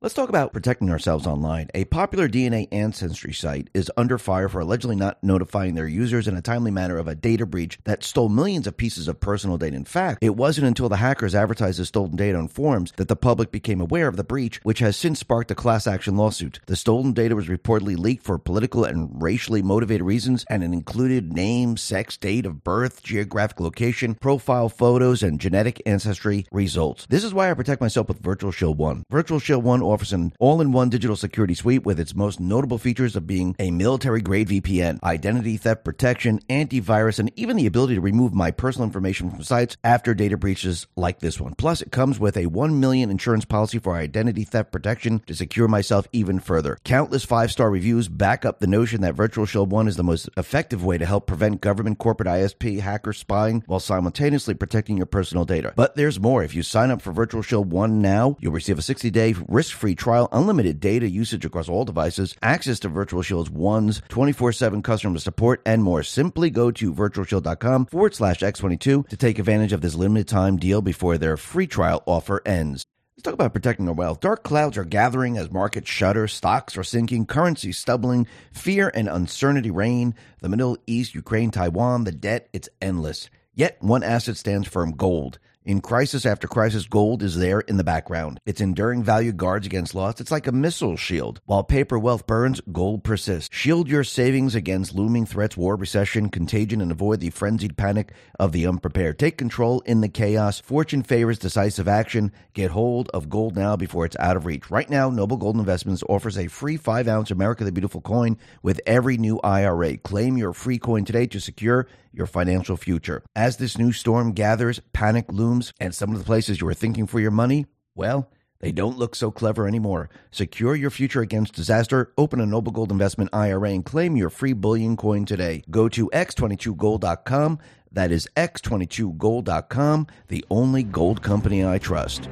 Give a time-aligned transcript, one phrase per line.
[0.00, 1.70] Let's talk about protecting ourselves online.
[1.74, 6.36] A popular DNA ancestry site is under fire for allegedly not notifying their users in
[6.36, 9.74] a timely manner of a data breach that stole millions of pieces of personal data.
[9.74, 13.16] In fact, it wasn't until the hackers advertised the stolen data on forums that the
[13.16, 16.60] public became aware of the breach, which has since sparked a class action lawsuit.
[16.66, 21.32] The stolen data was reportedly leaked for political and racially motivated reasons, and it included
[21.32, 27.04] name, sex, date of birth, geographic location, profile photos, and genetic ancestry results.
[27.10, 29.02] This is why I protect myself with Virtual Shield 1.
[29.10, 32.78] Virtual Shield 1 offers an all in one digital security suite with its most notable
[32.78, 37.94] features of being a military grade VPN, identity theft protection, antivirus, and even the ability
[37.94, 41.54] to remove my personal information from sites after data breaches like this one.
[41.56, 45.68] Plus, it comes with a 1 million insurance policy for identity theft protection to secure
[45.68, 46.78] myself even further.
[46.84, 50.28] Countless five star reviews back up the notion that Virtual Shield 1 is the most
[50.36, 55.44] effective way to help prevent government, corporate ISP, hacker spying while simultaneously protecting your personal
[55.44, 55.72] data.
[55.76, 56.42] But there's more.
[56.42, 59.76] If you sign up for Virtual Shield 1 now, you'll receive a 60 day risk
[59.78, 64.82] free trial unlimited data usage across all devices, access to Virtual Shield's one's 24 7
[64.82, 66.02] customer support, and more.
[66.02, 70.82] Simply go to virtualshield.com forward slash X22 to take advantage of this limited time deal
[70.82, 72.84] before their free trial offer ends.
[73.18, 74.20] Let's talk about protecting our wealth.
[74.20, 79.72] Dark clouds are gathering as markets shudder, stocks are sinking, currency stumbling, fear and uncertainty
[79.72, 80.14] reign.
[80.40, 83.28] The Middle East, Ukraine, Taiwan, the debt, it's endless.
[83.54, 85.40] Yet one asset stands firm gold.
[85.68, 88.40] In crisis after crisis, gold is there in the background.
[88.46, 90.18] Its enduring value guards against loss.
[90.18, 91.42] It's like a missile shield.
[91.44, 93.54] While paper wealth burns, gold persists.
[93.54, 98.52] Shield your savings against looming threats, war, recession, contagion, and avoid the frenzied panic of
[98.52, 99.18] the unprepared.
[99.18, 100.58] Take control in the chaos.
[100.58, 102.32] Fortune favors decisive action.
[102.54, 104.70] Get hold of gold now before it's out of reach.
[104.70, 108.80] Right now, Noble Gold Investments offers a free 5 ounce America the Beautiful coin with
[108.86, 109.98] every new IRA.
[109.98, 113.22] Claim your free coin today to secure your financial future.
[113.36, 117.06] As this new storm gathers, panic looms, and some of the places you were thinking
[117.06, 120.10] for your money, well, they don't look so clever anymore.
[120.30, 122.12] Secure your future against disaster.
[122.18, 125.62] Open a Noble Gold Investment IRA and claim your free bullion coin today.
[125.70, 127.58] Go to x22gold.com.
[127.92, 132.28] That is x22gold.com, the only gold company I trust.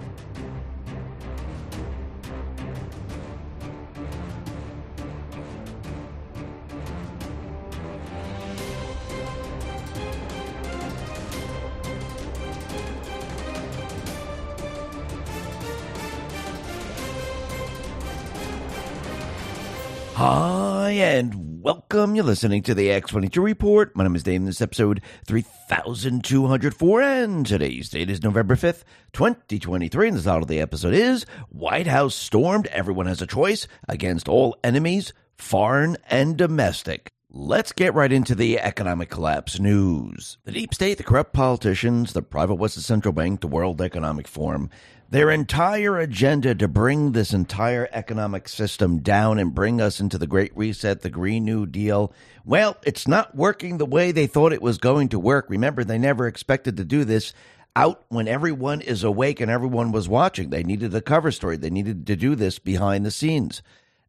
[20.16, 22.14] Hi, and welcome.
[22.14, 23.94] You're listening to the X22 Report.
[23.94, 28.84] My name is Dave, and this is episode 3204, and today's date is November 5th,
[29.12, 33.68] 2023, and the title of the episode is White House Stormed, Everyone Has a Choice
[33.90, 37.10] Against All Enemies, Foreign and Domestic.
[37.38, 40.38] Let's get right into the economic collapse news.
[40.44, 44.70] The deep state, the corrupt politicians, the private Western Central Bank, the World Economic Forum,
[45.10, 50.26] their entire agenda to bring this entire economic system down and bring us into the
[50.26, 52.10] Great Reset, the Green New Deal.
[52.46, 55.50] Well, it's not working the way they thought it was going to work.
[55.50, 57.34] Remember, they never expected to do this
[57.76, 60.48] out when everyone is awake and everyone was watching.
[60.48, 63.60] They needed a cover story, they needed to do this behind the scenes.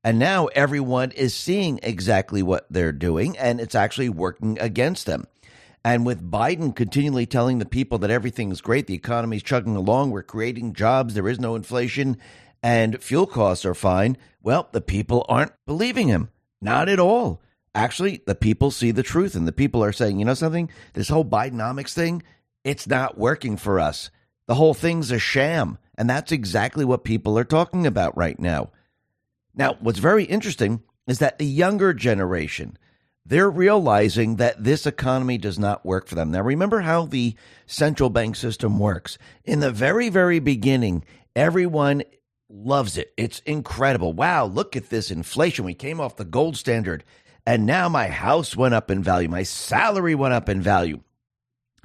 [0.03, 5.27] And now everyone is seeing exactly what they're doing, and it's actually working against them.
[5.83, 10.23] And with Biden continually telling the people that everything's great, the economy's chugging along, we're
[10.23, 12.17] creating jobs, there is no inflation,
[12.61, 16.29] and fuel costs are fine, well, the people aren't believing him.
[16.61, 17.41] Not at all.
[17.75, 20.69] Actually, the people see the truth, and the people are saying, you know something?
[20.93, 22.23] This whole Bidenomics thing,
[22.63, 24.09] it's not working for us.
[24.47, 25.77] The whole thing's a sham.
[25.97, 28.71] And that's exactly what people are talking about right now.
[29.57, 32.77] Now, what's very interesting is that the younger generation,
[33.25, 36.31] they're realizing that this economy does not work for them.
[36.31, 37.35] Now, remember how the
[37.65, 39.17] central bank system works.
[39.43, 41.03] In the very, very beginning,
[41.35, 42.03] everyone
[42.49, 43.13] loves it.
[43.17, 44.13] It's incredible.
[44.13, 45.65] Wow, look at this inflation.
[45.65, 47.03] We came off the gold standard,
[47.45, 49.27] and now my house went up in value.
[49.27, 51.01] My salary went up in value.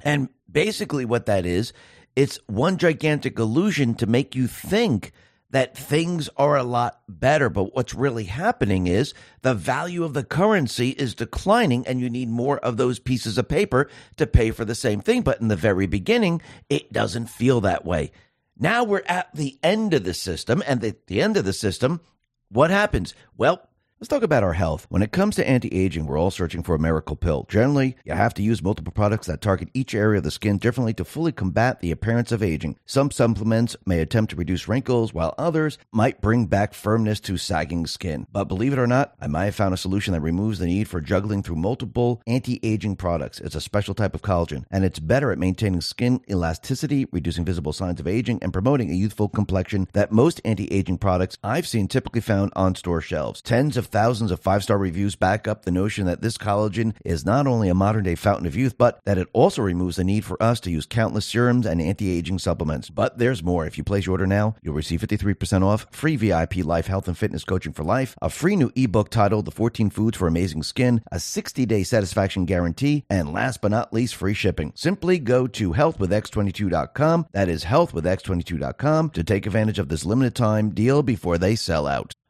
[0.03, 1.73] And basically, what that is,
[2.15, 5.11] it's one gigantic illusion to make you think
[5.53, 7.47] that things are a lot better.
[7.47, 9.13] But what's really happening is
[9.43, 13.47] the value of the currency is declining, and you need more of those pieces of
[13.47, 15.21] paper to pay for the same thing.
[15.21, 16.41] But in the very beginning,
[16.71, 18.11] it doesn't feel that way.
[18.57, 22.01] Now we're at the end of the system, and at the end of the system,
[22.49, 23.13] what happens?
[23.37, 23.69] Well,
[24.03, 24.85] Let's talk about our health.
[24.89, 27.45] When it comes to anti aging, we're all searching for a miracle pill.
[27.47, 30.93] Generally, you have to use multiple products that target each area of the skin differently
[30.95, 32.77] to fully combat the appearance of aging.
[32.85, 37.87] Some supplements may attempt to reduce wrinkles, while others might bring back firmness to sagging
[37.87, 38.27] skin.
[38.29, 40.89] But believe it or not, I might have found a solution that removes the need
[40.89, 43.39] for juggling through multiple anti aging products.
[43.39, 47.71] It's a special type of collagen, and it's better at maintaining skin elasticity, reducing visible
[47.71, 51.87] signs of aging, and promoting a youthful complexion that most anti aging products I've seen
[51.87, 53.41] typically found on store shelves.
[53.41, 57.25] Tens of thousands of five star reviews back up the notion that this collagen is
[57.25, 60.25] not only a modern day fountain of youth, but that it also removes the need
[60.25, 62.89] for us to use countless serums and anti aging supplements.
[62.89, 63.67] But there's more.
[63.67, 67.15] If you place your order now, you'll receive 53% off, free VIP life health and
[67.17, 71.03] fitness coaching for life, a free new ebook titled The 14 Foods for Amazing Skin,
[71.11, 74.73] a 60 day satisfaction guarantee, and last but not least, free shipping.
[74.75, 77.27] Simply go to healthwithx22.com.
[77.31, 82.15] That is healthwithx22.com to take advantage of this limited time deal before they sell out.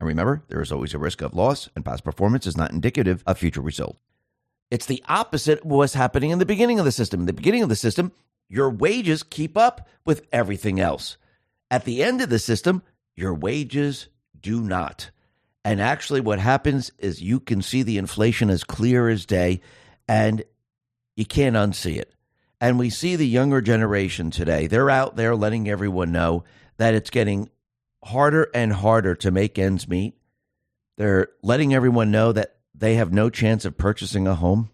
[0.00, 3.22] And remember, there is always a risk of loss, and past performance is not indicative
[3.26, 3.98] of future results.
[4.70, 7.20] It's the opposite of what's happening in the beginning of the system.
[7.20, 8.12] In the beginning of the system,
[8.48, 11.16] your wages keep up with everything else.
[11.70, 12.82] At the end of the system,
[13.14, 14.08] your wages
[14.40, 15.10] do not.
[15.64, 19.60] And actually, what happens is you can see the inflation as clear as day,
[20.06, 20.44] and
[21.16, 22.12] you can't unsee it.
[22.60, 26.44] And we see the younger generation today, they're out there letting everyone know
[26.76, 27.50] that it's getting
[28.04, 30.14] harder and harder to make ends meet.
[30.96, 34.70] They're letting everyone know that they have no chance of purchasing a home.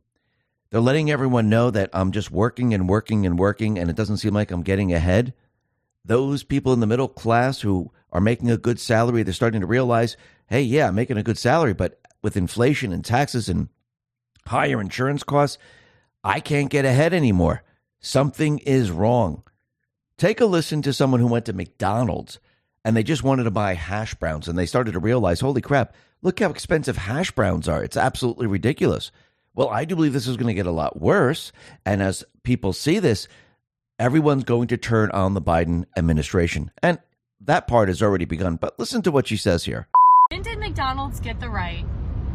[0.71, 4.19] They're letting everyone know that I'm just working and working and working and it doesn't
[4.19, 5.35] seem like I'm getting ahead.
[6.05, 9.67] Those people in the middle class who are making a good salary, they're starting to
[9.67, 10.17] realize,
[10.49, 13.69] hey, yeah, I'm making a good salary, but with inflation and taxes and
[14.47, 15.59] higher insurance costs,
[16.25, 17.63] I can't get ahead anymore.
[18.01, 19.43] Something is wrong.
[20.17, 22.39] Take a listen to someone who went to McDonald's
[22.85, 25.95] and they just wanted to buy hash browns and they started to realize, holy crap,
[26.23, 27.85] look how expensive hash browns are.
[27.85, 29.13] It's absolutely ridiculous.
[29.55, 31.53] Well, I do believe this is going to get a lot worse.
[31.85, 33.29] And as people see this,
[33.99, 36.71] everyone's going to turn on the Biden administration.
[36.83, 36.99] And
[37.43, 38.57] that part has already begun.
[38.57, 39.89] But listen to what she says here.
[40.31, 41.85] When did McDonald's get the right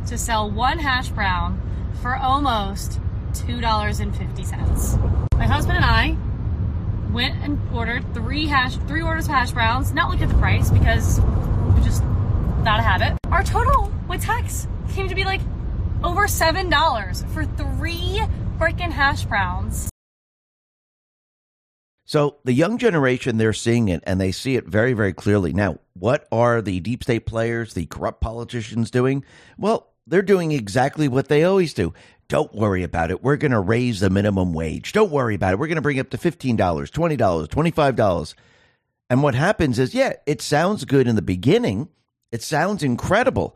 [0.08, 1.62] to sell one hash brown
[2.02, 3.00] for almost
[3.32, 5.38] $2.50?
[5.38, 6.18] My husband and I
[7.16, 9.94] went and ordered three hash three orders of hash browns.
[9.94, 11.22] Not look at the price because
[11.74, 12.04] we just
[12.62, 13.18] not a habit.
[13.32, 15.42] Our total with tax came to be like
[16.04, 18.22] over seven dollars for three
[18.60, 19.90] freaking hash browns.
[22.08, 25.54] So the young generation, they're seeing it and they see it very, very clearly.
[25.54, 29.24] Now, what are the deep state players, the corrupt politicians doing?
[29.58, 31.94] Well, they're doing exactly what they always do.
[32.28, 33.24] Don't worry about it.
[33.24, 34.94] We're going to raise the minimum wage.
[34.94, 35.60] Don't worry about it.
[35.60, 38.34] We're going to bring it up to $15, $20, $25.
[39.10, 41.90] And what happens is, yeah, it sounds good in the beginning.
[42.32, 43.56] It sounds incredible.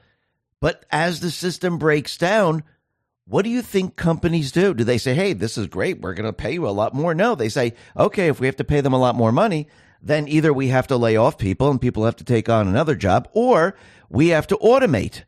[0.62, 2.64] But as the system breaks down,
[3.26, 4.73] what do you think companies do?
[4.73, 6.02] Do they say, hey, this is great.
[6.02, 7.16] We're going to pay you a lot more?
[7.16, 9.68] No, they say, okay, if we have to pay them a lot more money,
[10.02, 12.95] then either we have to lay off people and people have to take on another
[12.95, 13.76] job or
[14.09, 15.23] we have to automate.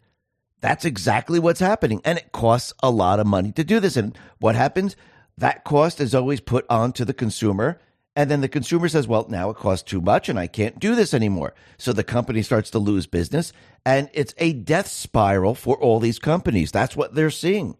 [0.62, 2.01] That's exactly what's happening.
[2.06, 3.98] And it costs a lot of money to do this.
[3.98, 4.96] And what happens?
[5.38, 7.80] That cost is always put on to the consumer.
[8.15, 10.96] And then the consumer says, well, now it costs too much and I can't do
[10.96, 11.53] this anymore.
[11.77, 13.53] So the company starts to lose business.
[13.86, 16.72] And it's a death spiral for all these companies.
[16.72, 17.77] That's what they're seeing.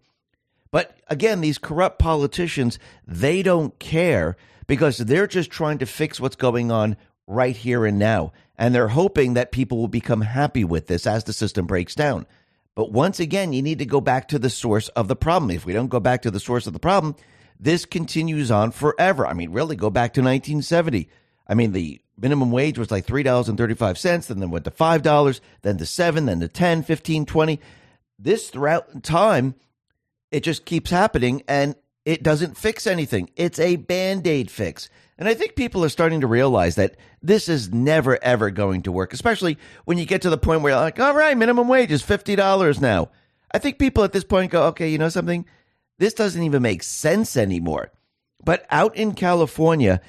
[0.72, 6.38] But again, these corrupt politicians, they don't care because they're just trying to fix what's
[6.38, 6.96] going on
[7.28, 8.32] right here and now.
[8.58, 12.26] And they're hoping that people will become happy with this as the system breaks down.
[12.76, 15.52] But once again, you need to go back to the source of the problem.
[15.52, 17.16] If we don't go back to the source of the problem,
[17.60, 19.28] this continues on forever.
[19.28, 21.10] I mean, really, go back to 1970.
[21.48, 25.86] I mean, the minimum wage was like $3.35, and then went to $5, then to
[25.86, 27.60] 7 then to 10 15 20
[28.22, 29.56] this throughout time,
[30.30, 31.76] it just keeps happening and
[32.06, 33.30] it doesn't fix anything.
[33.36, 34.90] It's a band aid fix.
[35.22, 38.92] And I think people are starting to realize that this is never, ever going to
[38.92, 41.92] work, especially when you get to the point where you're like, all right, minimum wage
[41.92, 43.10] is $50 now.
[43.54, 45.46] I think people at this point go, okay, you know something?
[46.00, 47.92] This doesn't even make sense anymore.
[48.44, 50.02] But out in California,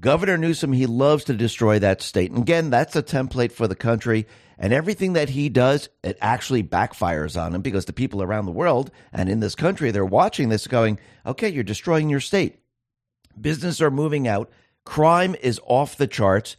[0.00, 2.30] Governor Newsom, he loves to destroy that state.
[2.30, 4.26] And again, that's a template for the country.
[4.56, 8.52] And everything that he does, it actually backfires on him because the people around the
[8.52, 12.58] world and in this country, they're watching this going, okay, you're destroying your state.
[13.40, 14.50] Businesses are moving out.
[14.84, 16.56] Crime is off the charts.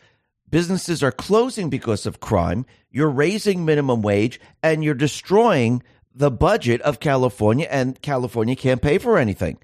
[0.49, 2.65] Businesses are closing because of crime.
[2.89, 5.83] You're raising minimum wage and you're destroying
[6.17, 9.59] the budget of California, and California can't pay for anything.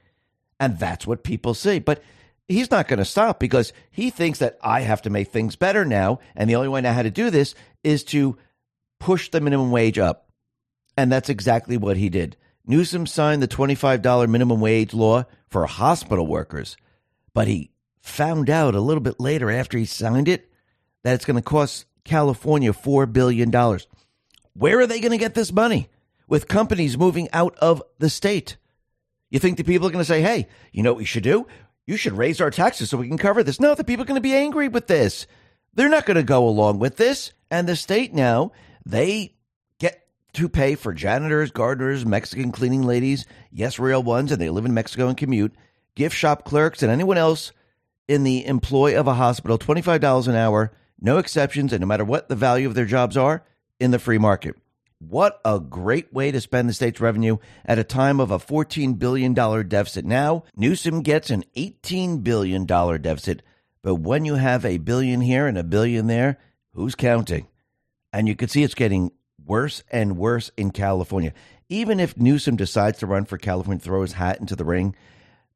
[0.60, 1.80] And that's what people see.
[1.80, 2.04] But
[2.48, 5.84] he's not going to stop because he thinks that I have to make things better
[5.84, 6.20] now.
[6.36, 8.38] And the only way I know how to do this is to
[9.00, 10.30] push the minimum wage up.
[10.96, 12.38] And that's exactly what he did.
[12.66, 16.78] Newsom signed the $25 minimum wage law for hospital workers,
[17.34, 17.72] but he
[18.02, 20.52] found out a little bit later after he signed it
[21.04, 23.52] that it's going to cost California $4 billion.
[24.54, 25.90] Where are they going to get this money?
[26.28, 28.58] With companies moving out of the state.
[29.30, 31.48] You think the people are going to say, hey, you know what we should do?
[31.86, 33.60] You should raise our taxes so we can cover this.
[33.60, 35.28] No, the people are going to be angry with this.
[35.74, 37.34] They're not going to go along with this.
[37.52, 38.52] And the state now,
[38.86, 39.36] they
[39.80, 44.66] get to pay for janitors, gardeners, Mexican cleaning ladies, yes, real ones, and they live
[44.66, 45.54] in Mexico and commute,
[45.96, 47.52] gift shop clerks, and anyone else
[48.08, 52.30] in the employ of a hospital $25 an hour, no exceptions, and no matter what
[52.30, 53.44] the value of their jobs are
[53.80, 54.56] in the free market.
[55.00, 58.98] What a great way to spend the state's revenue at a time of a $14
[58.98, 60.06] billion deficit.
[60.06, 63.42] Now, Newsom gets an $18 billion deficit,
[63.82, 66.38] but when you have a billion here and a billion there,
[66.72, 67.48] who's counting?
[68.14, 69.12] And you can see it's getting
[69.46, 71.34] worse and worse in California.
[71.68, 74.96] Even if Newsom decides to run for California, throw his hat into the ring,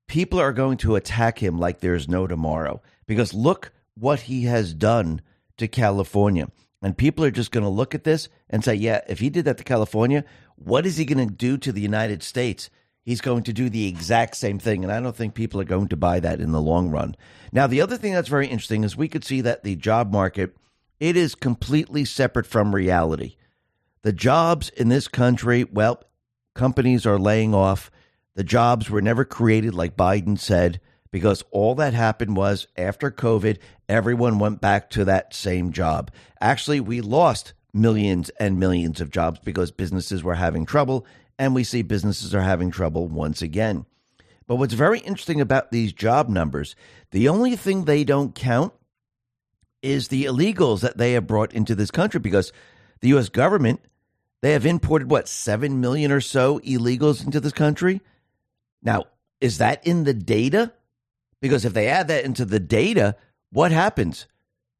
[0.08, 2.82] people are going to attack him like there's no tomorrow.
[3.06, 5.22] Because look what he has done
[5.58, 6.50] to California.
[6.82, 9.46] And people are just going to look at this and say, yeah, if he did
[9.46, 10.24] that to California,
[10.56, 12.70] what is he going to do to the United States?
[13.04, 14.84] He's going to do the exact same thing.
[14.84, 17.16] And I don't think people are going to buy that in the long run.
[17.52, 20.56] Now, the other thing that's very interesting is we could see that the job market,
[21.00, 23.36] it is completely separate from reality.
[24.04, 26.04] The jobs in this country, well,
[26.54, 27.90] companies are laying off.
[28.38, 30.80] The jobs were never created, like Biden said
[31.12, 33.58] because all that happened was after COVID,
[33.90, 36.12] everyone went back to that same job.
[36.40, 41.04] Actually, we lost millions and millions of jobs because businesses were having trouble,
[41.40, 43.88] and we see businesses are having trouble once again.
[44.46, 46.76] But what's very interesting about these job numbers,
[47.10, 48.72] the only thing they don't count
[49.82, 52.54] is the illegals that they have brought into this country because
[53.00, 53.30] the U.S.
[53.30, 53.82] government,
[54.42, 58.00] they have imported, what, 7 million or so illegals into this country?
[58.88, 59.08] Now,
[59.42, 60.72] is that in the data?
[61.42, 63.18] Because if they add that into the data,
[63.52, 64.28] what happens?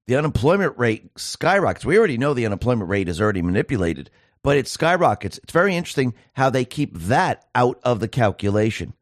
[0.08, 1.84] The unemployment rate skyrockets.
[1.84, 4.10] We already know the unemployment rate is already manipulated,
[4.44, 5.40] but it skyrockets.
[5.40, 8.94] It's very interesting how they keep that out of the calculation.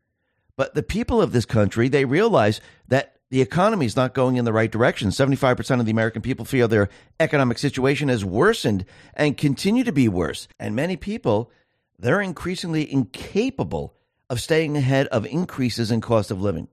[0.58, 4.46] But the people of this country, they realize that the economy is not going in
[4.46, 5.10] the right direction.
[5.10, 10.08] 75% of the American people feel their economic situation has worsened and continue to be
[10.08, 10.48] worse.
[10.60, 11.52] And many people,
[12.00, 13.96] they're increasingly incapable
[14.29, 16.67] of staying ahead of increases in cost of living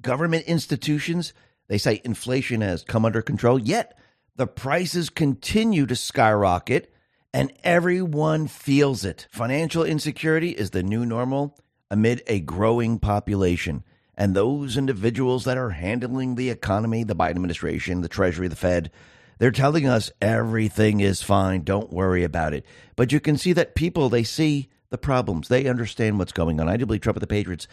[0.00, 1.32] government institutions,
[1.68, 3.98] they say inflation has come under control, yet
[4.36, 6.92] the prices continue to skyrocket
[7.34, 9.26] and everyone feels it.
[9.30, 11.58] Financial insecurity is the new normal
[11.90, 13.84] amid a growing population.
[14.14, 18.90] And those individuals that are handling the economy, the Biden administration, the Treasury, the Fed,
[19.38, 21.62] they're telling us everything is fine.
[21.62, 22.66] Don't worry about it.
[22.96, 25.48] But you can see that people, they see the problems.
[25.48, 26.68] They understand what's going on.
[26.68, 27.66] I do believe Trump and the Patriots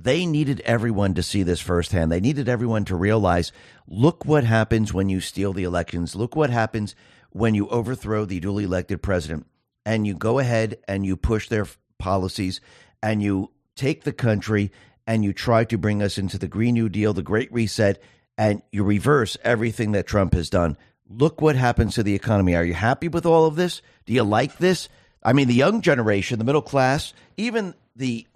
[0.00, 2.12] they needed everyone to see this firsthand.
[2.12, 3.52] They needed everyone to realize
[3.88, 6.14] look what happens when you steal the elections.
[6.14, 6.94] Look what happens
[7.30, 9.46] when you overthrow the duly elected president
[9.84, 11.66] and you go ahead and you push their
[11.98, 12.60] policies
[13.02, 14.70] and you take the country
[15.06, 18.00] and you try to bring us into the Green New Deal, the Great Reset,
[18.36, 20.76] and you reverse everything that Trump has done.
[21.08, 22.54] Look what happens to the economy.
[22.54, 23.82] Are you happy with all of this?
[24.04, 24.88] Do you like this?
[25.22, 28.26] I mean, the young generation, the middle class, even the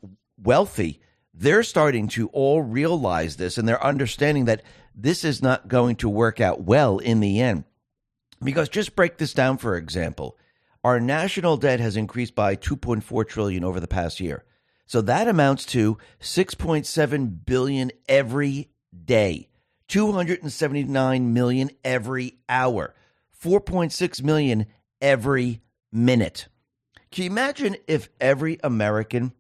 [0.43, 1.01] wealthy,
[1.35, 4.63] they're starting to all realize this and they're understanding that
[4.95, 7.65] this is not going to work out well in the end.
[8.43, 10.37] Because just break this down for example,
[10.85, 14.45] our national debt has increased by 2.4 trillion over the past year.
[14.87, 18.69] So that amounts to 6.7 billion every
[19.05, 19.49] day,
[19.89, 22.95] 279 million every hour,
[23.43, 24.67] 4.6 million
[25.01, 25.63] every
[25.93, 26.49] minute.
[27.13, 29.33] Can you imagine if every American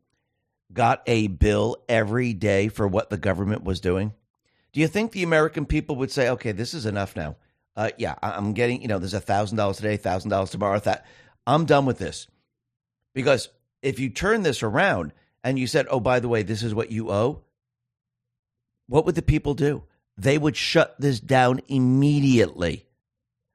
[0.73, 4.13] got a bill every day for what the government was doing?
[4.73, 7.37] Do you think the American people would say, okay, this is enough now?
[7.75, 10.79] Uh, yeah, I'm getting, you know, there's a $1,000 today, $1,000 tomorrow.
[10.81, 11.07] That
[11.47, 12.27] I'm done with this.
[13.15, 13.49] Because
[13.81, 15.13] if you turn this around
[15.43, 17.43] and you said, oh, by the way, this is what you owe,
[18.87, 19.85] what would the people do?
[20.19, 22.87] They would shut this down immediately.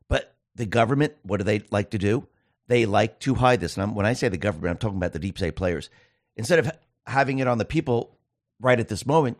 [0.07, 2.27] But the government, what do they like to do?
[2.67, 3.75] They like to hide this.
[3.75, 5.89] And I'm, when I say the government, I'm talking about the deep state players.
[6.35, 6.71] Instead of
[7.05, 8.17] having it on the people
[8.59, 9.37] right at this moment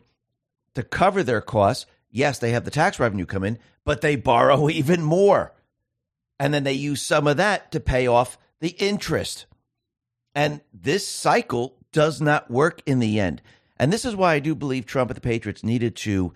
[0.74, 4.68] to cover their costs, yes, they have the tax revenue come in, but they borrow
[4.70, 5.52] even more.
[6.40, 9.46] And then they use some of that to pay off the interest.
[10.34, 13.42] And this cycle does not work in the end.
[13.78, 16.32] And this is why I do believe Trump and the Patriots needed to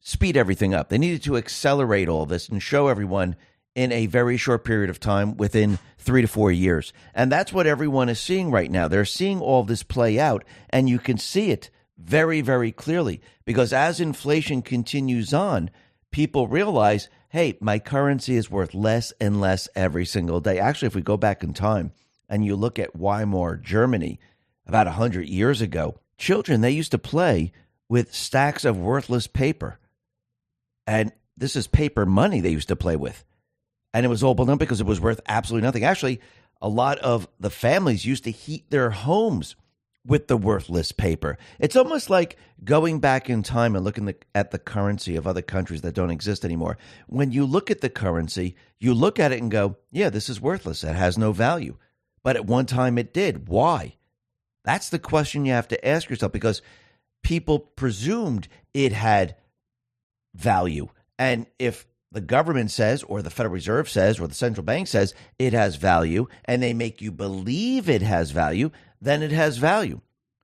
[0.00, 0.88] speed everything up.
[0.88, 3.36] They needed to accelerate all this and show everyone
[3.80, 6.92] in a very short period of time within three to four years.
[7.14, 8.88] And that's what everyone is seeing right now.
[8.88, 13.72] They're seeing all this play out, and you can see it very, very clearly because
[13.72, 15.70] as inflation continues on,
[16.10, 20.58] people realize hey, my currency is worth less and less every single day.
[20.58, 21.92] Actually, if we go back in time
[22.28, 24.18] and you look at Weimar, Germany,
[24.66, 27.52] about 100 years ago, children, they used to play
[27.88, 29.78] with stacks of worthless paper.
[30.88, 33.24] And this is paper money they used to play with.
[33.92, 35.84] And it was all blown up because it was worth absolutely nothing.
[35.84, 36.20] Actually,
[36.62, 39.56] a lot of the families used to heat their homes
[40.06, 41.36] with the worthless paper.
[41.58, 45.82] It's almost like going back in time and looking at the currency of other countries
[45.82, 46.78] that don't exist anymore.
[47.06, 50.40] When you look at the currency, you look at it and go, yeah, this is
[50.40, 50.84] worthless.
[50.84, 51.76] It has no value.
[52.22, 53.48] But at one time it did.
[53.48, 53.96] Why?
[54.64, 56.62] That's the question you have to ask yourself because
[57.22, 59.36] people presumed it had
[60.34, 60.88] value.
[61.18, 65.14] And if the government says, or the Federal Reserve says, or the central bank says
[65.38, 70.00] it has value, and they make you believe it has value, then it has value.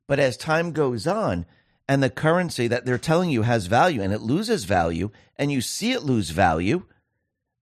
[0.07, 1.47] But as time goes on,
[1.89, 5.61] and the currency that they're telling you has value and it loses value, and you
[5.61, 6.85] see it lose value,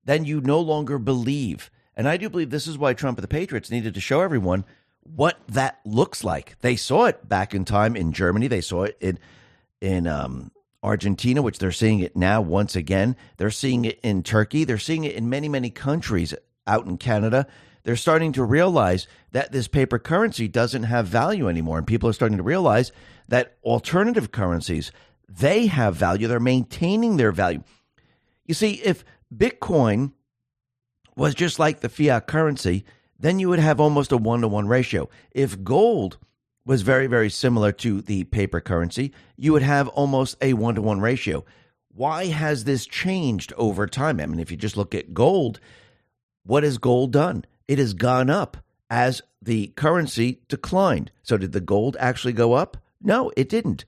[0.03, 1.69] then you no longer believe.
[1.95, 4.65] And I do believe this is why Trump and the Patriots needed to show everyone
[5.01, 6.59] what that looks like.
[6.61, 8.47] They saw it back in time in Germany.
[8.47, 9.19] They saw it in
[9.81, 10.51] in um,
[10.85, 13.15] Argentina, which they're seeing it now once again.
[13.37, 14.63] They're seeing it in Turkey.
[14.63, 16.33] They're seeing it in many many countries
[16.67, 17.47] out in Canada
[17.85, 21.77] they're starting to realize that this paper currency doesn't have value anymore.
[21.77, 22.91] And people are starting to realize
[23.27, 24.91] that alternative currencies,
[25.29, 26.27] they have value.
[26.27, 27.63] They're maintaining their value.
[28.45, 30.13] You see, if Bitcoin
[31.15, 32.85] was just like the fiat currency,
[33.19, 35.07] then you would have almost a one to one ratio.
[35.31, 36.17] If gold
[36.65, 40.81] was very, very similar to the paper currency, you would have almost a one to
[40.81, 41.45] one ratio.
[41.93, 44.19] Why has this changed over time?
[44.19, 45.59] I mean, if you just look at gold,
[46.43, 47.45] what has gold done?
[47.67, 48.57] it has gone up
[48.89, 51.11] as the currency declined.
[51.23, 52.77] So, did the gold actually go up?
[53.01, 53.85] No, it didn't.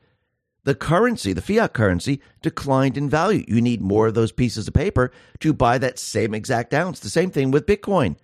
[0.63, 3.45] The currency, the fiat currency, declined in value.
[3.47, 6.99] You need more of those pieces of paper to buy that same exact ounce.
[6.99, 8.17] The same thing with Bitcoin.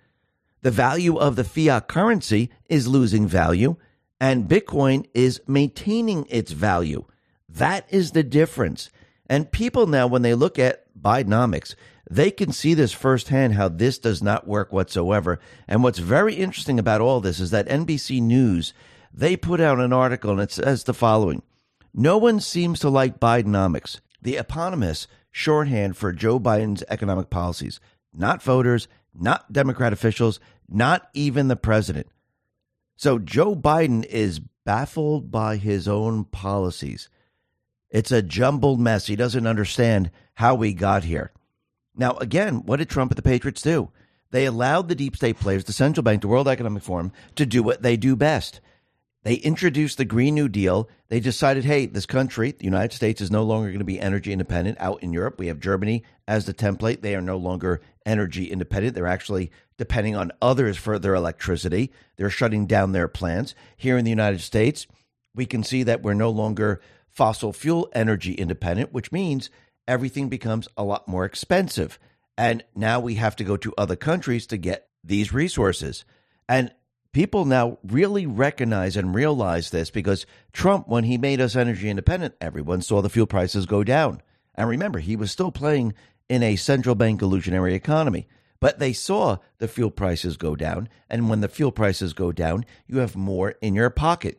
[0.60, 3.76] The value of the fiat currency is losing value,
[4.24, 7.04] and Bitcoin is maintaining its value.
[7.46, 8.88] That is the difference.
[9.28, 11.74] And people now, when they look at Bidenomics,
[12.10, 15.40] they can see this firsthand how this does not work whatsoever.
[15.68, 18.72] And what's very interesting about all this is that NBC News,
[19.12, 21.42] they put out an article and it says the following
[21.92, 27.78] No one seems to like Bidenomics, the eponymous shorthand for Joe Biden's economic policies.
[28.14, 32.06] Not voters, not Democrat officials, not even the president.
[32.96, 37.08] So Joe Biden is baffled by his own policies.
[37.90, 39.06] It's a jumbled mess.
[39.06, 41.32] He doesn't understand how we got here.
[41.96, 43.90] Now, again, what did Trump and the Patriots do?
[44.30, 47.62] They allowed the deep state players, the central bank, the World Economic Forum, to do
[47.62, 48.60] what they do best.
[49.24, 50.88] They introduced the Green New Deal.
[51.08, 54.32] They decided, hey, this country, the United States, is no longer going to be energy
[54.32, 54.76] independent.
[54.78, 57.00] Out in Europe, we have Germany as the template.
[57.00, 58.94] They are no longer energy independent.
[58.94, 61.90] They're actually depending on others for their electricity.
[62.16, 63.54] They're shutting down their plants.
[63.78, 64.86] Here in the United States,
[65.34, 69.48] we can see that we're no longer fossil fuel energy independent, which means
[69.88, 71.98] everything becomes a lot more expensive.
[72.36, 76.04] And now we have to go to other countries to get these resources.
[76.46, 76.72] And
[77.14, 82.34] people now really recognize and realize this because Trump, when he made us energy independent,
[82.40, 84.20] everyone saw the fuel prices go down.
[84.54, 85.94] And remember, he was still playing
[86.28, 88.28] in a central bank illusionary economy.
[88.60, 90.90] But they saw the fuel prices go down.
[91.08, 94.38] And when the fuel prices go down, you have more in your pocket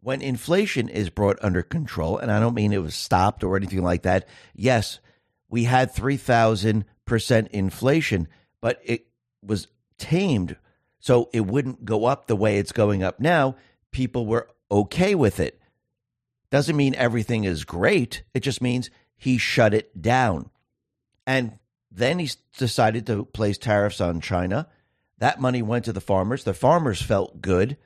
[0.00, 3.82] when inflation is brought under control, and I don't mean it was stopped or anything
[3.82, 5.00] like that, yes,
[5.48, 8.28] we had 3,000% inflation,
[8.60, 9.06] but it
[9.42, 10.56] was tamed
[11.00, 13.56] So it wouldn't go up the way it's going up now.
[13.90, 15.60] People were okay with it.
[16.50, 18.22] Doesn't mean everything is great.
[18.34, 20.50] It just means he shut it down.
[21.26, 21.58] And
[21.90, 24.68] then he decided to place tariffs on China.
[25.18, 26.44] That money went to the farmers.
[26.44, 27.76] The farmers felt good.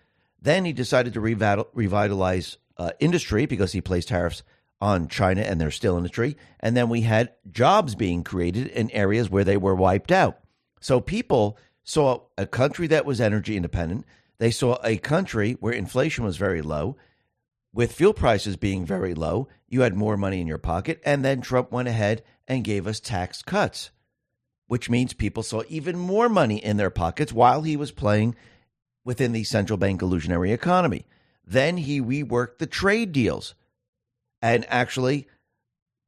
[0.41, 4.43] Then he decided to revitalize uh, industry because he placed tariffs
[4.81, 6.37] on China and their steel industry.
[6.59, 10.41] And then we had jobs being created in areas where they were wiped out.
[10.81, 14.05] So people saw a country that was energy independent.
[14.39, 16.97] They saw a country where inflation was very low,
[17.73, 19.49] with fuel prices being very low.
[19.69, 21.01] You had more money in your pocket.
[21.05, 23.91] And then Trump went ahead and gave us tax cuts,
[24.67, 28.35] which means people saw even more money in their pockets while he was playing
[29.05, 31.07] within the central bank illusionary economy.
[31.47, 33.55] Then he reworked the trade deals
[34.41, 35.27] and actually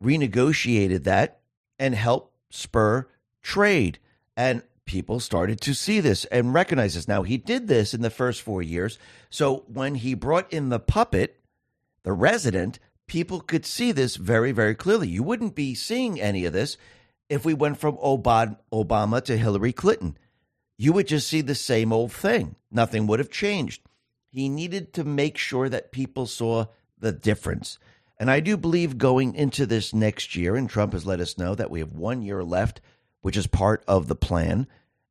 [0.02, 1.40] renegotiated that
[1.78, 3.08] and helped spur
[3.42, 3.98] trade.
[4.36, 7.08] And people started to see this and recognize this.
[7.08, 8.98] Now, he did this in the first four years.
[9.30, 11.40] So when he brought in the puppet,
[12.02, 15.08] the resident, people could see this very, very clearly.
[15.08, 16.76] You wouldn't be seeing any of this
[17.28, 20.16] if we went from Obama to Hillary Clinton.
[20.76, 22.56] You would just see the same old thing.
[22.70, 23.82] Nothing would have changed.
[24.28, 26.66] He needed to make sure that people saw
[26.98, 27.78] the difference.
[28.18, 31.54] And I do believe going into this next year, and Trump has let us know
[31.54, 32.80] that we have one year left,
[33.24, 34.66] which is part of the plan.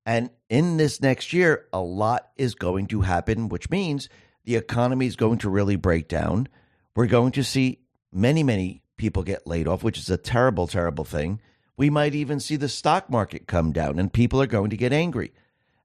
[0.05, 4.07] And in this next year, a lot is going to happen, which means
[4.45, 6.47] the economy is going to really break down.
[6.95, 7.79] We're going to see
[8.11, 11.41] many, many people get laid off, which is a terrible, terrible thing.
[11.75, 14.93] We might even see the stock market come down, and people are going to get
[14.93, 15.33] angry.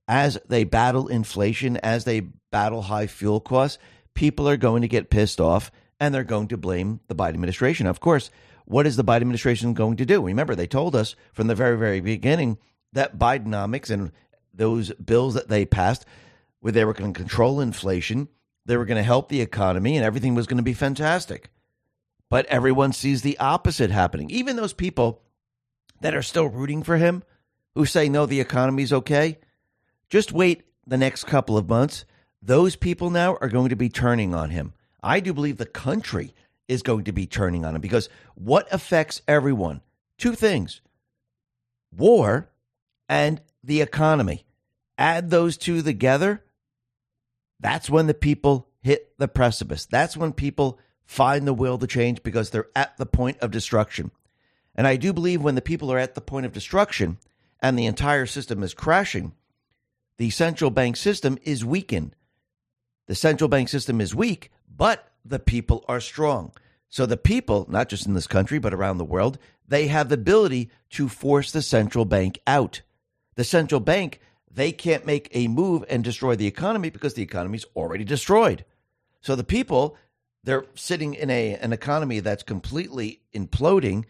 [0.06, 3.78] As they battle inflation, as they battle high fuel costs,
[4.12, 7.86] people are going to get pissed off and they're going to blame the Biden administration.
[7.86, 8.30] Of course,
[8.68, 10.22] what is the Biden administration going to do?
[10.22, 12.58] Remember, they told us from the very, very beginning
[12.92, 14.12] that Bidenomics and
[14.52, 16.04] those bills that they passed,
[16.60, 18.28] where they were going to control inflation,
[18.66, 21.50] they were going to help the economy, and everything was going to be fantastic.
[22.28, 24.28] But everyone sees the opposite happening.
[24.30, 25.22] Even those people
[26.02, 27.22] that are still rooting for him,
[27.74, 29.38] who say, no, the economy's okay,
[30.10, 32.04] just wait the next couple of months.
[32.42, 34.74] Those people now are going to be turning on him.
[35.02, 36.34] I do believe the country
[36.68, 39.80] is going to be turning on him because what affects everyone?
[40.18, 40.80] Two things
[41.90, 42.50] war
[43.08, 44.44] and the economy.
[44.98, 46.44] Add those two together,
[47.60, 49.86] that's when the people hit the precipice.
[49.86, 54.10] That's when people find the will to change because they're at the point of destruction.
[54.74, 57.18] And I do believe when the people are at the point of destruction
[57.60, 59.32] and the entire system is crashing,
[60.18, 62.14] the central bank system is weakened.
[63.06, 66.52] The central bank system is weak but the people are strong.
[66.88, 70.14] So the people, not just in this country, but around the world, they have the
[70.14, 72.80] ability to force the central bank out.
[73.34, 77.58] The central bank, they can't make a move and destroy the economy because the economy
[77.58, 78.64] is already destroyed.
[79.20, 79.96] So the people,
[80.44, 84.04] they're sitting in a an economy that's completely imploding.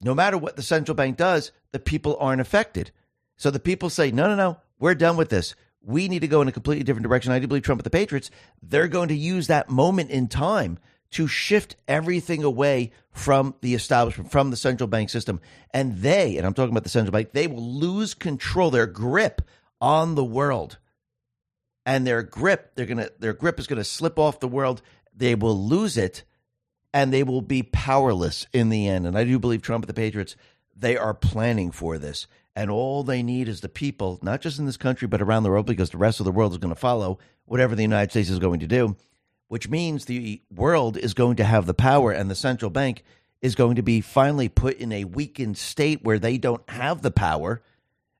[0.00, 2.90] No matter what the central bank does, the people aren't affected.
[3.36, 6.42] So the people say, no, no, no, we're done with this we need to go
[6.42, 7.32] in a completely different direction.
[7.32, 8.30] I do believe Trump with the Patriots,
[8.62, 10.78] they're going to use that moment in time
[11.10, 15.40] to shift everything away from the establishment, from the central bank system.
[15.72, 19.42] And they, and I'm talking about the central bank, they will lose control, their grip
[19.80, 20.78] on the world.
[21.86, 24.82] And their grip, they're gonna their grip is gonna slip off the world.
[25.16, 26.24] They will lose it
[26.92, 29.06] and they will be powerless in the end.
[29.06, 30.36] And I do believe Trump with the Patriots,
[30.76, 32.26] they are planning for this
[32.58, 35.48] and all they need is the people, not just in this country, but around the
[35.48, 38.30] world, because the rest of the world is going to follow whatever the United States
[38.30, 38.96] is going to do,
[39.46, 43.04] which means the world is going to have the power, and the central bank
[43.40, 47.12] is going to be finally put in a weakened state where they don't have the
[47.12, 47.62] power,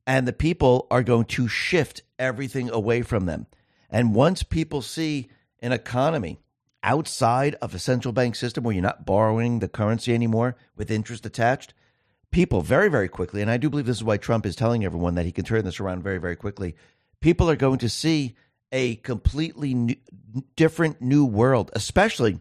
[0.07, 3.49] and the people are going to shift everything away from them.
[3.91, 6.39] And once people see an economy
[6.85, 11.27] outside of a central bank system where you're not borrowing the currency anymore with interest
[11.27, 11.75] attached,
[12.31, 15.15] people very, very quickly, and I do believe this is why Trump is telling everyone
[15.15, 16.75] that he can turn this around very, very quickly.
[17.21, 18.37] People are going to see
[18.71, 19.97] a completely new,
[20.57, 22.41] different new world, especially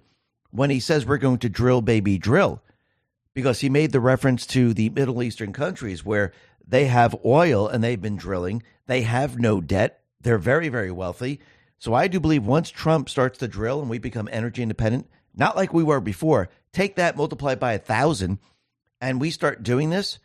[0.52, 2.62] when he says we're going to drill, baby, drill,
[3.34, 6.32] because he made the reference to the Middle Eastern countries where
[6.68, 8.64] they have oil and they've been drilling.
[8.88, 10.02] They have no debt.
[10.22, 11.40] They're very, very wealthy.
[11.80, 15.56] So I do believe once Trump starts to drill and we become energy independent, not
[15.56, 18.40] like we were before, take that, multiply by a thousand
[19.00, 20.20] and we start doing this,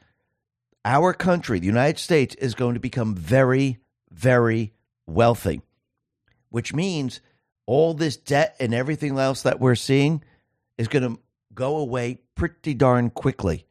[0.84, 3.78] our country, the United States, is going to become very,
[4.10, 4.72] very
[5.06, 5.62] wealthy,
[6.50, 7.20] which means
[7.66, 10.22] all this debt and everything else that we're seeing
[10.78, 11.20] is going to
[11.54, 13.66] go away pretty darn quickly.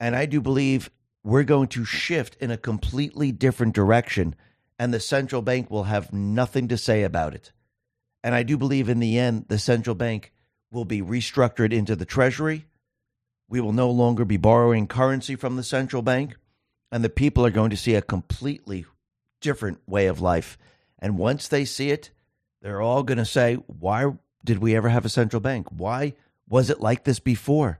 [0.00, 0.90] And I do believe
[1.22, 4.34] we're going to shift in a completely different direction.
[4.78, 7.52] and the central bank will have nothing to say about it.
[8.24, 10.32] And I do believe in the end, the central bank
[10.72, 12.66] will be restructured into the treasury.
[13.52, 16.38] We will no longer be borrowing currency from the central bank,
[16.90, 18.86] and the people are going to see a completely
[19.42, 20.56] different way of life.
[20.98, 22.12] And once they see it,
[22.62, 25.66] they're all going to say, Why did we ever have a central bank?
[25.70, 26.14] Why
[26.48, 27.78] was it like this before?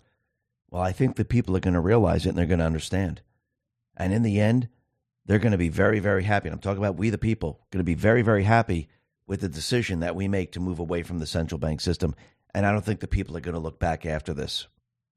[0.70, 3.22] Well, I think the people are going to realize it and they're going to understand.
[3.96, 4.68] And in the end,
[5.24, 6.48] they're going to be very, very happy.
[6.48, 8.88] And I'm talking about we, the people, going to be very, very happy
[9.26, 12.14] with the decision that we make to move away from the central bank system.
[12.52, 14.68] And I don't think the people are going to look back after this.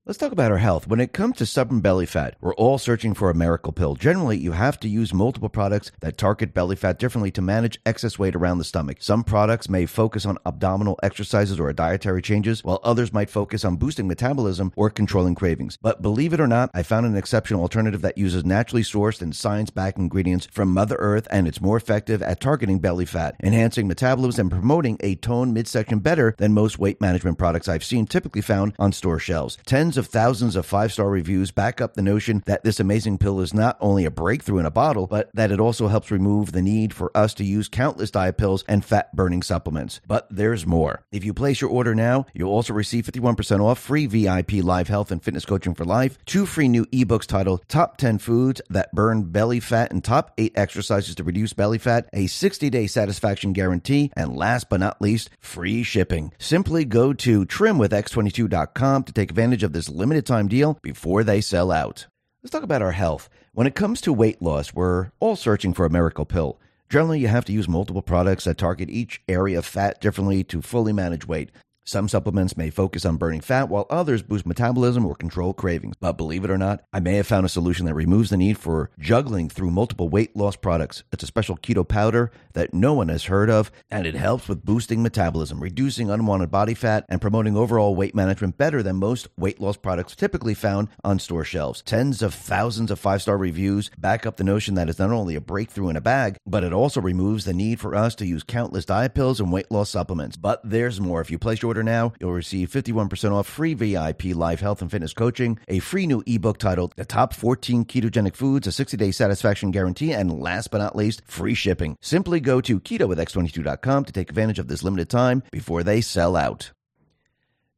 [0.07, 0.87] Let's talk about our health.
[0.87, 3.95] When it comes to stubborn belly fat, we're all searching for a miracle pill.
[3.95, 8.19] Generally, you have to use multiple products that target belly fat differently to manage excess
[8.19, 8.97] weight around the stomach.
[8.99, 13.77] Some products may focus on abdominal exercises or dietary changes, while others might focus on
[13.77, 15.79] boosting metabolism or controlling cravings.
[15.81, 19.35] But believe it or not, I found an exceptional alternative that uses naturally sourced and
[19.35, 23.87] science backed ingredients from Mother Earth, and it's more effective at targeting belly fat, enhancing
[23.87, 28.41] metabolism, and promoting a toned midsection better than most weight management products I've seen typically
[28.41, 29.57] found on store shelves.
[29.65, 33.17] Tens Tens of thousands of five star reviews back up the notion that this amazing
[33.17, 36.51] pill is not only a breakthrough in a bottle, but that it also helps remove
[36.51, 40.01] the need for us to use countless diet pills and fat burning supplements.
[40.05, 41.05] But there's more.
[41.13, 45.11] If you place your order now, you'll also receive 51% off free VIP live health
[45.11, 49.31] and fitness coaching for life, two free new ebooks titled Top 10 Foods That Burn
[49.31, 54.11] Belly Fat and Top 8 Exercises to Reduce Belly Fat, a 60 day satisfaction guarantee,
[54.17, 56.33] and last but not least, free shipping.
[56.37, 61.41] Simply go to trimwithx22.com to take advantage of this this limited time deal before they
[61.41, 62.07] sell out.
[62.41, 63.29] Let's talk about our health.
[63.53, 66.59] When it comes to weight loss, we're all searching for a miracle pill.
[66.89, 70.61] Generally, you have to use multiple products that target each area of fat differently to
[70.61, 71.51] fully manage weight.
[71.87, 75.95] Some supplements may focus on burning fat, while others boost metabolism or control cravings.
[75.99, 78.57] But believe it or not, I may have found a solution that removes the need
[78.57, 81.03] for juggling through multiple weight loss products.
[81.11, 84.65] It's a special keto powder that no one has heard of, and it helps with
[84.65, 89.61] boosting metabolism, reducing unwanted body fat, and promoting overall weight management better than most weight
[89.61, 91.83] loss products typically found on store shelves.
[91.83, 95.35] Tens of thousands of five star reviews back up the notion that it's not only
[95.35, 98.41] a breakthrough in a bag, but it also removes the need for us to use
[98.41, 100.35] countless diet pills and weight loss supplements.
[100.35, 101.21] But there's more.
[101.21, 104.89] If you place your order now, you'll receive 51% off free VIP live health and
[104.89, 109.11] fitness coaching, a free new ebook titled The Top 14 Ketogenic Foods, a 60 day
[109.11, 111.97] satisfaction guarantee, and last but not least, free shipping.
[112.01, 115.99] Simply go to keto with ketowithx22.com to take advantage of this limited time before they
[115.99, 116.71] sell out.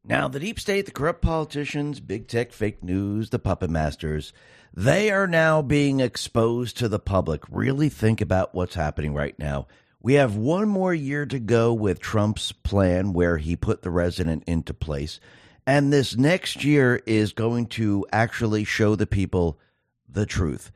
[0.04, 4.32] Now, the deep state, the corrupt politicians, big tech, fake news, the puppet masters,
[4.74, 7.42] they are now being exposed to the public.
[7.50, 9.66] Really think about what's happening right now.
[10.02, 14.44] We have one more year to go with Trump's plan where he put the resident
[14.46, 15.20] into place.
[15.66, 19.60] And this next year is going to actually show the people
[20.08, 20.72] the truth.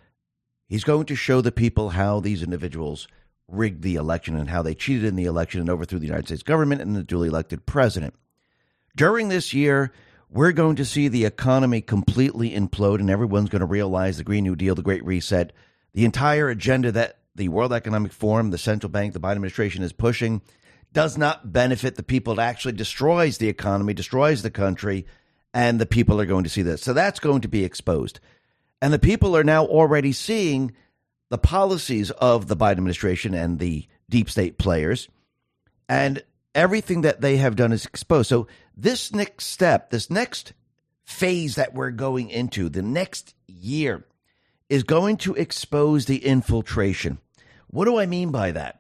[0.67, 3.07] He's going to show the people how these individuals
[3.47, 6.43] rigged the election and how they cheated in the election and overthrew the United States
[6.43, 8.15] government and the duly elected president.
[8.95, 9.91] During this year,
[10.29, 14.45] we're going to see the economy completely implode, and everyone's going to realize the Green
[14.45, 15.51] New Deal, the Great Reset,
[15.93, 19.93] the entire agenda that the World Economic Forum, the central bank, the Biden administration is
[19.93, 20.41] pushing
[20.93, 22.33] does not benefit the people.
[22.33, 25.05] It actually destroys the economy, destroys the country,
[25.53, 26.81] and the people are going to see this.
[26.81, 28.19] So that's going to be exposed.
[28.81, 30.73] And the people are now already seeing
[31.29, 35.07] the policies of the Biden administration and the deep state players,
[35.87, 36.21] and
[36.53, 38.27] everything that they have done is exposed.
[38.27, 40.51] So this next step, this next
[41.05, 44.05] phase that we're going into, the next year,
[44.71, 47.17] is going to expose the infiltration.
[47.67, 48.79] What do I mean by that?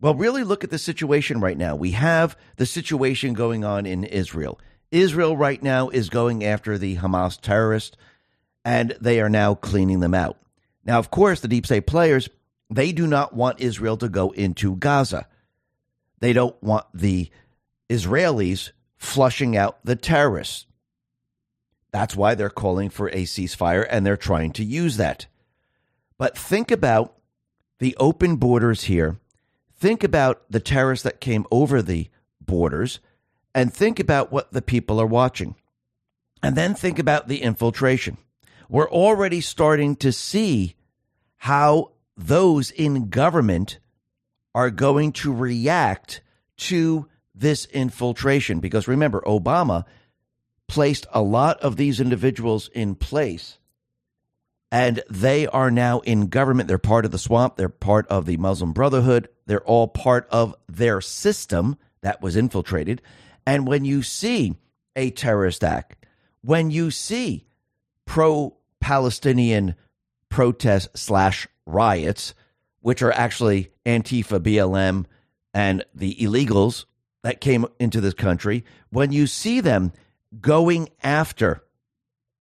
[0.00, 1.74] Well, really look at the situation right now.
[1.74, 4.60] We have the situation going on in Israel.
[4.92, 7.96] Israel right now is going after the Hamas terrorists,
[8.64, 10.38] and they are now cleaning them out.
[10.84, 12.28] Now, of course, the deep state players,
[12.70, 15.26] they do not want Israel to go into Gaza.
[16.20, 17.30] They don't want the
[17.90, 20.66] Israelis flushing out the terrorists.
[21.90, 25.26] That's why they're calling for a ceasefire and they're trying to use that.
[26.22, 27.16] But think about
[27.80, 29.18] the open borders here.
[29.74, 33.00] Think about the terrorists that came over the borders
[33.56, 35.56] and think about what the people are watching.
[36.40, 38.18] And then think about the infiltration.
[38.68, 40.76] We're already starting to see
[41.38, 43.80] how those in government
[44.54, 46.20] are going to react
[46.58, 48.60] to this infiltration.
[48.60, 49.86] Because remember, Obama
[50.68, 53.58] placed a lot of these individuals in place
[54.72, 56.66] and they are now in government.
[56.66, 57.56] They're part of the swamp.
[57.56, 59.28] They're part of the Muslim Brotherhood.
[59.44, 63.02] They're all part of their system that was infiltrated.
[63.46, 64.56] And when you see
[64.96, 66.06] a terrorist act,
[66.40, 67.44] when you see
[68.06, 69.74] pro Palestinian
[70.30, 72.34] protests slash riots,
[72.80, 75.04] which are actually Antifa, BLM,
[75.52, 76.86] and the illegals
[77.22, 79.92] that came into this country, when you see them
[80.40, 81.62] going after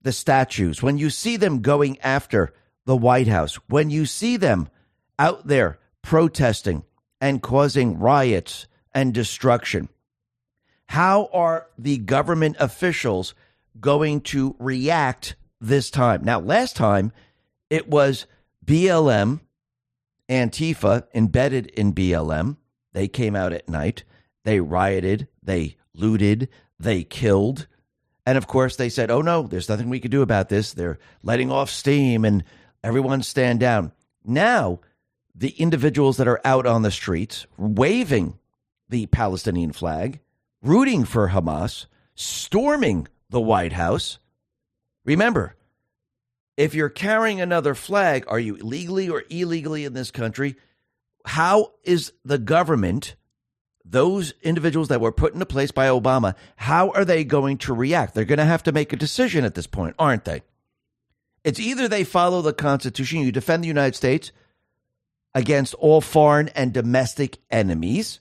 [0.03, 2.53] the statues, when you see them going after
[2.87, 4.69] the White House, when you see them
[5.19, 6.85] out there protesting
[7.21, 9.89] and causing riots and destruction,
[10.87, 13.35] how are the government officials
[13.79, 16.25] going to react this time?
[16.25, 17.13] Now, last time
[17.69, 18.27] it was
[18.65, 19.41] BLM,
[20.29, 22.57] Antifa embedded in BLM.
[22.93, 24.05] They came out at night.
[24.45, 25.29] They rioted.
[25.43, 26.49] They looted.
[26.79, 27.67] They killed.
[28.27, 30.73] And of course, they said, oh no, there's nothing we can do about this.
[30.73, 32.45] They're letting off steam and
[32.85, 33.93] everyone stand down.
[34.25, 34.81] Now,
[35.35, 38.39] the individuals that are out on the streets waving
[38.89, 40.21] the Palestinian flag,
[40.63, 44.19] rooting for Hamas, storming the White House.
[45.05, 45.57] Remember,
[46.57, 50.57] if you're carrying another flag, are you legally or illegally in this country?
[51.25, 53.15] How is the government,
[53.85, 58.15] those individuals that were put into place by Obama, how are they going to react?
[58.15, 60.43] They're going to have to make a decision at this point, aren't they?
[61.43, 64.33] It's either they follow the Constitution, you defend the United States
[65.35, 68.21] against all foreign and domestic enemies.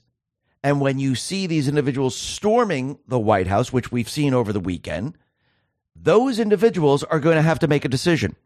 [0.62, 4.60] And when you see these individuals storming the White House, which we've seen over the
[4.60, 5.16] weekend,
[5.94, 8.36] those individuals are going to have to make a decision.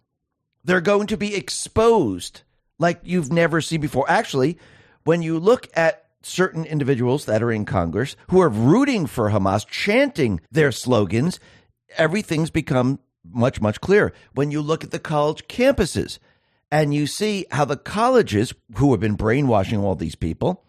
[0.64, 2.42] They're going to be exposed
[2.78, 4.08] like you've never seen before.
[4.08, 4.58] Actually,
[5.04, 9.66] when you look at certain individuals that are in Congress who are rooting for Hamas,
[9.66, 11.38] chanting their slogans,
[11.96, 14.12] everything's become much, much clearer.
[14.34, 16.18] When you look at the college campuses
[16.70, 20.64] and you see how the colleges who have been brainwashing all these people,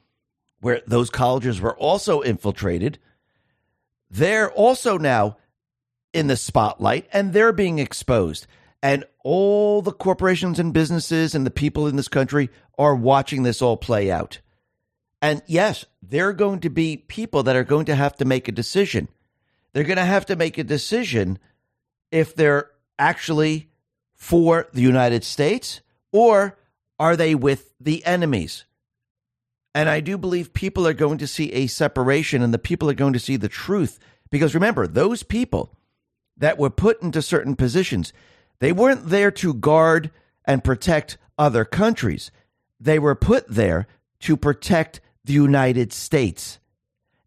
[0.62, 3.00] where those colleges were also infiltrated,
[4.10, 5.38] they're also now
[6.14, 8.48] in the spotlight and they're being exposed.
[8.82, 13.62] And all the corporations and businesses and the people in this country are watching this
[13.62, 14.40] all play out.
[15.26, 18.48] And yes, there are going to be people that are going to have to make
[18.48, 19.08] a decision.
[19.74, 21.40] They're going to have to make a decision
[22.12, 23.72] if they're actually
[24.14, 26.60] for the United States or
[27.00, 28.66] are they with the enemies?
[29.74, 32.94] And I do believe people are going to see a separation and the people are
[32.94, 33.98] going to see the truth.
[34.30, 35.76] Because remember, those people
[36.38, 38.14] that were put into certain positions,
[38.60, 40.12] they weren't there to guard
[40.46, 42.30] and protect other countries.
[42.80, 43.88] They were put there
[44.20, 46.60] to protect the United States.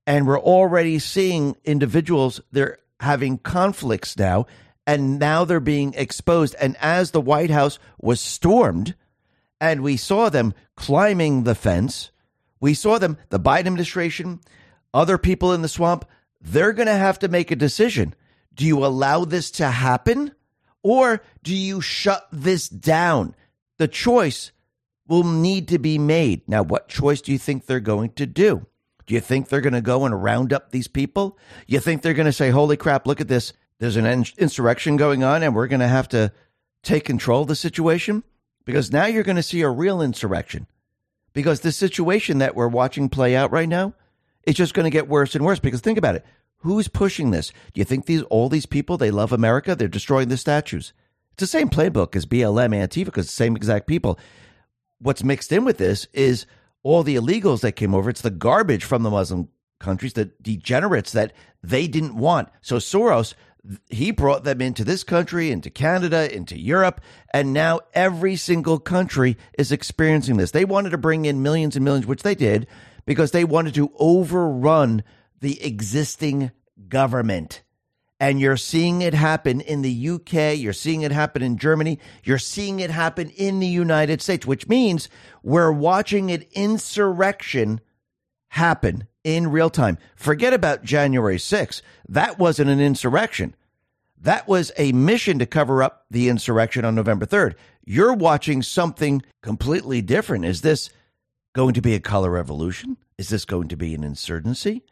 [0.07, 4.47] And we're already seeing individuals, they're having conflicts now,
[4.87, 6.55] and now they're being exposed.
[6.59, 8.95] And as the White House was stormed,
[9.61, 12.11] and we saw them climbing the fence,
[12.61, 14.41] we saw them, the Biden administration,
[14.95, 16.07] other people in the swamp,
[16.41, 18.15] they're going to have to make a decision.
[18.55, 20.33] Do you allow this to happen
[20.83, 23.35] or do you shut this down?
[23.77, 24.53] The choice
[25.09, 26.43] will need to be made.
[26.47, 28.67] Now, what choice do you think they're going to do?
[29.07, 31.39] Do you think they're going to go and round up these people?
[31.67, 33.55] You think they're going to say, holy crap, look at this.
[33.79, 36.31] There's an insurrection going on and we're going to have to
[36.83, 38.23] take control of the situation?
[38.65, 40.67] Because now you're going to see a real insurrection.
[41.33, 43.95] Because the situation that we're watching play out right now,
[44.43, 45.59] it's just going to get worse and worse.
[45.59, 46.27] Because think about it.
[46.59, 47.51] Who's pushing this?
[47.73, 49.75] Do you think these all these people they love America?
[49.75, 50.93] They're destroying the statues.
[51.33, 54.19] It's the same playbook as BLM Antifa because the same exact people.
[55.01, 56.47] What's mixed in with this is
[56.83, 58.11] all the illegals that came over.
[58.11, 61.33] It's the garbage from the Muslim countries, the degenerates that
[61.63, 62.49] they didn't want.
[62.61, 63.35] So Soros,
[63.91, 67.01] he brought them into this country, into Canada, into Europe,
[67.33, 70.53] and now every single country is experiencing this.
[70.53, 72.67] They wanted to bring in millions and millions, which they did,
[73.05, 75.03] because they wanted to overrun
[75.41, 76.51] the existing
[76.89, 77.63] government.
[78.21, 82.39] And you're seeing it happen in the UK, you're seeing it happen in Germany, you're
[82.39, 85.09] seeing it happen in the United States, which means
[85.43, 87.81] we're watching an insurrection
[88.49, 89.99] happen in real time.
[90.17, 91.81] Forget about January 6th.
[92.09, 93.55] That wasn't an insurrection.
[94.21, 97.55] That was a mission to cover up the insurrection on November 3rd.
[97.85, 100.45] You're watching something completely different.
[100.45, 100.91] Is this
[101.55, 102.97] going to be a color revolution?
[103.17, 104.83] Is this going to be an insurgency?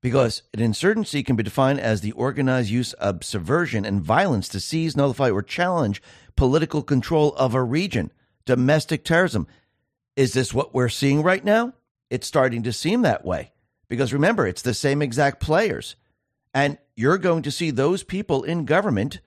[0.00, 4.60] Because an insurgency can be defined as the organized use of subversion and violence to
[4.60, 6.02] seize, nullify, or challenge
[6.36, 8.12] political control of a region.
[8.44, 9.46] Domestic terrorism.
[10.16, 11.74] Is this what we're seeing right now?
[12.10, 13.52] It's starting to seem that way.
[13.88, 15.96] Because remember, it's the same exact players.
[16.54, 19.20] And you're going to see those people in government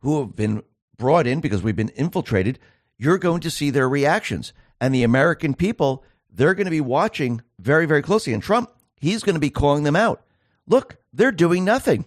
[0.00, 0.62] who have been
[0.96, 2.58] brought in because we've been infiltrated.
[2.98, 4.52] You're going to see their reactions.
[4.80, 8.32] And the American people, they're going to be watching very, very closely.
[8.32, 10.22] And Trump, he's going to be calling them out.
[10.66, 12.06] Look, they're doing nothing.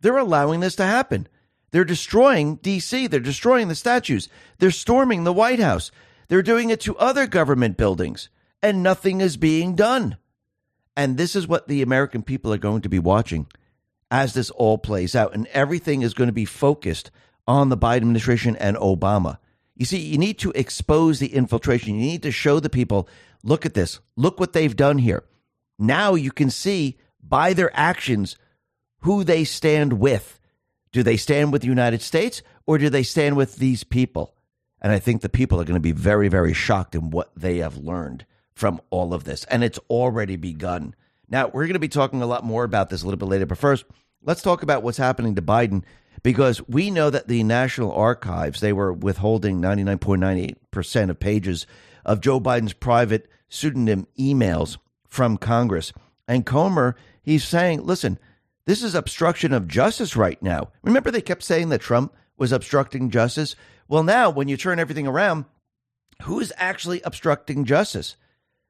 [0.00, 1.28] They're allowing this to happen.
[1.72, 4.28] They're destroying D.C., they're destroying the statues,
[4.58, 5.90] they're storming the White House.
[6.28, 8.30] They're doing it to other government buildings,
[8.62, 10.16] and nothing is being done.
[10.96, 13.46] And this is what the American people are going to be watching
[14.10, 15.34] as this all plays out.
[15.34, 17.10] And everything is going to be focused
[17.46, 19.38] on the Biden administration and Obama.
[19.76, 21.94] You see, you need to expose the infiltration.
[21.94, 23.08] You need to show the people
[23.42, 25.22] look at this, look what they've done here.
[25.78, 28.36] Now you can see by their actions
[29.00, 30.40] who they stand with.
[30.92, 34.34] Do they stand with the United States or do they stand with these people?
[34.80, 37.58] And I think the people are going to be very, very shocked in what they
[37.58, 38.24] have learned
[38.54, 39.44] from all of this.
[39.44, 40.94] And it's already begun.
[41.28, 43.46] Now, we're going to be talking a lot more about this a little bit later.
[43.46, 43.84] But first,
[44.22, 45.82] let's talk about what's happening to Biden
[46.22, 51.66] because we know that the National Archives, they were withholding 99.98% of pages
[52.04, 54.78] of Joe Biden's private pseudonym emails
[55.16, 55.92] from Congress.
[56.28, 58.18] And Comer, he's saying, listen,
[58.66, 60.68] this is obstruction of justice right now.
[60.82, 63.56] Remember, they kept saying that Trump was obstructing justice?
[63.88, 65.46] Well, now, when you turn everything around,
[66.22, 68.16] who is actually obstructing justice?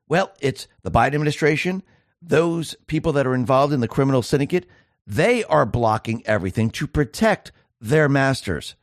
[0.08, 1.82] Well, it's the Biden administration,
[2.22, 4.66] those people that are involved in the criminal syndicate.
[5.04, 8.76] They are blocking everything to protect their masters.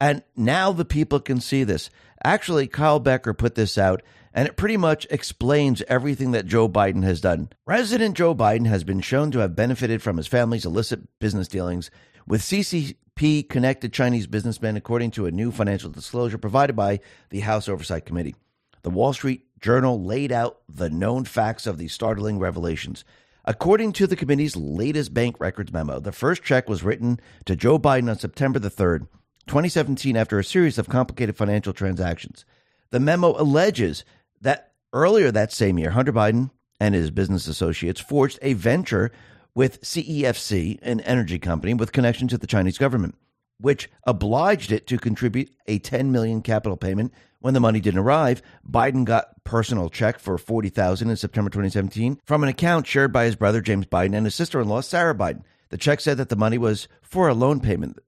[0.00, 1.90] And now the people can see this.
[2.22, 4.02] Actually, Kyle Becker put this out,
[4.32, 7.50] and it pretty much explains everything that Joe Biden has done.
[7.66, 11.90] President Joe Biden has been shown to have benefited from his family's illicit business dealings
[12.26, 17.00] with CCP connected Chinese businessmen, according to a new financial disclosure provided by
[17.30, 18.36] the House Oversight Committee.
[18.82, 23.04] The Wall Street Journal laid out the known facts of these startling revelations.
[23.44, 27.78] According to the committee's latest bank records memo, the first check was written to Joe
[27.78, 29.08] Biden on September the 3rd,
[29.46, 32.44] 2017, after a series of complicated financial transactions.
[32.90, 34.04] The memo alleges
[34.40, 39.10] that earlier that same year, Hunter Biden and his business associates forged a venture
[39.54, 43.16] with CEFC, an energy company with connection to the Chinese government,
[43.58, 47.12] which obliged it to contribute a 10 million capital payment.
[47.40, 52.42] When the money didn't arrive, Biden got personal check for 40,000 in September 2017 from
[52.42, 55.42] an account shared by his brother James Biden and his sister-in-law Sara Biden.
[55.70, 57.98] The check said that the money was for a loan payment.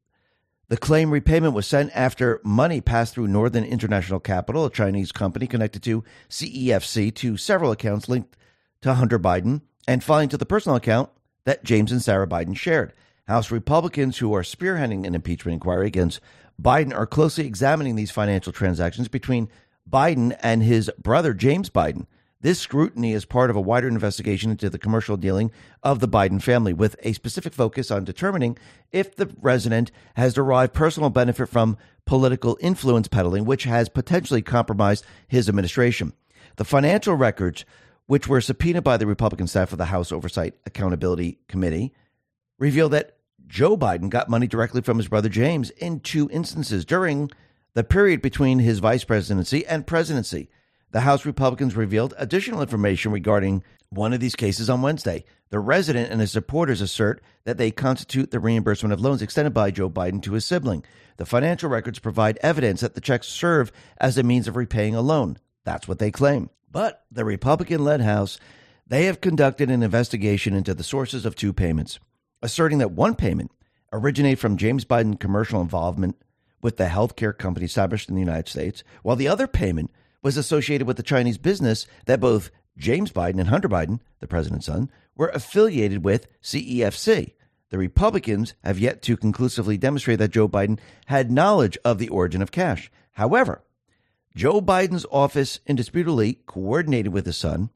[0.71, 5.49] The claim repayment was sent after money passed through Northern International Capital, a Chinese company
[5.49, 8.37] connected to CEFC, to several accounts linked
[8.83, 11.11] to Hunter Biden and finally to the personal account
[11.43, 12.93] that James and Sara Biden shared.
[13.27, 16.21] House Republicans who are spearheading an impeachment inquiry against
[16.62, 19.49] Biden are closely examining these financial transactions between
[19.91, 22.07] Biden and his brother James Biden.
[22.43, 25.51] This scrutiny is part of a wider investigation into the commercial dealing
[25.82, 28.57] of the Biden family, with a specific focus on determining
[28.93, 31.76] if the president has derived personal benefit from
[32.07, 36.14] political influence peddling, which has potentially compromised his administration.
[36.57, 37.66] The financial records
[38.11, 41.93] which were subpoenaed by the Republican staff of the House Oversight Accountability Committee,
[42.59, 47.30] reveal that Joe Biden got money directly from his brother James in two instances during
[47.74, 50.49] the period between his vice presidency and presidency.
[50.93, 55.24] The House Republicans revealed additional information regarding one of these cases on Wednesday.
[55.51, 59.70] The resident and his supporters assert that they constitute the reimbursement of loans extended by
[59.70, 60.84] Joe Biden to his sibling.
[61.16, 65.01] The financial records provide evidence that the checks serve as a means of repaying a
[65.01, 65.38] loan.
[65.64, 66.51] That's what they claim.
[66.70, 68.38] But the Republican led House,
[68.86, 72.01] they have conducted an investigation into the sources of two payments,
[72.43, 73.53] asserting that one payment
[73.93, 76.16] originated from James Biden's commercial involvement
[76.62, 79.91] with the healthcare company established in the United States, while the other payment
[80.23, 84.66] was associated with the Chinese business that both James Biden and Hunter Biden, the president's
[84.66, 87.33] son, were affiliated with CEFC.
[87.71, 92.43] The Republicans have yet to conclusively demonstrate that Joe Biden had knowledge of the origin
[92.43, 92.91] of cash.
[93.12, 93.62] However,
[94.35, 97.71] Joe Biden's office indisputably coordinated with his son,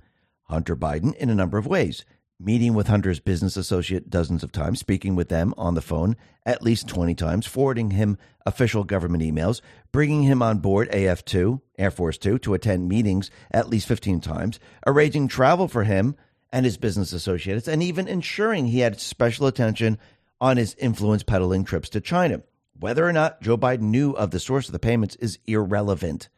[0.45, 2.05] Hunter Biden, in a number of ways,
[2.41, 6.17] meeting with Hunter's business associate dozens of times, speaking with them on the phone
[6.47, 9.61] at least 20 times, forwarding him official government emails,
[9.93, 14.21] bringing him on board AF 2, Air Force 2, to attend meetings at least 15
[14.21, 16.17] times, arranging travel for him
[16.53, 19.99] and his business associates, and even ensuring he had special attention
[20.41, 22.43] on his influence peddling trips to China.
[22.79, 26.29] Whether or not Joe Biden knew of the source of the payments is irrelevant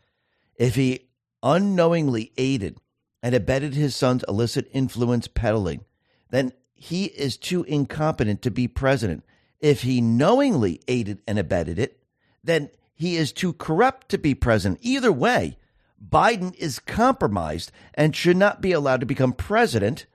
[0.57, 1.09] if he
[1.43, 2.79] unknowingly aided
[3.23, 5.85] and abetted his son's illicit influence peddling,
[6.31, 9.25] then he is too incompetent to be president.
[9.61, 11.99] If he knowingly aided and abetted it,
[12.45, 14.81] then he is too corrupt to be president.
[14.83, 15.57] Either way,
[16.05, 20.07] Biden is compromised and should not be allowed to become president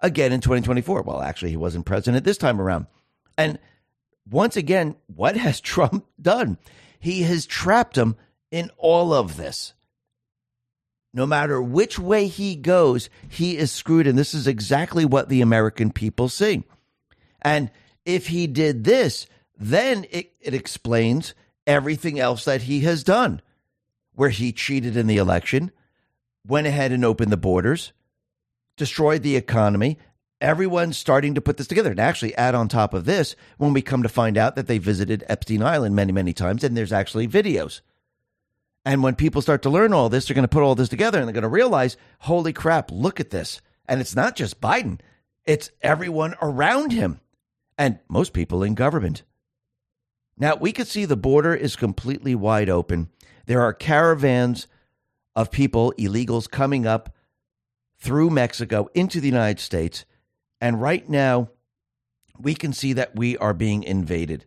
[0.00, 1.02] again in 2024.
[1.02, 2.86] Well, actually, he wasn't president this time around.
[3.36, 3.58] And
[4.28, 6.58] once again, what has Trump done?
[6.98, 8.16] He has trapped him
[8.50, 9.74] in all of this.
[11.12, 14.06] No matter which way he goes, he is screwed.
[14.06, 16.64] And this is exactly what the American people see.
[17.42, 17.70] And
[18.04, 19.26] if he did this,
[19.58, 21.34] then it, it explains
[21.66, 23.42] everything else that he has done.
[24.20, 25.70] where he cheated in the election,
[26.46, 27.94] went ahead and opened the borders,
[28.76, 29.96] destroyed the economy.
[30.42, 31.90] Everyone's starting to put this together.
[31.90, 34.76] And actually, add on top of this, when we come to find out that they
[34.76, 37.80] visited Epstein Island many, many times, and there's actually videos.
[38.84, 41.18] And when people start to learn all this, they're going to put all this together
[41.18, 43.60] and they're going to realize, holy crap, look at this.
[43.86, 45.00] And it's not just Biden,
[45.44, 47.20] it's everyone around him
[47.76, 49.22] and most people in government.
[50.36, 53.10] Now, we could see the border is completely wide open.
[53.46, 54.66] There are caravans
[55.36, 57.14] of people, illegals, coming up
[57.98, 60.04] through Mexico into the United States.
[60.60, 61.50] And right now,
[62.38, 64.46] we can see that we are being invaded.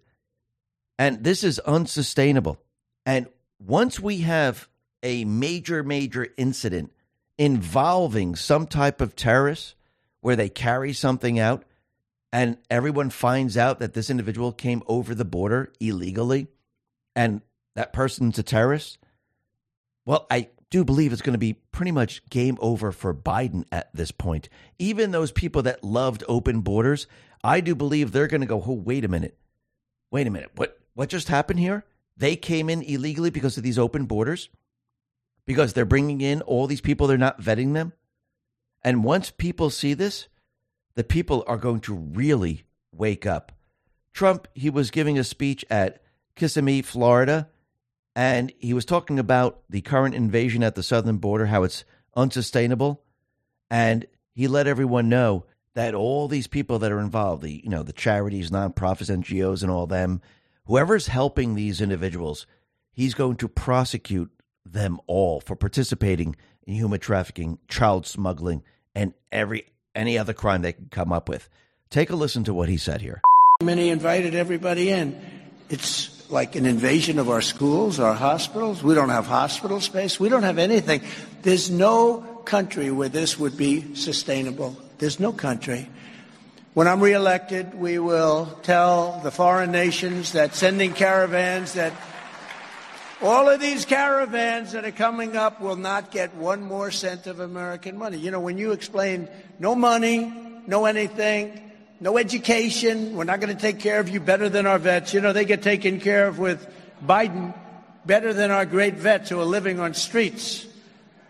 [0.97, 2.57] And this is unsustainable.
[3.05, 3.27] And
[3.65, 4.67] once we have
[5.01, 6.91] a major, major incident
[7.37, 9.75] involving some type of terrorist
[10.21, 11.63] where they carry something out
[12.31, 16.47] and everyone finds out that this individual came over the border illegally
[17.15, 17.41] and
[17.75, 18.97] that person's a terrorist,
[20.05, 23.93] well, I do believe it's going to be pretty much game over for Biden at
[23.93, 24.49] this point.
[24.79, 27.07] Even those people that loved open borders,
[27.43, 29.37] I do believe they're going to go, "Oh, wait a minute.
[30.09, 30.51] Wait a minute.
[30.55, 31.85] What what just happened here?
[32.17, 34.49] They came in illegally because of these open borders?
[35.45, 37.93] Because they're bringing in all these people they're not vetting them?
[38.83, 40.27] And once people see this,
[40.95, 43.51] the people are going to really wake up.
[44.13, 46.03] Trump, he was giving a speech at
[46.35, 47.49] Kissimmee, Florida,
[48.15, 51.83] and he was talking about the current invasion at the southern border, how it's
[52.15, 53.01] unsustainable,
[53.71, 57.81] and he let everyone know that all these people that are involved, the you know
[57.81, 60.21] the charities, nonprofits, NGOs, and all them,
[60.65, 62.45] whoever's helping these individuals,
[62.91, 64.31] he's going to prosecute
[64.65, 66.35] them all for participating
[66.65, 68.63] in human trafficking, child smuggling,
[68.95, 71.49] and every any other crime they can come up with.
[71.89, 73.21] Take a listen to what he said here.
[73.61, 75.19] Many invited everybody in.
[75.69, 78.81] It's like an invasion of our schools, our hospitals.
[78.81, 80.19] We don't have hospital space.
[80.19, 81.01] We don't have anything.
[81.43, 84.75] There's no country where this would be sustainable.
[84.97, 85.89] There's no country.
[86.73, 91.93] When I'm reelected, we will tell the foreign nations that sending caravans that
[93.21, 97.39] all of these caravans that are coming up will not get one more cent of
[97.39, 98.17] American money.
[98.17, 99.27] You know, when you explain
[99.59, 100.33] no money,
[100.65, 101.61] no anything,
[101.99, 103.15] no education.
[103.15, 105.13] We're not going to take care of you better than our vets.
[105.13, 106.67] You know, they get taken care of with
[107.05, 107.53] Biden
[108.03, 110.65] better than our great vets who are living on streets.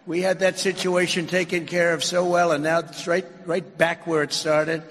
[0.05, 4.07] We had that situation taken care of so well, and now it's right, right back
[4.07, 4.83] where it started.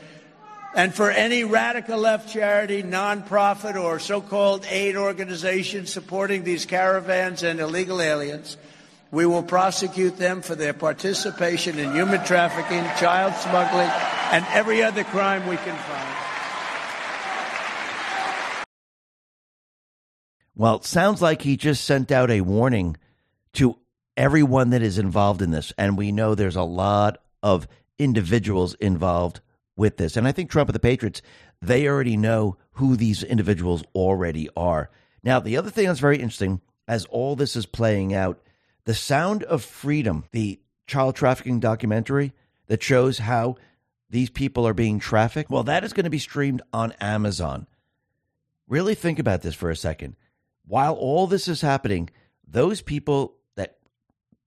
[0.75, 7.43] And for any radical left charity, nonprofit, or so called aid organization supporting these caravans
[7.43, 8.57] and illegal aliens,
[9.11, 13.91] we will prosecute them for their participation in human trafficking, child smuggling,
[14.33, 16.17] and every other crime we can find.
[20.55, 22.97] Well, it sounds like he just sent out a warning
[23.55, 23.77] to
[24.17, 25.73] everyone that is involved in this.
[25.77, 27.69] And we know there's a lot of
[27.99, 29.43] individuals involved
[29.77, 30.17] with this.
[30.17, 31.23] And I think Trump and the Patriots,
[31.61, 34.91] they already know who these individuals already are.
[35.23, 38.41] Now, the other thing that's very interesting as all this is playing out
[38.85, 42.33] the Sound of Freedom, the child trafficking documentary
[42.67, 43.57] that shows how
[44.11, 47.67] these people are being trafficked, well, that is going to be streamed on Amazon.
[48.69, 50.17] Really think about this for a second.
[50.67, 52.11] While all this is happening,
[52.47, 53.79] those people that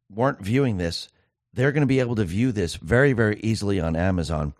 [0.10, 1.10] weren't viewing this,
[1.54, 4.54] they're going to be able to view this very, very easily on Amazon.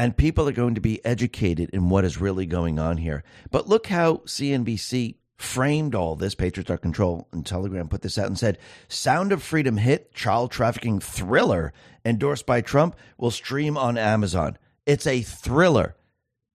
[0.00, 3.22] And people are going to be educated in what is really going on here.
[3.50, 6.34] But look how CNBC framed all this.
[6.34, 8.56] Patriots Are Control and Telegram put this out and said
[8.88, 14.56] Sound of Freedom hit child trafficking thriller endorsed by Trump will stream on Amazon.
[14.86, 15.96] It's a thriller.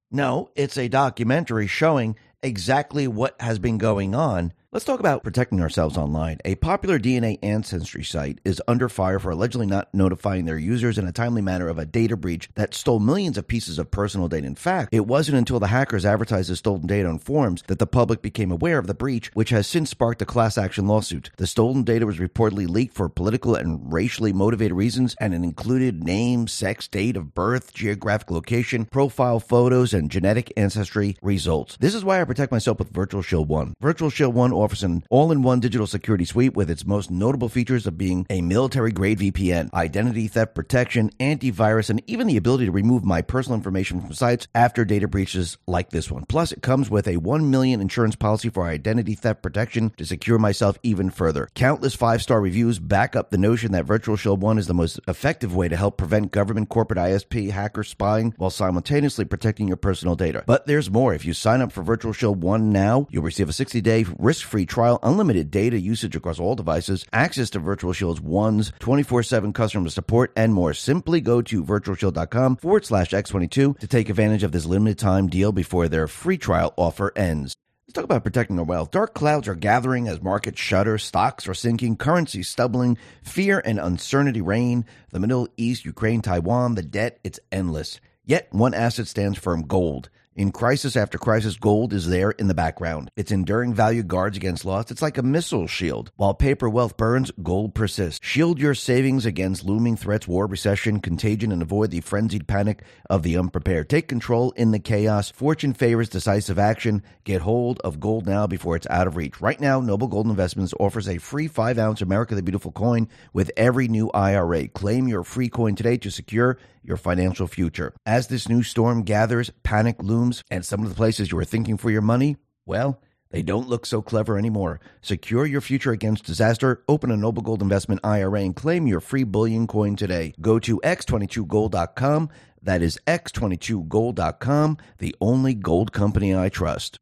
[0.09, 5.61] No, it's a documentary showing exactly what has been going on Let's talk about protecting
[5.61, 6.39] ourselves online.
[6.43, 11.07] A popular DNA ancestry site is under fire for allegedly not notifying their users in
[11.07, 14.45] a timely manner of a data breach that stole millions of pieces of personal data.
[14.45, 17.87] In fact, it wasn't until the hackers advertised the stolen data on forums that the
[17.87, 21.31] public became aware of the breach, which has since sparked a class action lawsuit.
[21.37, 26.03] The stolen data was reportedly leaked for political and racially motivated reasons, and it included
[26.03, 31.77] name, sex, date of birth, geographic location, profile photos, and genetic ancestry results.
[31.79, 33.75] This is why I protect myself with Virtual Shield 1.
[33.79, 37.49] Virtual Shield 1 offers an all in one digital security suite with its most notable
[37.49, 42.65] features of being a military grade VPN, identity theft protection, antivirus, and even the ability
[42.65, 46.25] to remove my personal information from sites after data breaches like this one.
[46.27, 50.39] Plus, it comes with a 1 million insurance policy for identity theft protection to secure
[50.39, 51.47] myself even further.
[51.53, 54.99] Countless five star reviews back up the notion that Virtual Shield 1 is the most
[55.07, 60.15] effective way to help prevent government, corporate ISP, hacker spying while simultaneously protecting your personal
[60.15, 60.43] data.
[60.47, 61.13] But there's more.
[61.13, 64.47] If you sign up for Virtual Shield 1 now, you'll receive a 60 day risk
[64.55, 69.51] free trial, unlimited data usage across all devices, access to Virtual Shield's one's 24 7
[69.51, 70.73] customer support, and more.
[70.73, 75.51] Simply go to virtualshield.com forward slash X22 to take advantage of this limited time deal
[75.51, 77.53] before their free trial offer ends.
[77.85, 78.91] Let's talk about protecting our wealth.
[78.91, 84.39] Dark clouds are gathering as markets shudder, stocks are sinking, currencies stumbling, fear and uncertainty
[84.39, 84.85] reign.
[85.11, 87.99] The Middle East, Ukraine, Taiwan, the debt, it's endless.
[88.23, 90.09] Yet one asset stands firm gold.
[90.35, 93.09] In crisis after crisis, gold is there in the background.
[93.15, 94.91] Its enduring value guards against loss.
[94.91, 96.11] It's like a missile shield.
[96.17, 98.19] While paper wealth burns, gold persists.
[98.21, 103.23] Shield your savings against looming threats, war, recession, contagion, and avoid the frenzied panic of
[103.23, 103.89] the unprepared.
[103.89, 105.31] Take control in the chaos.
[105.31, 107.01] Fortune favors decisive action.
[107.23, 109.39] Get hold of gold now before it's out of reach.
[109.39, 113.51] Right now, Noble Gold Investments offers a free 5 ounce America the Beautiful coin with
[113.55, 114.67] every new IRA.
[114.67, 117.93] Claim your free coin today to secure your financial future.
[118.05, 121.77] As this new storm gathers, panic looms, and some of the places you were thinking
[121.77, 124.79] for your money, well, they don't look so clever anymore.
[125.01, 126.83] Secure your future against disaster.
[126.87, 130.33] Open a Noble Gold Investment IRA and claim your free bullion coin today.
[130.39, 132.29] Go to x22gold.com.
[132.61, 136.97] That is x22gold.com, the only gold company I trust.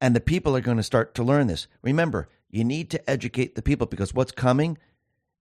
[0.00, 1.68] And the people are going to start to learn this.
[1.82, 4.78] Remember, you need to educate the people because what's coming,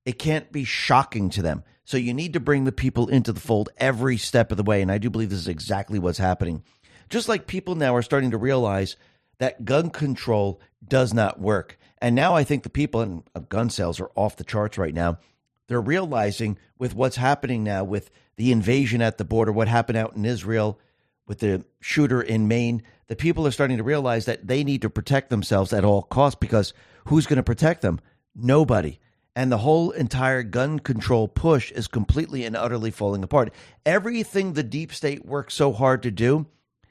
[0.05, 1.63] it can't be shocking to them.
[1.83, 4.81] So you need to bring the people into the fold every step of the way.
[4.81, 6.63] And I do believe this is exactly what's happening.
[7.09, 8.95] Just like people now are starting to realize
[9.37, 11.77] that gun control does not work.
[11.99, 15.19] And now I think the people in gun sales are off the charts right now.
[15.67, 20.15] They're realizing with what's happening now with the invasion at the border, what happened out
[20.15, 20.79] in Israel
[21.27, 24.89] with the shooter in Maine, the people are starting to realize that they need to
[24.89, 26.73] protect themselves at all costs because
[27.05, 27.99] who's going to protect them?
[28.35, 28.99] Nobody.
[29.35, 33.53] And the whole entire gun control push is completely and utterly falling apart.
[33.85, 36.45] Everything the deep state worked so hard to do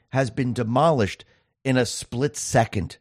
[0.09, 1.25] has been demolished
[1.63, 2.97] in a split second.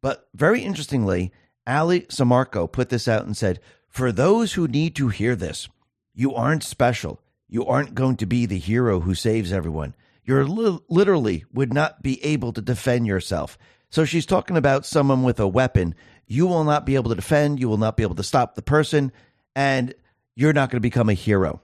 [0.00, 1.32] But very interestingly,
[1.66, 3.58] Ally Sammarco put this out and said,
[3.88, 5.68] For those who need to hear this,
[6.14, 7.20] you aren't special.
[7.48, 9.94] You aren't going to be the hero who saves everyone.
[10.24, 13.58] You li- literally would not be able to defend yourself.
[13.90, 15.94] So she's talking about someone with a weapon.
[16.26, 17.60] You will not be able to defend.
[17.60, 19.12] You will not be able to stop the person.
[19.54, 19.94] And
[20.34, 21.62] you're not going to become a hero.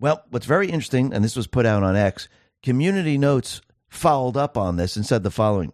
[0.00, 2.28] Well, what's very interesting, and this was put out on X,
[2.62, 5.72] Community Notes followed up on this and said the following.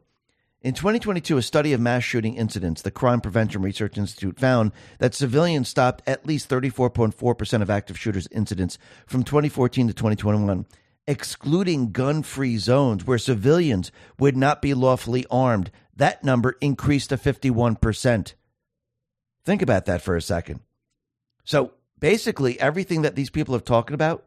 [0.63, 5.15] In 2022, a study of mass shooting incidents, the Crime Prevention Research Institute found that
[5.15, 8.77] civilians stopped at least 34.4% of active shooters incidents
[9.07, 10.67] from 2014 to 2021,
[11.07, 15.71] excluding gun free zones where civilians would not be lawfully armed.
[16.01, 18.33] That number increased to 51%.
[19.45, 20.61] Think about that for a second.
[21.45, 24.25] So basically, everything that these people are talking about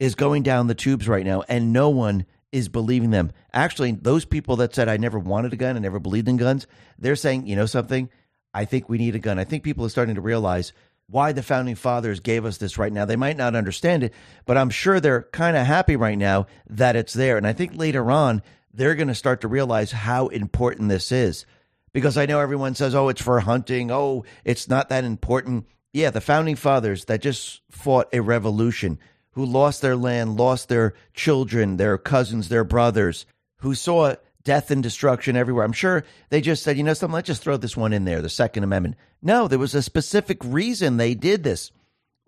[0.00, 3.30] is going down the tubes right now, and no one is believing them.
[3.52, 6.66] Actually, those people that said I never wanted a gun I never believed in guns,
[6.98, 8.10] they're saying, you know something?
[8.52, 9.38] I think we need a gun.
[9.38, 10.72] I think people are starting to realize
[11.06, 13.04] why the founding fathers gave us this right now.
[13.04, 14.12] They might not understand it,
[14.46, 17.36] but I'm sure they're kind of happy right now that it's there.
[17.36, 18.42] And I think later on,
[18.78, 21.44] they're going to start to realize how important this is.
[21.92, 23.90] Because I know everyone says, oh, it's for hunting.
[23.90, 25.66] Oh, it's not that important.
[25.92, 29.00] Yeah, the founding fathers that just fought a revolution
[29.32, 33.26] who lost their land, lost their children, their cousins, their brothers,
[33.58, 34.14] who saw
[34.44, 35.64] death and destruction everywhere.
[35.64, 38.22] I'm sure they just said, you know something, let's just throw this one in there,
[38.22, 38.94] the Second Amendment.
[39.20, 41.72] No, there was a specific reason they did this.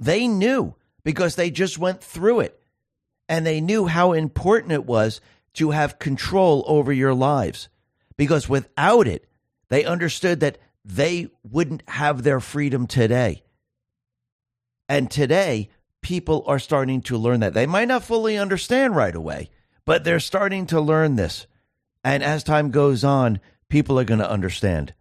[0.00, 0.74] They knew
[1.04, 2.60] because they just went through it
[3.28, 5.20] and they knew how important it was
[5.54, 7.68] to have control over your lives
[8.16, 9.26] because without it,
[9.68, 13.42] they understood that they wouldn't have their freedom today.
[14.88, 15.70] And today,
[16.02, 17.54] people are starting to learn that.
[17.54, 19.50] They might not fully understand right away,
[19.84, 21.46] but they're starting to learn this.
[22.02, 24.94] And as time goes on, people are going to understand.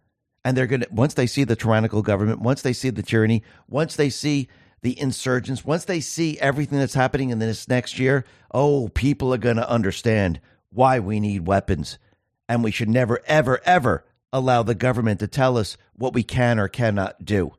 [0.44, 3.42] And they're going to, once they see the tyrannical government, once they see the tyranny,
[3.68, 4.48] once they see
[4.82, 9.38] the insurgents, once they see everything that's happening in this next year, oh, people are
[9.38, 11.98] going to understand why we need weapons.
[12.48, 16.58] And we should never, ever, ever allow the government to tell us what we can
[16.58, 17.52] or cannot do.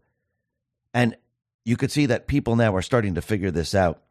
[0.94, 1.16] And
[1.64, 4.02] you could see that people now are starting to figure this out.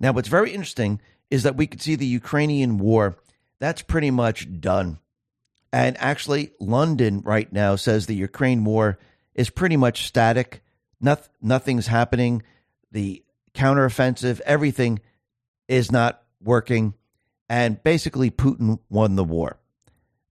[0.00, 1.00] Now, what's very interesting
[1.30, 3.16] is that we could see the Ukrainian war,
[3.58, 4.98] that's pretty much done.
[5.72, 8.98] And actually, London right now says the Ukraine war
[9.34, 10.62] is pretty much static.
[11.00, 12.42] Noth- nothing's happening.
[12.90, 13.24] The
[13.54, 15.00] counteroffensive, everything
[15.66, 16.94] is not working.
[17.48, 19.58] And basically, Putin won the war.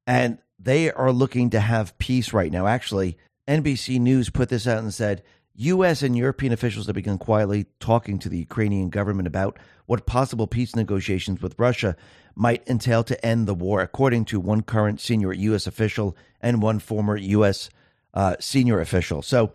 [0.05, 2.67] And they are looking to have peace right now.
[2.67, 5.23] Actually, NBC News put this out and said
[5.55, 6.03] U.S.
[6.03, 10.75] and European officials have begun quietly talking to the Ukrainian government about what possible peace
[10.75, 11.95] negotiations with Russia
[12.35, 15.65] might entail to end the war, according to one current senior U.S.
[15.65, 17.71] official and one former U.S.
[18.13, 19.23] uh, senior official.
[19.23, 19.53] So,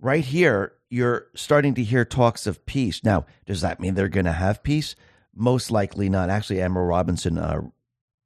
[0.00, 3.04] right here, you're starting to hear talks of peace.
[3.04, 4.96] Now, does that mean they're going to have peace?
[5.34, 6.30] Most likely not.
[6.30, 7.60] Actually, Admiral Robinson uh,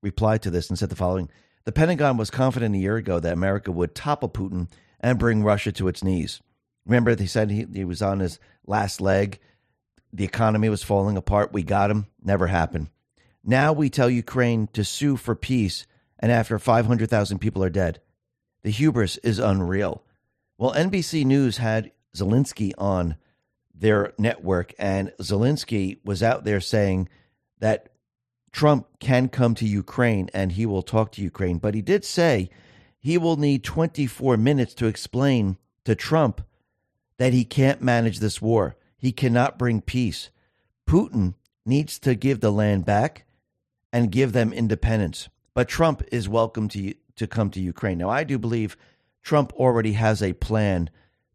[0.02, 1.28] replied to this and said the following
[1.64, 4.68] The Pentagon was confident a year ago that America would topple Putin
[5.00, 6.40] and bring Russia to its knees.
[6.86, 9.38] Remember, they said he, he was on his last leg.
[10.12, 11.52] The economy was falling apart.
[11.52, 12.06] We got him.
[12.22, 12.88] Never happened.
[13.42, 15.86] Now we tell Ukraine to sue for peace,
[16.18, 18.00] and after 500,000 people are dead.
[18.62, 20.02] The hubris is unreal.
[20.56, 23.16] Well, NBC News had Zelensky on
[23.74, 27.08] their network, and Zelensky was out there saying
[27.58, 27.88] that
[28.52, 31.58] Trump can come to Ukraine and he will talk to Ukraine.
[31.58, 32.50] But he did say
[33.00, 36.40] he will need 24 minutes to explain to Trump
[37.18, 38.76] that he can't manage this war.
[38.96, 40.30] He cannot bring peace.
[40.86, 41.34] Putin
[41.66, 43.24] needs to give the land back
[43.92, 45.28] and give them independence.
[45.52, 47.98] But Trump is welcome to to come to Ukraine.
[47.98, 48.76] Now, I do believe
[49.24, 50.90] Trump already has a plan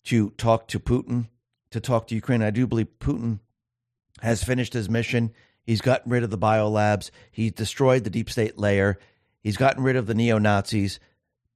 [0.06, 1.28] to talk to Putin,
[1.72, 2.42] to talk to Ukraine.
[2.42, 3.40] I do believe Putin
[4.22, 5.34] has finished his mission.
[5.64, 7.10] He's gotten rid of the biolabs.
[7.32, 9.00] He's destroyed the deep state layer.
[9.42, 11.00] He's gotten rid of the neo Nazis.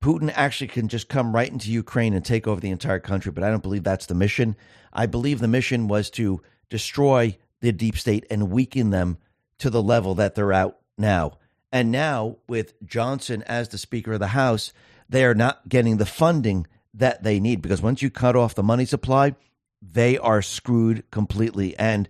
[0.01, 3.43] Putin actually can just come right into Ukraine and take over the entire country, but
[3.43, 4.55] I don't believe that's the mission.
[4.91, 9.17] I believe the mission was to destroy the deep state and weaken them
[9.59, 11.37] to the level that they're at now.
[11.71, 14.73] And now, with Johnson as the Speaker of the House,
[15.13, 18.63] they are not getting the funding that they need because once you cut off the
[18.63, 19.35] money supply,
[19.79, 21.77] they are screwed completely.
[21.77, 22.09] And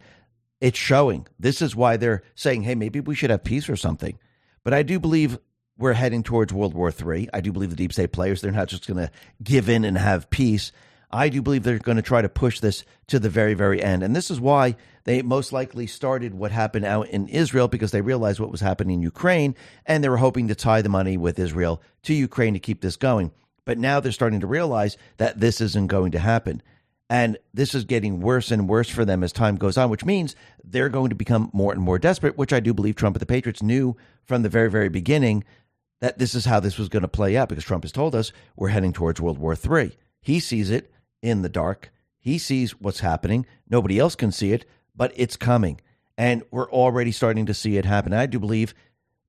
[0.61, 1.27] it's showing.
[1.37, 4.17] This is why they're saying, hey, maybe we should have peace or something.
[4.63, 5.37] But I do believe
[5.77, 7.27] we're heading towards World War III.
[7.33, 9.11] I do believe the deep state players, they're not just going to
[9.43, 10.71] give in and have peace.
[11.13, 14.01] I do believe they're going to try to push this to the very, very end.
[14.01, 18.01] And this is why they most likely started what happened out in Israel because they
[18.01, 19.55] realized what was happening in Ukraine
[19.85, 22.95] and they were hoping to tie the money with Israel to Ukraine to keep this
[22.95, 23.31] going.
[23.63, 26.63] But now they're starting to realize that this isn't going to happen.
[27.11, 30.35] And this is getting worse and worse for them as time goes on, which means
[30.63, 33.27] they're going to become more and more desperate, which I do believe Trump and the
[33.27, 33.95] Patriots knew
[34.25, 35.43] from the very, very beginning
[36.01, 38.31] that this is how this was going to play out because Trump has told us
[38.55, 39.95] we're heading towards World War III.
[40.19, 40.91] He sees it
[41.23, 41.91] in the dark.
[42.19, 43.47] He sees what's happening.
[43.67, 44.65] Nobody else can see it
[44.95, 45.79] but it's coming.
[46.17, 48.13] And we're already starting to see it happen.
[48.13, 48.73] I do believe,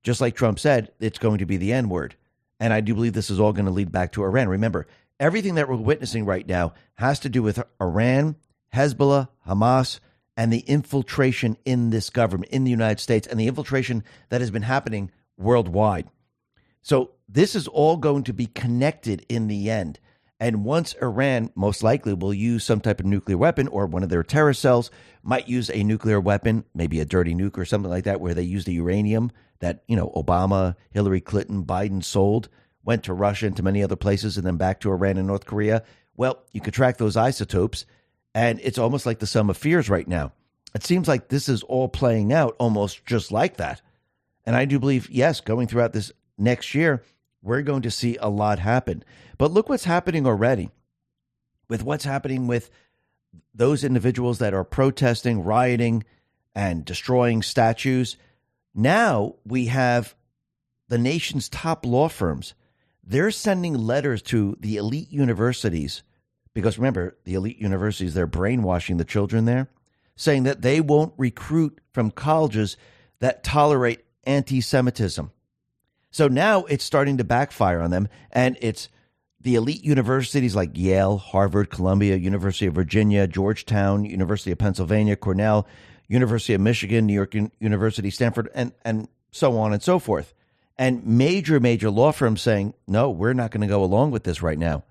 [0.02, 2.16] just like Trump said, it's going to be the N word.
[2.60, 4.48] And I do believe this is all going to lead back to Iran.
[4.48, 4.86] Remember,
[5.18, 8.36] everything that we're witnessing right now has to do with Iran,
[8.74, 10.00] Hezbollah, Hamas,
[10.36, 14.50] and the infiltration in this government, in the United States, and the infiltration that has
[14.50, 16.08] been happening worldwide.
[16.82, 19.98] So this is all going to be connected in the end.
[20.40, 24.08] And once Iran most likely will use some type of nuclear weapon or one of
[24.08, 24.90] their terror cells
[25.22, 28.42] might use a nuclear weapon, maybe a dirty nuke or something like that, where they
[28.42, 29.30] use the uranium
[29.60, 32.48] that, you know, Obama, Hillary Clinton, Biden sold,
[32.82, 35.46] went to Russia and to many other places and then back to Iran and North
[35.46, 35.82] Korea.
[36.16, 37.86] Well, you could track those isotopes,
[38.34, 40.32] and it's almost like the sum of fears right now.
[40.74, 43.80] It seems like this is all playing out almost just like that.
[44.44, 47.02] And I do believe, yes, going throughout this next year,
[47.44, 49.04] we're going to see a lot happen.
[49.38, 50.70] But look what's happening already
[51.68, 52.70] with what's happening with
[53.54, 56.04] those individuals that are protesting, rioting,
[56.54, 58.16] and destroying statues.
[58.74, 60.14] Now we have
[60.88, 62.54] the nation's top law firms.
[63.02, 66.02] They're sending letters to the elite universities
[66.54, 69.68] because remember, the elite universities, they're brainwashing the children there,
[70.16, 72.76] saying that they won't recruit from colleges
[73.18, 75.32] that tolerate anti Semitism.
[76.14, 78.88] So now it's starting to backfire on them, and it's
[79.40, 85.66] the elite universities like Yale, Harvard, Columbia, University of Virginia, Georgetown, University of Pennsylvania, Cornell,
[86.06, 90.34] University of Michigan, New York University, Stanford, and, and so on and so forth.
[90.78, 94.40] And major, major law firms saying, no, we're not going to go along with this
[94.40, 94.84] right now.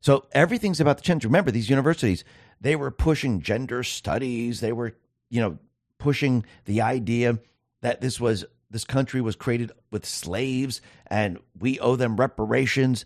[0.00, 1.26] So everything's about to change.
[1.26, 2.24] Remember, these universities,
[2.58, 4.60] they were pushing gender studies.
[4.60, 4.94] They were,
[5.28, 5.58] you know,
[5.98, 7.38] pushing the idea
[7.82, 13.04] that this was this country was created with slaves and we owe them reparations.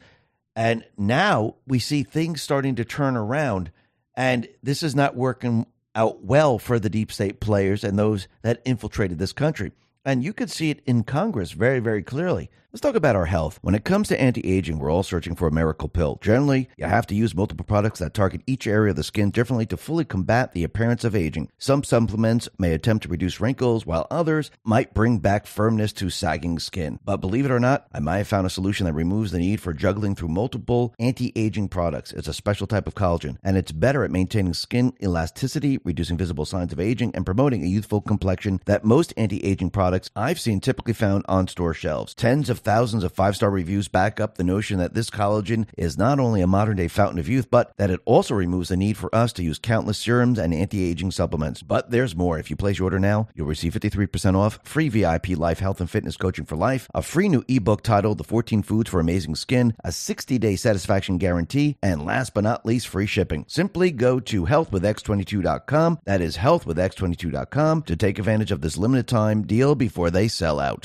[0.56, 3.70] And now we see things starting to turn around.
[4.14, 8.62] And this is not working out well for the deep state players and those that
[8.64, 9.72] infiltrated this country.
[10.04, 12.50] And you could see it in Congress very, very clearly.
[12.70, 13.58] Let's talk about our health.
[13.62, 16.18] When it comes to anti aging, we're all searching for a miracle pill.
[16.20, 19.64] Generally, you have to use multiple products that target each area of the skin differently
[19.66, 21.48] to fully combat the appearance of aging.
[21.56, 26.58] Some supplements may attempt to reduce wrinkles, while others might bring back firmness to sagging
[26.58, 26.98] skin.
[27.02, 29.62] But believe it or not, I might have found a solution that removes the need
[29.62, 32.12] for juggling through multiple anti aging products.
[32.12, 36.44] It's a special type of collagen, and it's better at maintaining skin elasticity, reducing visible
[36.44, 40.38] signs of aging, and promoting a youthful complexion that most anti aging products products I've
[40.38, 42.12] seen typically found on store shelves.
[42.12, 45.96] Tens of thousands of five star reviews back up the notion that this collagen is
[45.96, 48.98] not only a modern day fountain of youth, but that it also removes the need
[48.98, 51.62] for us to use countless serums and anti aging supplements.
[51.62, 52.38] But there's more.
[52.38, 55.88] If you place your order now, you'll receive 53% off, free VIP life health and
[55.88, 59.74] fitness coaching for life, a free new ebook titled The 14 Foods for Amazing Skin,
[59.82, 63.46] a 60 day satisfaction guarantee, and last but not least, free shipping.
[63.48, 66.00] Simply go to healthwithx22.com.
[66.04, 70.84] That is healthwithx22.com to take advantage of this limited time deal before they sell out.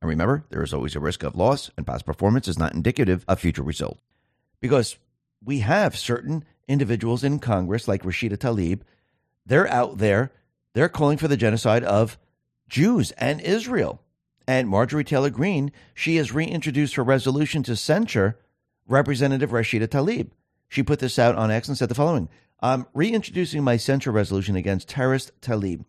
[0.00, 3.24] And remember, there is always a risk of loss, and past performance is not indicative
[3.28, 4.00] of future results.
[4.60, 4.98] Because
[5.44, 8.80] we have certain individuals in Congress, like Rashida Tlaib,
[9.46, 10.32] they're out there,
[10.74, 12.18] they're calling for the genocide of
[12.68, 14.02] Jews and Israel.
[14.46, 18.38] And Marjorie Taylor Greene, she has reintroduced her resolution to censure
[18.86, 20.30] Representative Rashida Tlaib.
[20.68, 22.28] She put this out on X and said the following
[22.60, 25.84] I'm reintroducing my censure resolution against terrorist Tlaib.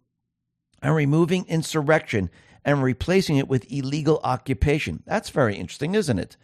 [0.82, 2.30] I'm removing insurrection
[2.70, 5.02] and replacing it with illegal occupation.
[5.08, 6.38] That's very interesting, isn't it?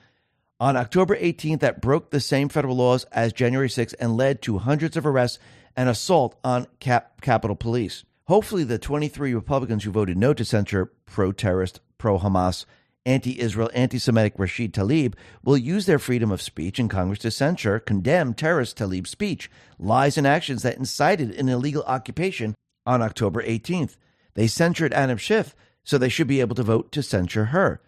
[0.60, 4.58] On October 18th, that broke the same federal laws as January 6th and led to
[4.58, 5.38] hundreds of arrests
[5.76, 8.06] and assault on Cap- Capitol Police.
[8.28, 12.66] Hopefully, the 23 Republicans who voted no to censure pro terrorist, pro Hamas,
[13.06, 15.14] anti Israel, anti Semitic Rashid Tlaib
[15.44, 20.18] will use their freedom of speech in Congress to censure, condemn terrorist Tlaib's speech, lies,
[20.18, 23.98] and actions that incited an illegal occupation on October 18th.
[24.34, 25.56] They censured Adam Schiff,
[25.86, 27.80] so they should be able to vote to censure her.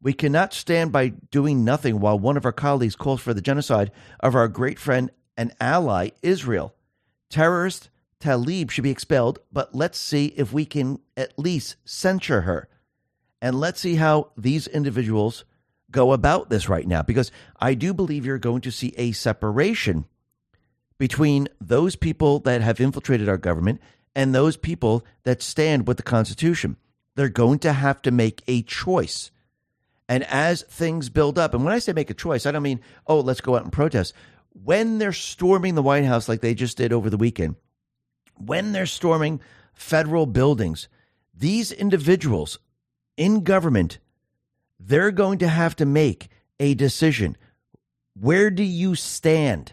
[0.00, 3.92] We cannot stand by doing nothing while one of our colleagues calls for the genocide
[4.20, 6.74] of our great friend and ally, Israel.
[7.28, 7.90] Terrorist
[8.20, 12.68] Tlaib should be expelled, but let's see if we can at least censure her.
[13.40, 15.44] And let's see how these individuals
[15.90, 17.30] go about this right now, because
[17.60, 20.06] I do believe you're going to see a separation
[20.98, 23.80] between those people that have infiltrated our government
[24.14, 26.76] and those people that stand with the Constitution.
[27.14, 29.30] They're going to have to make a choice.
[30.08, 32.80] And as things build up, and when I say make a choice, I don't mean,
[33.06, 34.14] oh, let's go out and protest.
[34.52, 37.56] When they're storming the White House like they just did over the weekend,
[38.36, 39.40] when they're storming
[39.74, 40.88] federal buildings,
[41.34, 42.58] these individuals
[43.16, 43.98] in government,
[44.78, 46.28] they're going to have to make
[46.60, 47.36] a decision.
[48.18, 49.72] Where do you stand?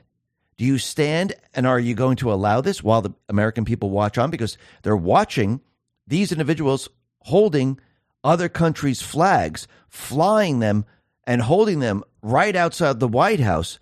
[0.58, 4.18] Do you stand and are you going to allow this while the American people watch
[4.18, 4.30] on?
[4.30, 5.62] Because they're watching
[6.08, 6.90] these individuals
[7.22, 7.80] holding
[8.24, 10.86] other countries' flags, flying them
[11.26, 13.80] and holding them right outside the White House,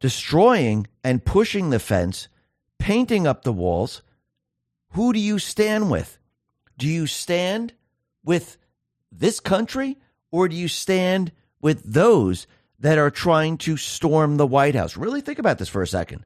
[0.00, 2.28] destroying and pushing the fence,
[2.78, 4.02] painting up the walls.
[4.90, 6.18] Who do you stand with?
[6.78, 7.72] Do you stand
[8.24, 8.58] with
[9.10, 9.98] this country
[10.30, 12.46] or do you stand with those
[12.78, 14.96] that are trying to storm the White House?
[14.96, 16.24] Really think about this for a second.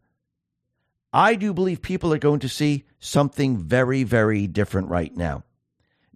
[1.13, 5.45] I do believe people are going to see something very, very different right now.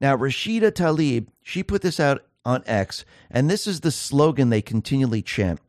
[0.01, 4.63] Now, Rashida Tlaib, she put this out on X, and this is the slogan they
[4.63, 5.61] continually chant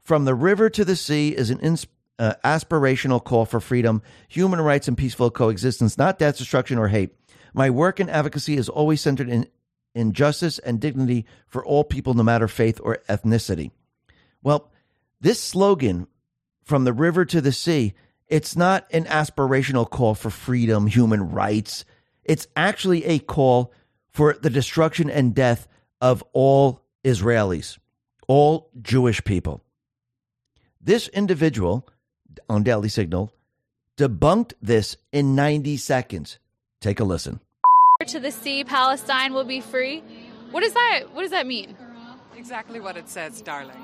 [0.00, 1.76] From the river to the sea is an
[2.18, 7.14] uh, aspirational call for freedom, human rights, and peaceful coexistence, not death, destruction, or hate.
[7.52, 9.46] My work and advocacy is always centered in,
[9.94, 13.70] in justice and dignity for all people, no matter faith or ethnicity.
[14.42, 14.70] Well,
[15.20, 16.06] this slogan,
[16.64, 17.94] From the river to the sea,
[18.26, 21.84] it's not an aspirational call for freedom, human rights,
[22.24, 23.72] it's actually a call
[24.10, 25.68] for the destruction and death
[26.00, 27.78] of all Israelis,
[28.28, 29.62] all Jewish people.
[30.80, 31.88] This individual
[32.48, 33.32] on Daily Signal
[33.96, 36.38] debunked this in 90 seconds.
[36.80, 37.40] Take a listen.
[38.06, 40.02] To the sea, Palestine will be free.
[40.50, 41.76] What does that what does that mean?
[42.36, 43.76] Exactly what it says, darling.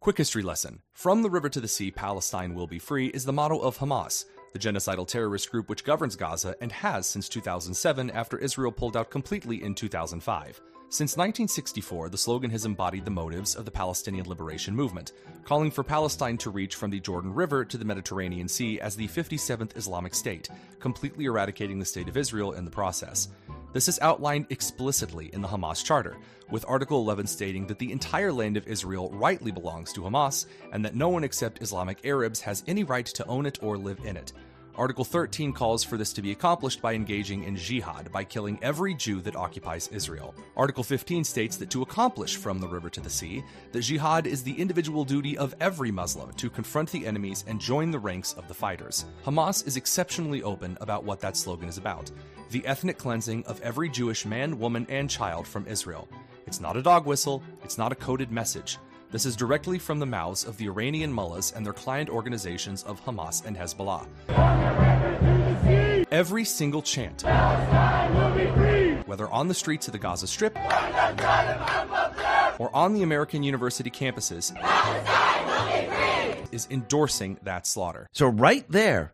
[0.00, 0.80] Quick history lesson.
[0.92, 4.24] From the river to the sea, Palestine will be free is the motto of Hamas.
[4.56, 9.10] The genocidal terrorist group which governs Gaza and has since 2007 after Israel pulled out
[9.10, 10.62] completely in 2005.
[10.88, 15.12] Since 1964, the slogan has embodied the motives of the Palestinian Liberation Movement,
[15.44, 19.08] calling for Palestine to reach from the Jordan River to the Mediterranean Sea as the
[19.08, 20.48] 57th Islamic State,
[20.80, 23.28] completely eradicating the State of Israel in the process.
[23.76, 26.16] This is outlined explicitly in the Hamas Charter,
[26.50, 30.82] with Article 11 stating that the entire land of Israel rightly belongs to Hamas and
[30.82, 34.16] that no one except Islamic Arabs has any right to own it or live in
[34.16, 34.32] it.
[34.76, 38.94] Article 13 calls for this to be accomplished by engaging in jihad, by killing every
[38.94, 40.34] Jew that occupies Israel.
[40.56, 44.42] Article 15 states that to accomplish from the river to the sea, that jihad is
[44.42, 48.48] the individual duty of every Muslim to confront the enemies and join the ranks of
[48.48, 49.04] the fighters.
[49.22, 52.10] Hamas is exceptionally open about what that slogan is about
[52.50, 56.08] the ethnic cleansing of every Jewish man, woman, and child from Israel.
[56.46, 58.78] It's not a dog whistle, it's not a coded message.
[59.10, 63.00] This is directly from the mouths of the Iranian mullahs and their client organizations of
[63.04, 64.06] Hamas and Hezbollah.
[66.10, 67.22] Every single chant,
[69.06, 70.56] whether on the streets of the Gaza Strip
[72.58, 74.52] or on the American university campuses,
[76.52, 78.08] is endorsing that slaughter.
[78.12, 79.12] So, right there,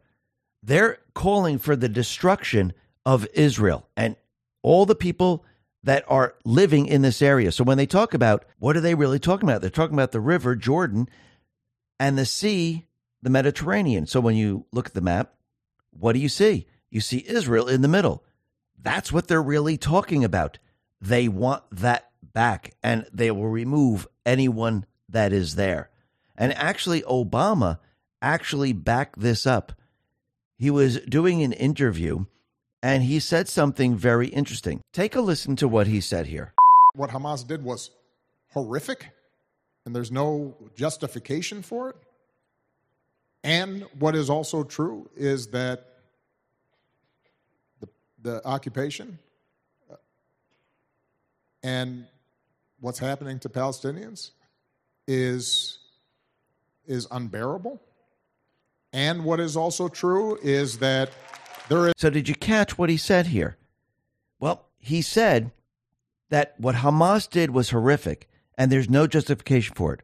[0.62, 2.72] they're calling for the destruction
[3.04, 4.16] of Israel and
[4.62, 5.44] all the people
[5.84, 7.50] that are living in this area.
[7.50, 9.60] So, when they talk about what are they really talking about?
[9.60, 11.08] They're talking about the river, Jordan,
[11.98, 12.86] and the sea,
[13.22, 14.06] the Mediterranean.
[14.06, 15.34] So, when you look at the map,
[15.90, 16.66] what do you see?
[16.90, 18.24] You see Israel in the middle.
[18.80, 20.58] That's what they're really talking about.
[21.00, 25.90] They want that back and they will remove anyone that is there.
[26.36, 27.78] And actually, Obama
[28.20, 29.72] actually backed this up.
[30.56, 32.26] He was doing an interview
[32.82, 34.80] and he said something very interesting.
[34.92, 36.52] Take a listen to what he said here.
[36.94, 37.90] What Hamas did was
[38.50, 39.10] horrific,
[39.86, 41.96] and there's no justification for it.
[43.44, 45.86] And what is also true is that
[47.80, 47.88] the,
[48.20, 49.18] the occupation
[49.90, 49.96] uh,
[51.62, 52.06] and
[52.80, 54.30] what's happening to Palestinians
[55.08, 55.78] is,
[56.86, 57.80] is unbearable.
[58.92, 61.10] And what is also true is that
[61.68, 61.94] there is.
[61.96, 63.56] So, did you catch what he said here?
[64.38, 65.52] Well, he said
[66.30, 70.00] that what Hamas did was horrific and there's no justification for it.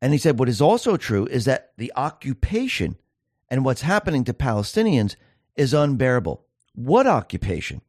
[0.00, 2.96] And he said what is also true is that the occupation
[3.48, 5.16] and what's happening to Palestinians
[5.56, 6.44] is unbearable.
[6.74, 7.82] What occupation?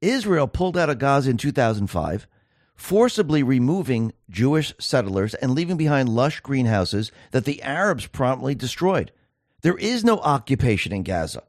[0.00, 2.26] Israel pulled out of Gaza in 2005,
[2.74, 9.12] forcibly removing Jewish settlers and leaving behind lush greenhouses that the Arabs promptly destroyed.
[9.62, 11.44] There is no occupation in Gaza.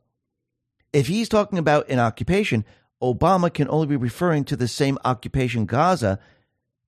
[0.94, 2.64] If he's talking about an occupation,
[3.02, 6.20] Obama can only be referring to the same occupation Gaza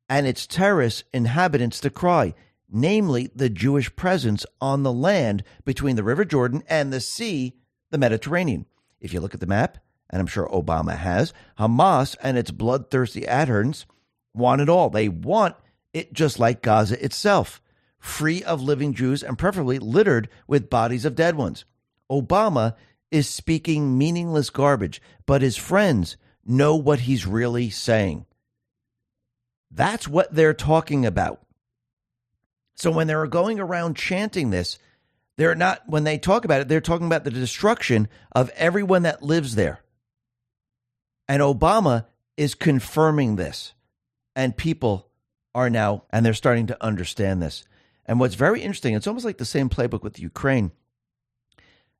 [0.07, 2.35] and its terrorist inhabitants decry,
[2.69, 7.53] namely the Jewish presence on the land between the River Jordan and the sea,
[7.89, 8.67] the Mediterranean.
[9.01, 9.79] If you look at the map,
[10.09, 13.87] and I'm sure Obama has, Hamas and its bloodthirsty adherents
[14.35, 14.91] want it all.
[14.91, 15.55] They want
[15.93, 17.59] it just like Gaza itself,
[17.97, 21.65] free of living Jews and preferably littered with bodies of dead ones.
[22.11, 22.75] Obama
[23.15, 28.25] is speaking meaningless garbage, but his friends know what he's really saying.
[29.71, 31.41] That's what they're talking about.
[32.75, 34.77] So when they're going around chanting this,
[35.37, 39.23] they're not, when they talk about it, they're talking about the destruction of everyone that
[39.23, 39.79] lives there.
[41.29, 43.73] And Obama is confirming this.
[44.35, 45.07] And people
[45.53, 47.63] are now, and they're starting to understand this.
[48.05, 50.71] And what's very interesting, it's almost like the same playbook with Ukraine.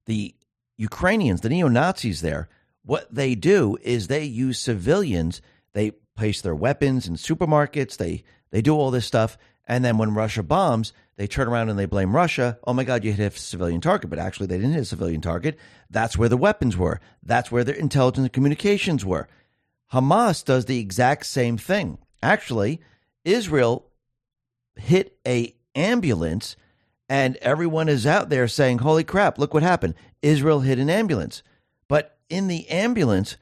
[0.08, 0.36] The
[0.78, 2.50] Ukrainians, the neo Nazis there,
[2.84, 5.42] what they do is they use civilians.
[5.74, 7.98] They place their weapons in supermarkets.
[7.98, 11.80] They they do all this stuff, and then when Russia bombs, they turn around and
[11.80, 12.60] they blame Russia.
[12.66, 15.22] Oh my God, you hit a civilian target, but actually they didn't hit a civilian
[15.22, 15.58] target.
[15.90, 17.00] That's where the weapons were.
[17.24, 19.28] That's where their intelligence and communications were.
[19.94, 21.98] Hamas does the exact same thing.
[22.22, 22.82] Actually,
[23.24, 23.88] Israel
[24.76, 26.56] hit a ambulance
[27.08, 29.96] and everyone is out there saying, Holy crap, look what happened.
[30.22, 31.44] Israel hit an ambulance.
[31.88, 33.38] But in the ambulance,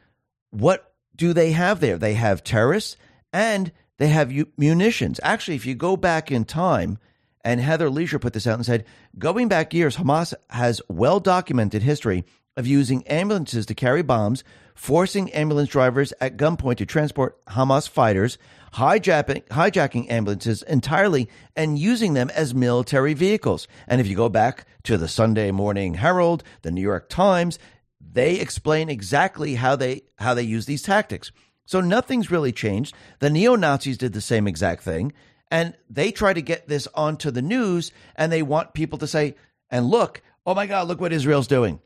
[0.52, 1.98] what do they have there?
[1.98, 2.98] They have terrorists
[3.32, 5.20] and they have munitions.
[5.24, 6.98] Actually, if you go back in time,
[7.46, 8.86] and Heather Leisure put this out and said,
[9.20, 12.24] going back years, Hamas has well documented history
[12.56, 14.44] of using ambulances to carry bombs,
[14.76, 18.38] forcing ambulance drivers at gunpoint to transport Hamas fighters,
[18.76, 23.68] hijacking, hijacking ambulances entirely, and using them as military vehicles.
[23.88, 27.60] And if you go back to the Sydney Morning Herald, the New York Times,
[28.00, 31.32] they explain exactly how they how they use these tactics.
[31.66, 32.94] So nothing's really changed.
[33.20, 35.14] The neo Nazis did the same exact thing,
[35.50, 39.36] and they try to get this onto the news, and they want people to say,
[39.70, 41.80] "And look, oh my God, look what Israel's doing.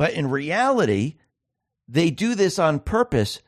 [0.00, 1.16] But in reality,
[1.86, 3.42] they do this on purpose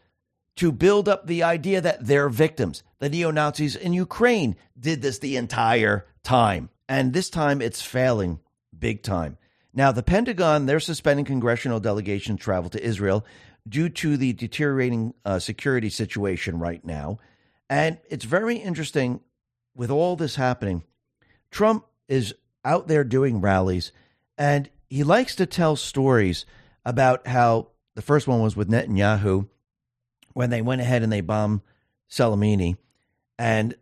[0.57, 2.83] to build up the idea that they're victims.
[2.99, 6.69] The neo Nazis in Ukraine did this the entire time.
[6.91, 8.39] And this time it's failing
[8.79, 9.39] big time.
[9.73, 13.25] Now, the Pentagon, they're suspending congressional delegation travel to Israel
[13.67, 17.17] due to the deteriorating uh, security situation right now.
[17.71, 19.21] And it's very interesting
[19.75, 20.85] with all this happening.
[21.51, 23.91] Trump is out there doing rallies,
[24.37, 26.45] and he likes to tell stories
[26.85, 29.49] about how the first one was with Netanyahu
[30.35, 31.63] when they went ahead and they bombed
[32.11, 32.77] Soleimani,
[33.39, 33.75] and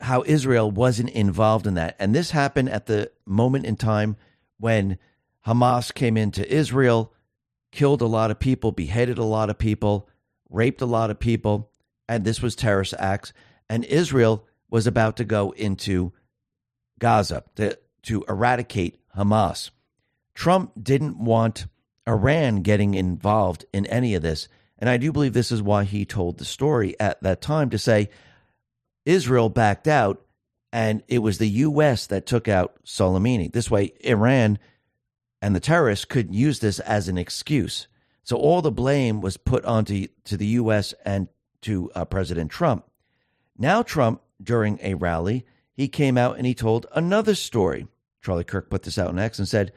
[0.00, 1.96] how Israel wasn't involved in that.
[1.98, 4.16] And this happened at the moment in time
[4.58, 4.96] when
[5.46, 7.12] Hamas came into Israel,
[7.70, 10.08] killed a lot of people, beheaded a lot of people,
[10.48, 11.70] raped a lot of people,
[12.08, 13.34] and this was terrorist acts.
[13.68, 16.14] And Israel was about to go into
[16.98, 19.68] Gaza to, to eradicate Hamas.
[20.34, 21.66] Trump didn't want
[22.06, 24.48] Iran getting involved in any of this.
[24.78, 27.78] And I do believe this is why he told the story at that time to
[27.78, 28.10] say
[29.04, 30.20] Israel backed out
[30.72, 32.08] and it was the U.S.
[32.08, 33.52] that took out Soleimani.
[33.52, 34.58] This way, Iran
[35.40, 37.86] and the terrorists could use this as an excuse.
[38.24, 40.92] So all the blame was put onto to the U.S.
[41.04, 41.28] and
[41.62, 42.84] to uh, President Trump.
[43.56, 47.86] Now, Trump, during a rally, he came out and he told another story.
[48.20, 49.72] Charlie Kirk put this out on X and said,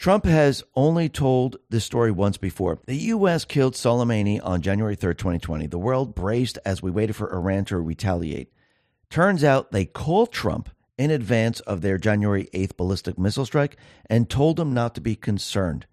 [0.00, 2.78] Trump has only told this story once before.
[2.86, 3.44] The U.S.
[3.44, 5.66] killed Soleimani on January 3rd, 2020.
[5.66, 8.50] The world braced as we waited for Iran to retaliate.
[9.10, 13.76] Turns out they called Trump in advance of their January 8th ballistic missile strike
[14.08, 15.84] and told him not to be concerned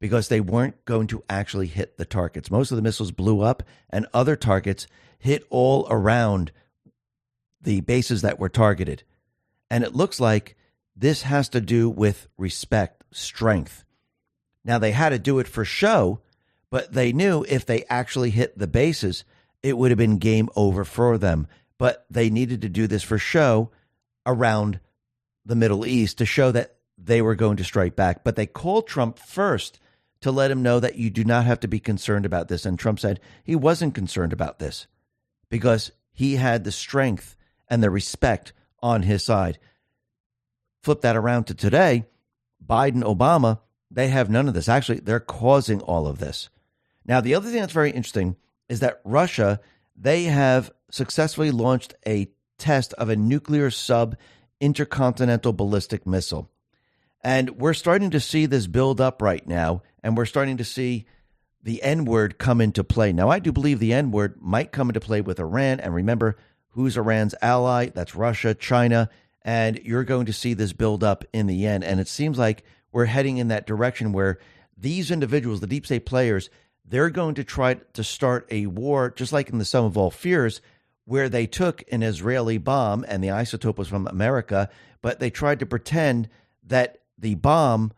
[0.00, 2.50] because they weren't going to actually hit the targets.
[2.50, 4.86] Most of the missiles blew up, and other targets
[5.18, 6.52] hit all around
[7.62, 9.02] the bases that were targeted.
[9.70, 10.58] And it looks like
[10.94, 13.84] this has to do with respect, strength.
[14.64, 16.20] Now, they had to do it for show,
[16.70, 19.24] but they knew if they actually hit the bases,
[19.62, 21.46] it would have been game over for them.
[21.78, 23.70] But they needed to do this for show
[24.24, 24.80] around
[25.44, 28.24] the Middle East to show that they were going to strike back.
[28.24, 29.78] But they called Trump first
[30.20, 32.66] to let him know that you do not have to be concerned about this.
[32.66, 34.86] And Trump said he wasn't concerned about this
[35.48, 37.36] because he had the strength
[37.68, 38.52] and the respect
[38.82, 39.58] on his side.
[40.82, 42.06] Flip that around to today
[42.66, 43.60] Biden, Obama,
[43.90, 44.68] they have none of this.
[44.68, 46.48] Actually, they're causing all of this.
[47.04, 48.36] Now, the other thing that's very interesting
[48.68, 49.60] is that Russia,
[49.96, 54.16] they have successfully launched a test of a nuclear sub
[54.60, 56.50] intercontinental ballistic missile.
[57.22, 61.06] And we're starting to see this build up right now, and we're starting to see
[61.62, 63.12] the N word come into play.
[63.12, 65.80] Now, I do believe the N word might come into play with Iran.
[65.80, 66.36] And remember,
[66.70, 67.88] who's Iran's ally?
[67.88, 69.10] That's Russia, China.
[69.46, 71.84] And you're going to see this build up in the end.
[71.84, 74.38] And it seems like we're heading in that direction where
[74.76, 76.50] these individuals, the deep state players,
[76.84, 80.10] they're going to try to start a war, just like in the Sum of All
[80.10, 80.60] Fears,
[81.04, 84.68] where they took an Israeli bomb and the isotope was from America,
[85.00, 86.28] but they tried to pretend
[86.64, 87.92] that the bomb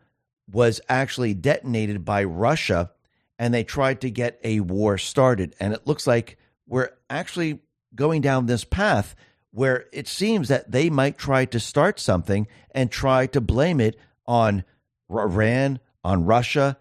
[0.51, 2.91] was actually detonated by Russia
[3.39, 5.55] and they tried to get a war started.
[5.59, 6.37] And it looks like
[6.67, 7.59] we're actually
[7.95, 9.15] going down this path
[9.51, 13.97] where it seems that they might try to start something and try to blame it
[14.25, 14.63] on
[15.09, 16.77] Iran, on Russia,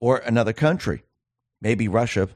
[0.00, 1.02] or another country,
[1.60, 2.28] maybe Russia.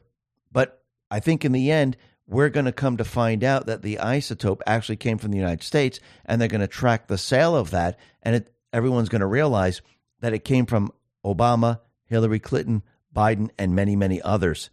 [0.50, 1.96] But I think in the end,
[2.26, 5.62] we're going to come to find out that the isotope actually came from the United
[5.62, 9.26] States, and they're going to track the sale of that, and it, everyone's going to
[9.26, 9.80] realize
[10.20, 10.92] that it came from
[11.24, 12.82] Obama, Hillary Clinton,
[13.14, 14.70] Biden, and many, many others.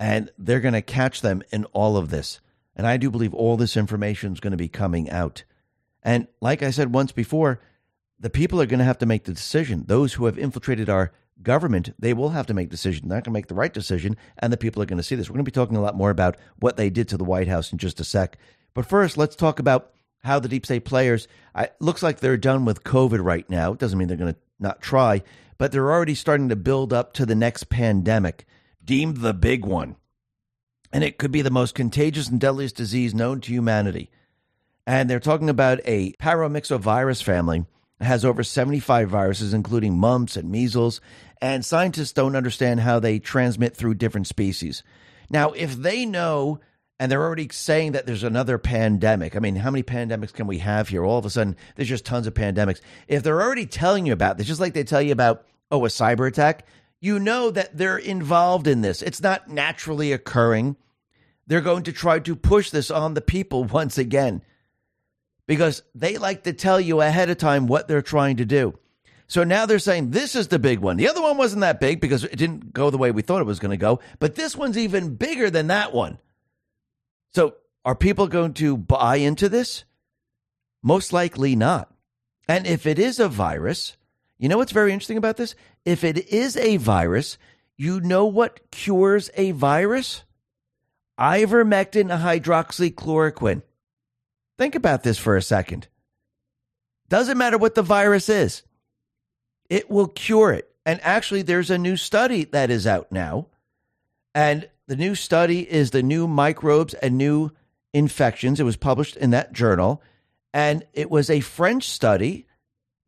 [0.00, 2.40] And they're going to catch them in all of this.
[2.78, 5.42] And I do believe all this information is going to be coming out.
[6.02, 7.60] And like I said once before,
[8.20, 9.84] the people are going to have to make the decision.
[9.86, 11.12] Those who have infiltrated our
[11.42, 13.08] government, they will have to make decisions.
[13.08, 15.16] They're not going to make the right decision, and the people are going to see
[15.16, 15.28] this.
[15.28, 17.48] We're going to be talking a lot more about what they did to the White
[17.48, 18.38] House in just a sec.
[18.74, 19.92] But first, let's talk about
[20.22, 21.28] how the deep state players.
[21.54, 23.72] I, looks like they're done with COVID right now.
[23.72, 25.22] It doesn't mean they're going to not try,
[25.58, 28.46] but they're already starting to build up to the next pandemic,
[28.84, 29.96] deemed the big one
[30.92, 34.10] and it could be the most contagious and deadliest disease known to humanity.
[34.86, 37.66] And they're talking about a paramyxovirus family
[37.98, 41.00] that has over 75 viruses, including mumps and measles,
[41.40, 44.82] and scientists don't understand how they transmit through different species.
[45.30, 46.60] Now, if they know
[46.98, 49.36] and they're already saying that there's another pandemic.
[49.36, 51.04] I mean, how many pandemics can we have here?
[51.04, 52.80] All of a sudden, there's just tons of pandemics.
[53.06, 55.88] If they're already telling you about this, just like they tell you about, oh, a
[55.88, 56.66] cyber attack,
[57.00, 59.02] you know that they're involved in this.
[59.02, 60.76] It's not naturally occurring.
[61.46, 64.42] They're going to try to push this on the people once again
[65.46, 68.78] because they like to tell you ahead of time what they're trying to do.
[69.26, 70.96] So now they're saying this is the big one.
[70.96, 73.46] The other one wasn't that big because it didn't go the way we thought it
[73.46, 76.18] was going to go, but this one's even bigger than that one.
[77.34, 79.84] So are people going to buy into this?
[80.82, 81.92] Most likely not.
[82.48, 83.97] And if it is a virus,
[84.38, 85.54] you know what's very interesting about this?
[85.84, 87.38] If it is a virus,
[87.76, 90.22] you know what cures a virus?
[91.18, 93.62] Ivermectin hydroxychloroquine.
[94.56, 95.88] Think about this for a second.
[97.08, 98.62] Doesn't matter what the virus is,
[99.68, 100.70] it will cure it.
[100.84, 103.48] And actually, there's a new study that is out now.
[104.34, 107.50] And the new study is the new microbes and new
[107.92, 108.58] infections.
[108.58, 110.02] It was published in that journal.
[110.54, 112.46] And it was a French study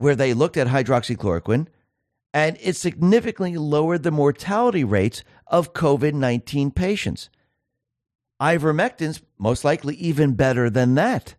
[0.01, 1.67] where they looked at hydroxychloroquine
[2.33, 7.29] and it significantly lowered the mortality rates of COVID 19 patients.
[8.41, 11.35] Ivermectin's most likely even better than that.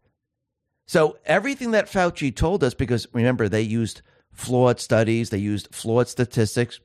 [0.86, 6.08] So, everything that Fauci told us, because remember, they used flawed studies, they used flawed
[6.08, 6.80] statistics,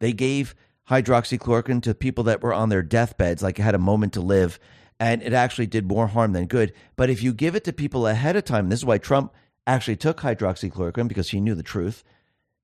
[0.00, 0.54] they gave
[0.90, 4.58] hydroxychloroquine to people that were on their deathbeds, like had a moment to live,
[5.00, 6.74] and it actually did more harm than good.
[6.94, 9.32] But if you give it to people ahead of time, this is why Trump
[9.66, 12.04] actually took hydroxychloroquine because he knew the truth,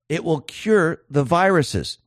[0.08, 1.98] it will cure the viruses.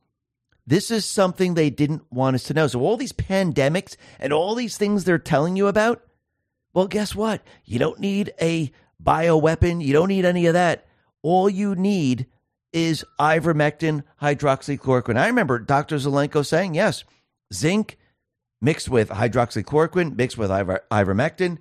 [0.66, 2.66] This is something they didn't want us to know.
[2.66, 6.02] So, all these pandemics and all these things they're telling you about,
[6.72, 7.42] well, guess what?
[7.64, 8.70] You don't need a
[9.02, 9.84] bioweapon.
[9.84, 10.86] You don't need any of that.
[11.22, 12.26] All you need
[12.72, 15.18] is ivermectin, hydroxychloroquine.
[15.18, 15.96] I remember Dr.
[15.96, 17.04] Zelenko saying, yes,
[17.52, 17.98] zinc
[18.60, 21.58] mixed with hydroxychloroquine, mixed with iver- ivermectin,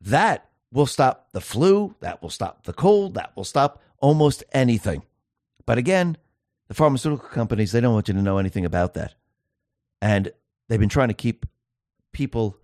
[0.00, 5.02] that will stop the flu, that will stop the cold, that will stop almost anything.
[5.64, 6.18] But again,
[6.68, 9.14] the pharmaceutical companies, they don't want you to know anything about that.
[10.02, 10.32] And
[10.68, 11.46] they've been trying to keep
[12.12, 12.58] people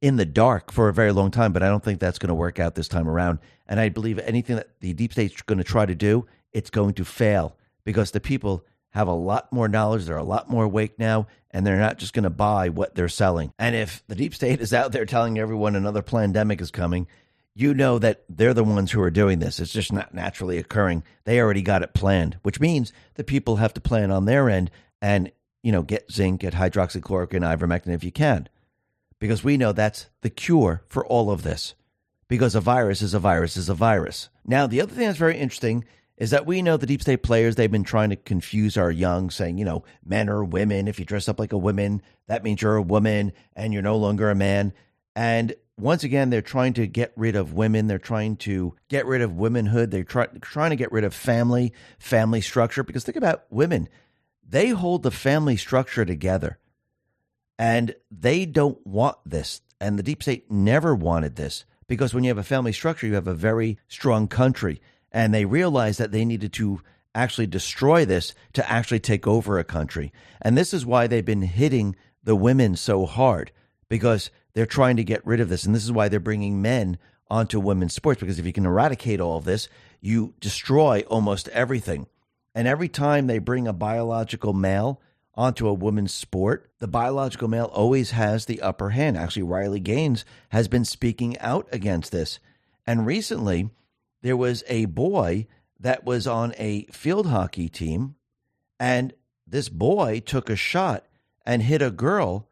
[0.00, 2.34] in the dark for a very long time, but I don't think that's going to
[2.34, 3.40] work out this time around.
[3.66, 6.94] And I believe anything that the deep state's going to try to do, it's going
[6.94, 10.04] to fail because the people have a lot more knowledge.
[10.04, 13.08] They're a lot more awake now, and they're not just going to buy what they're
[13.08, 13.52] selling.
[13.58, 17.08] And if the deep state is out there telling everyone another pandemic is coming,
[17.58, 19.58] you know that they're the ones who are doing this.
[19.58, 21.02] It's just not naturally occurring.
[21.24, 24.70] They already got it planned, which means the people have to plan on their end
[25.02, 25.32] and,
[25.64, 28.48] you know, get zinc, get hydroxychloroquine, ivermectin if you can.
[29.18, 31.74] Because we know that's the cure for all of this.
[32.28, 34.28] Because a virus is a virus is a virus.
[34.46, 35.84] Now, the other thing that's very interesting
[36.16, 39.30] is that we know the deep state players, they've been trying to confuse our young,
[39.30, 40.86] saying, you know, men are women.
[40.86, 43.96] If you dress up like a woman, that means you're a woman and you're no
[43.96, 44.72] longer a man.
[45.16, 47.86] And once again, they're trying to get rid of women.
[47.86, 49.90] They're trying to get rid of womanhood.
[49.90, 52.82] They're try, trying to get rid of family, family structure.
[52.82, 53.88] Because think about women,
[54.46, 56.58] they hold the family structure together.
[57.58, 59.60] And they don't want this.
[59.80, 61.64] And the deep state never wanted this.
[61.86, 64.80] Because when you have a family structure, you have a very strong country.
[65.12, 66.80] And they realized that they needed to
[67.14, 70.12] actually destroy this to actually take over a country.
[70.42, 73.52] And this is why they've been hitting the women so hard
[73.88, 75.64] because they're trying to get rid of this.
[75.64, 76.98] And this is why they're bringing men
[77.30, 79.68] onto women's sports, because if you can eradicate all of this,
[80.00, 82.06] you destroy almost everything.
[82.54, 85.00] And every time they bring a biological male
[85.34, 89.16] onto a women's sport, the biological male always has the upper hand.
[89.16, 92.40] Actually, Riley Gaines has been speaking out against this.
[92.86, 93.70] And recently,
[94.22, 95.46] there was a boy
[95.78, 98.16] that was on a field hockey team,
[98.80, 99.12] and
[99.46, 101.04] this boy took a shot
[101.46, 102.47] and hit a girl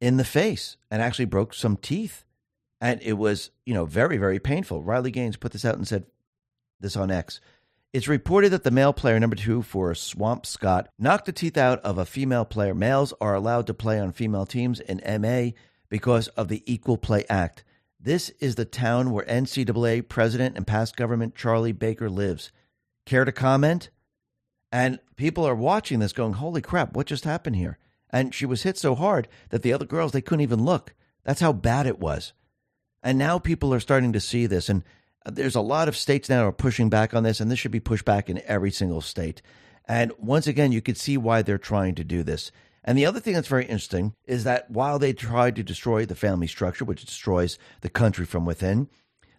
[0.00, 2.24] in the face and actually broke some teeth.
[2.80, 4.82] And it was, you know, very, very painful.
[4.82, 6.04] Riley Gaines put this out and said
[6.80, 7.40] this on X.
[7.92, 11.96] It's reported that the male player, number two for Swampscott, knocked the teeth out of
[11.96, 12.74] a female player.
[12.74, 15.52] Males are allowed to play on female teams in MA
[15.88, 17.64] because of the Equal Play Act.
[17.98, 22.52] This is the town where NCAA president and past government Charlie Baker lives.
[23.06, 23.88] Care to comment?
[24.70, 27.78] And people are watching this going, holy crap, what just happened here?
[28.10, 30.94] And she was hit so hard that the other girls they couldn't even look.
[31.24, 32.32] That's how bad it was.
[33.02, 34.82] And now people are starting to see this and
[35.24, 37.72] uh, there's a lot of states now are pushing back on this and this should
[37.72, 39.42] be pushed back in every single state.
[39.88, 42.50] And once again, you could see why they're trying to do this.
[42.84, 46.14] And the other thing that's very interesting is that while they tried to destroy the
[46.14, 48.88] family structure, which destroys the country from within,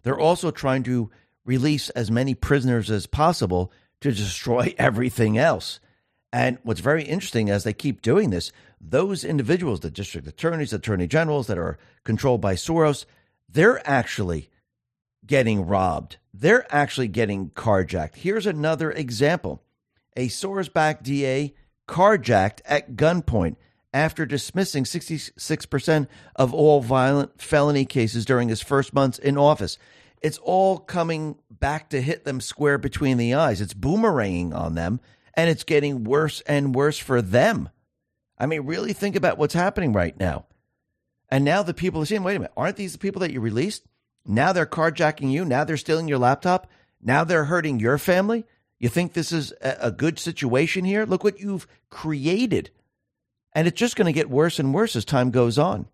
[0.02, 1.10] they're also trying to
[1.44, 3.72] release as many prisoners as possible
[4.02, 5.80] to destroy everything else.
[6.32, 11.06] And what's very interesting as they keep doing this, those individuals, the district attorneys, attorney
[11.06, 13.06] generals that are controlled by Soros,
[13.48, 14.50] they're actually
[15.26, 16.18] getting robbed.
[16.34, 18.16] They're actually getting carjacked.
[18.16, 19.62] Here's another example
[20.16, 21.54] a Soros backed DA
[21.86, 23.56] carjacked at gunpoint
[23.94, 29.78] after dismissing 66% of all violent felony cases during his first months in office.
[30.20, 33.60] It's all coming back to hit them square between the eyes.
[33.60, 35.00] It's boomeranging on them,
[35.38, 37.68] and it's getting worse and worse for them.
[38.36, 40.46] I mean, really think about what's happening right now.
[41.30, 43.40] And now the people are saying, wait a minute, aren't these the people that you
[43.40, 43.84] released?
[44.26, 45.44] Now they're carjacking you.
[45.44, 46.68] Now they're stealing your laptop.
[47.00, 48.46] Now they're hurting your family.
[48.80, 51.04] You think this is a, good situation here?
[51.04, 52.70] Look what you've created.
[53.52, 55.86] And it's just going to get worse and worse as time goes on.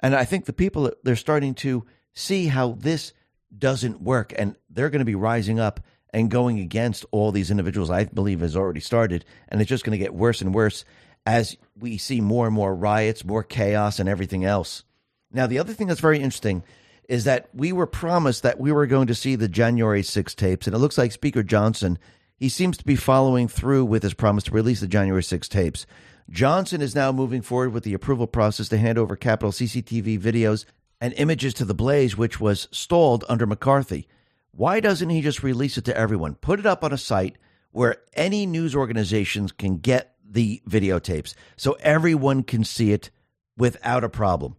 [0.00, 3.14] And I think the people, they're starting to see how this
[3.56, 4.34] doesn't work.
[4.36, 5.80] And they're going to be rising up
[6.12, 9.24] and going against all these individuals, I believe has already started.
[9.48, 10.84] And it's just going to get worse and worse
[11.26, 14.84] as we see more and more riots, more chaos, and everything else.
[15.32, 16.64] Now, the other thing that's very interesting
[17.08, 20.66] is that we were promised that we were going to see the January 6 tapes,
[20.66, 21.98] and it looks like Speaker Johnson,
[22.36, 25.86] he seems to be following through with his promise to release the January 6 tapes.
[26.30, 30.64] Johnson is now moving forward with the approval process to hand over Capitol CCTV videos
[31.00, 34.06] and images to the Blaze, which was stalled under McCarthy.
[34.52, 36.34] Why doesn't he just release it to everyone?
[36.34, 37.36] Put it up on a site
[37.70, 43.10] where any news organizations can get the videotapes so everyone can see it
[43.56, 44.56] without a problem.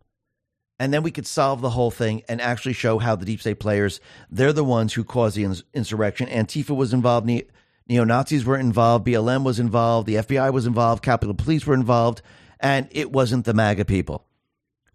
[0.80, 3.60] And then we could solve the whole thing and actually show how the deep state
[3.60, 4.00] players,
[4.32, 6.28] they're the ones who caused the ins- insurrection.
[6.28, 7.48] Antifa was involved, ne-
[7.88, 12.24] neo Nazis were involved, BLM was involved, the FBI was involved, Capitol Police were involved,
[12.60, 14.26] and it wasn't the MAGA people.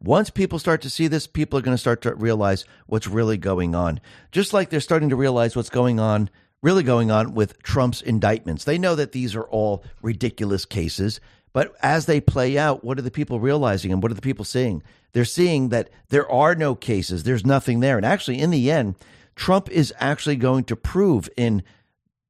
[0.03, 3.37] Once people start to see this, people are going to start to realize what's really
[3.37, 4.01] going on.
[4.31, 6.31] Just like they're starting to realize what's going on
[6.63, 8.65] really going on with Trump's indictments.
[8.65, 11.21] They know that these are all ridiculous cases,
[11.53, 14.45] but as they play out, what are the people realizing and what are the people
[14.45, 14.83] seeing?
[15.13, 17.97] They're seeing that there are no cases, there's nothing there.
[17.97, 18.97] And actually, in the end,
[19.37, 21.63] Trump is actually going to prove in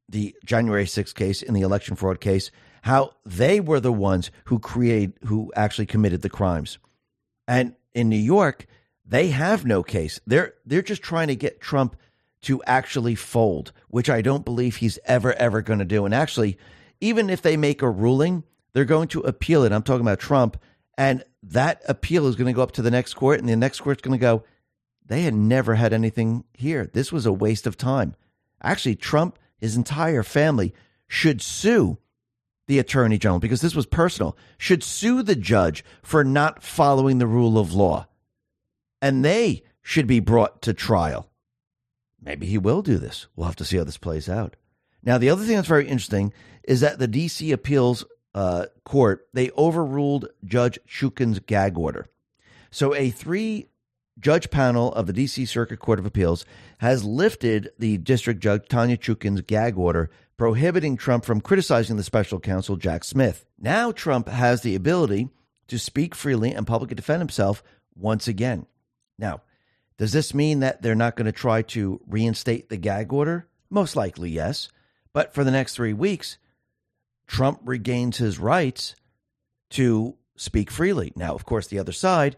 [0.08, 2.50] the January 6th case, in the election fraud case,
[2.82, 6.78] how they were the ones who create who actually committed the crimes.
[7.48, 8.66] And in New York,
[9.04, 10.20] they have no case.
[10.26, 11.96] They're they're just trying to get Trump
[12.42, 16.04] to actually fold, which I don't believe he's ever, ever going to do.
[16.04, 16.58] And actually,
[17.00, 19.72] even if they make a ruling, they're going to appeal it.
[19.72, 20.56] I'm talking about Trump.
[20.98, 23.80] And that appeal is going to go up to the next court, and the next
[23.80, 24.44] court's going to go,
[25.04, 26.90] they had never had anything here.
[26.92, 28.14] This was a waste of time.
[28.62, 30.74] Actually, Trump, his entire family,
[31.06, 31.98] should sue
[32.66, 37.26] the attorney general because this was personal, should sue the judge for not following the
[37.26, 38.06] rule of law.
[39.00, 41.30] And they should be brought to trial.
[42.20, 43.28] Maybe he will do this.
[43.36, 44.56] We'll have to see how this plays out.
[45.02, 46.32] Now, the other thing that's very interesting
[46.64, 47.52] is that the D.C.
[47.52, 52.06] Appeals uh, Court they overruled Judge Chutkan's gag order.
[52.70, 53.68] So, a three
[54.18, 55.46] judge panel of the D.C.
[55.46, 56.44] Circuit Court of Appeals
[56.78, 62.40] has lifted the District Judge Tanya Chutkan's gag order prohibiting Trump from criticizing the special
[62.40, 63.46] counsel Jack Smith.
[63.58, 65.30] Now, Trump has the ability
[65.68, 67.62] to speak freely and publicly defend himself
[67.94, 68.66] once again.
[69.18, 69.42] Now,
[69.98, 73.48] does this mean that they're not going to try to reinstate the gag order?
[73.70, 74.68] Most likely, yes.
[75.12, 76.36] But for the next three weeks,
[77.26, 78.94] Trump regains his rights
[79.70, 81.12] to speak freely.
[81.16, 82.36] Now, of course, the other side,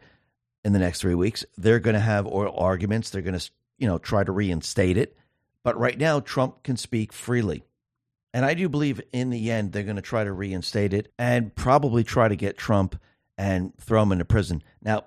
[0.64, 3.10] in the next three weeks, they're going to have oral arguments.
[3.10, 5.16] They're going to, you know, try to reinstate it.
[5.64, 7.64] But right now, Trump can speak freely.
[8.34, 11.54] And I do believe in the end, they're going to try to reinstate it and
[11.54, 13.00] probably try to get Trump
[13.36, 14.62] and throw him into prison.
[14.82, 15.04] Now,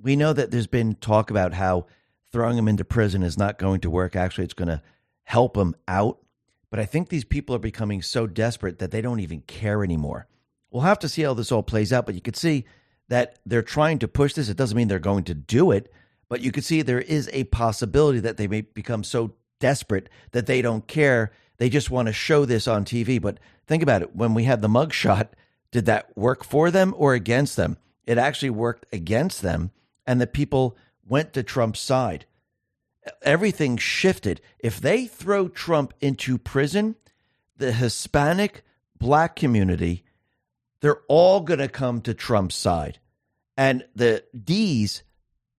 [0.00, 1.86] we know that there's been talk about how
[2.32, 4.16] throwing him into prison is not going to work.
[4.16, 4.82] Actually, it's going to
[5.24, 6.18] help him out.
[6.70, 10.26] But I think these people are becoming so desperate that they don't even care anymore.
[10.70, 12.64] We'll have to see how this all plays out, but you could see
[13.08, 14.48] that they're trying to push this.
[14.48, 15.92] It doesn't mean they're going to do it,
[16.28, 20.46] but you could see there is a possibility that they may become so desperate that
[20.46, 21.32] they don't care.
[21.58, 23.20] They just want to show this on TV.
[23.20, 25.28] But think about it when we had the mugshot,
[25.70, 27.78] did that work for them or against them?
[28.06, 29.70] It actually worked against them
[30.06, 30.76] and the people
[31.06, 32.26] went to Trump's side.
[33.22, 34.40] Everything shifted.
[34.58, 36.96] If they throw Trump into prison,
[37.56, 38.64] the Hispanic
[38.98, 40.04] black community,
[40.80, 42.98] they're all going to come to Trump's side.
[43.56, 45.02] And the D's,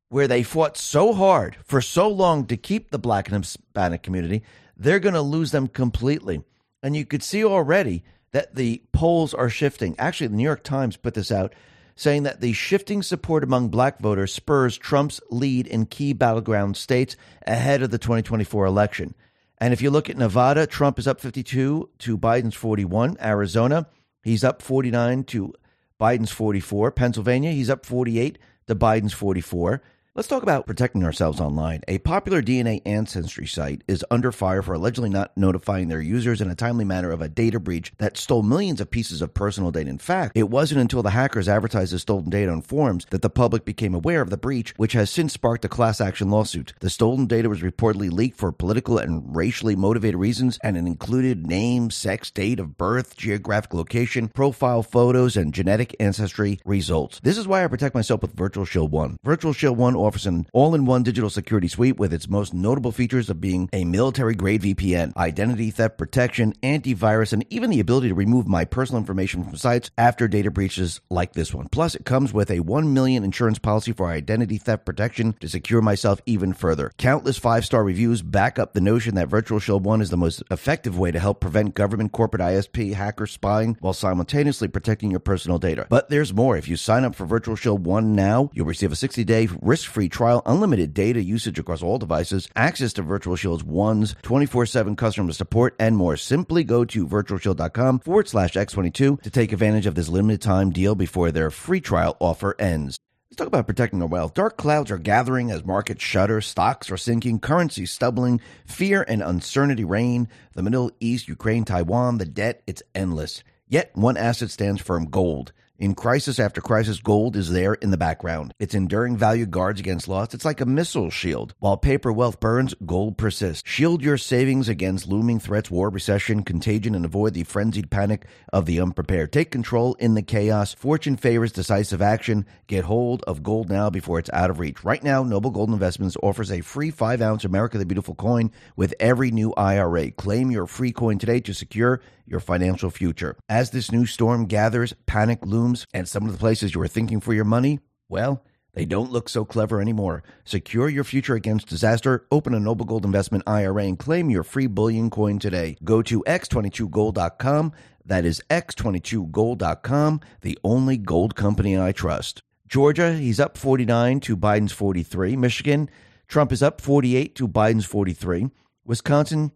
[0.09, 4.43] where they fought so hard for so long to keep the black and Hispanic community,
[4.77, 6.41] they're going to lose them completely.
[6.83, 9.95] And you could see already that the polls are shifting.
[9.97, 11.53] Actually, the New York Times put this out
[11.95, 17.17] saying that the shifting support among black voters spurs Trump's lead in key battleground states
[17.45, 19.15] ahead of the 2024 election.
[19.57, 23.17] And if you look at Nevada, Trump is up 52 to Biden's 41.
[23.19, 23.87] Arizona,
[24.23, 25.53] he's up 49 to
[25.99, 26.91] Biden's 44.
[26.91, 28.37] Pennsylvania, he's up 48
[28.67, 29.81] to Biden's 44.
[30.17, 31.81] Let's talk about protecting ourselves online.
[31.87, 36.49] A popular DNA ancestry site is under fire for allegedly not notifying their users in
[36.49, 39.91] a timely manner of a data breach that stole millions of pieces of personal data.
[39.91, 43.29] In fact, it wasn't until the hackers advertised the stolen data on forums that the
[43.29, 46.73] public became aware of the breach, which has since sparked a class action lawsuit.
[46.79, 51.45] The stolen data was reportedly leaked for political and racially motivated reasons, and it included
[51.45, 57.19] name, sex, date of birth, geographic location, profile photos, and genetic ancestry results.
[57.21, 59.19] This is why I protect myself with Virtual Shield 1.
[59.23, 62.93] Virtual Shield 1 offers an all in one digital security suite with its most notable
[62.93, 68.07] features of being a military grade VPN, identity theft protection, antivirus, and even the ability
[68.07, 71.67] to remove my personal information from sites after data breaches like this one.
[71.69, 75.81] Plus, it comes with a 1 million insurance policy for identity theft protection to secure
[75.81, 76.91] myself even further.
[76.97, 80.41] Countless five star reviews back up the notion that Virtual Shield 1 is the most
[80.49, 85.59] effective way to help prevent government, corporate ISP, hacker spying while simultaneously protecting your personal
[85.59, 85.85] data.
[85.89, 86.55] But there's more.
[86.55, 89.89] If you sign up for Virtual Shield 1 now, you'll receive a 60 day risk
[89.97, 94.95] free trial, unlimited data usage across all devices, access to Virtual Shield's one's 24 7
[94.95, 96.15] customer support, and more.
[96.15, 100.93] Simply go to virtualshield.com forward slash X22 to take advantage of this limited time deal
[100.93, 102.99] before their free trial offer ends.
[103.31, 104.35] Let's talk about protecting our wealth.
[104.35, 109.83] Dark clouds are gathering as markets shudder, stocks are sinking, currencies stumbling, fear and uncertainty
[109.83, 110.27] reign.
[110.53, 113.43] The Middle East, Ukraine, Taiwan, the debt, it's endless.
[113.67, 115.53] Yet one asset stands firm gold.
[115.79, 118.51] In crisis after crisis, gold is there in the background.
[118.57, 120.33] Its enduring value guards against loss.
[120.33, 121.53] It's like a missile shield.
[121.59, 123.61] While paper wealth burns, gold persists.
[123.63, 128.65] Shield your savings against looming threats, war, recession, contagion, and avoid the frenzied panic of
[128.65, 129.31] the unprepared.
[129.31, 130.73] Take control in the chaos.
[130.73, 132.47] Fortune favors decisive action.
[132.65, 134.83] Get hold of gold now before it's out of reach.
[134.83, 138.95] Right now, Noble Gold Investments offers a free 5 ounce America the Beautiful coin with
[138.99, 140.09] every new IRA.
[140.09, 143.37] Claim your free coin today to secure your financial future.
[143.47, 147.19] As this new storm gathers, panic looms, and some of the places you were thinking
[147.19, 147.79] for your money,
[148.09, 150.23] well, they don't look so clever anymore.
[150.45, 152.27] Secure your future against disaster.
[152.31, 155.77] Open a Noble Gold Investment IRA and claim your free bullion coin today.
[155.83, 157.73] Go to x22gold.com.
[158.05, 162.43] That is x22gold.com, the only gold company I trust.
[162.67, 165.35] Georgia, he's up 49 to Biden's 43.
[165.35, 165.89] Michigan,
[166.27, 168.49] Trump is up 48 to Biden's 43.
[168.85, 169.51] Wisconsin,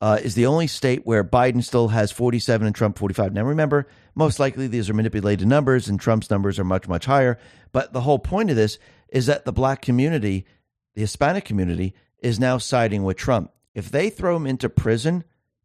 [0.00, 3.32] uh, is the only state where Biden still has 47 and Trump 45.
[3.32, 7.38] Now, remember, most likely these are manipulated numbers and Trump's numbers are much, much higher.
[7.72, 8.78] But the whole point of this
[9.08, 10.44] is that the black community,
[10.94, 13.52] the Hispanic community, is now siding with Trump.
[13.74, 15.24] If they throw him into prison,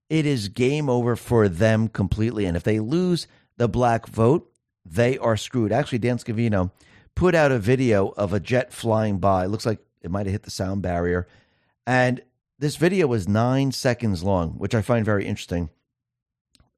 [0.09, 2.45] it is game over for them completely.
[2.45, 3.27] And if they lose
[3.57, 4.51] the black vote,
[4.85, 5.71] they are screwed.
[5.71, 6.71] Actually, Dan Scavino
[7.15, 9.45] put out a video of a jet flying by.
[9.45, 11.27] It looks like it might have hit the sound barrier.
[11.85, 12.21] And
[12.61, 15.71] this video was nine seconds long, which I find very interesting.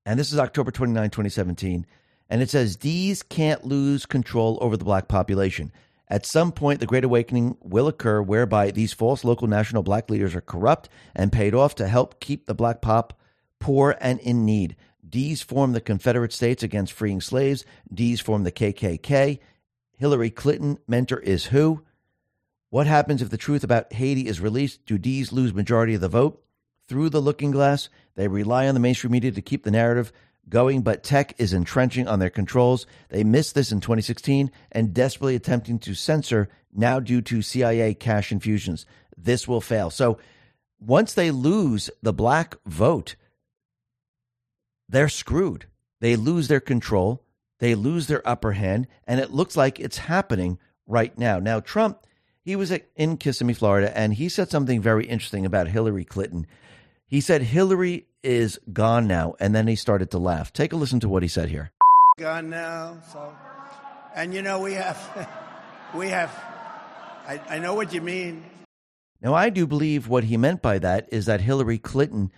[0.05, 1.85] And this is October 29, 2017.
[2.29, 5.73] And it says, These can't lose control over the black population.
[6.07, 10.33] At some point, the Great Awakening will occur whereby these false local national black leaders
[10.35, 13.19] are corrupt and paid off to help keep the black pop
[13.59, 14.77] poor and in need.
[15.07, 17.65] D's form the Confederate States against freeing slaves.
[17.93, 19.39] D's form the KKK.
[19.97, 21.83] Hillary Clinton mentor is who?
[22.73, 24.83] What happens if the truth about Haiti is released?
[24.87, 26.43] Do D's lose majority of the vote?
[26.87, 30.11] Through the looking glass, they rely on the mainstream media to keep the narrative
[30.49, 32.87] going, but tech is entrenching on their controls.
[33.09, 38.31] They missed this in 2016 and desperately attempting to censor now due to CIA cash
[38.31, 38.87] infusions.
[39.15, 39.91] This will fail.
[39.91, 40.17] So
[40.79, 43.15] once they lose the black vote,
[44.89, 45.67] they're screwed.
[45.99, 47.23] They lose their control,
[47.59, 51.37] they lose their upper hand, and it looks like it's happening right now.
[51.37, 51.99] Now, Trump,
[52.43, 56.45] he was in Kissimmee, Florida, and he said something very interesting about Hillary Clinton.
[57.05, 60.51] He said Hillary is gone now, and then he started to laugh.
[60.51, 61.71] Take a listen to what he said here.
[62.17, 63.33] Gone now, so,
[64.13, 65.29] and you know we have,
[65.95, 66.29] we have.
[67.25, 68.43] I, I know what you mean.
[69.21, 72.29] Now, I do believe what he meant by that is that Hillary Clinton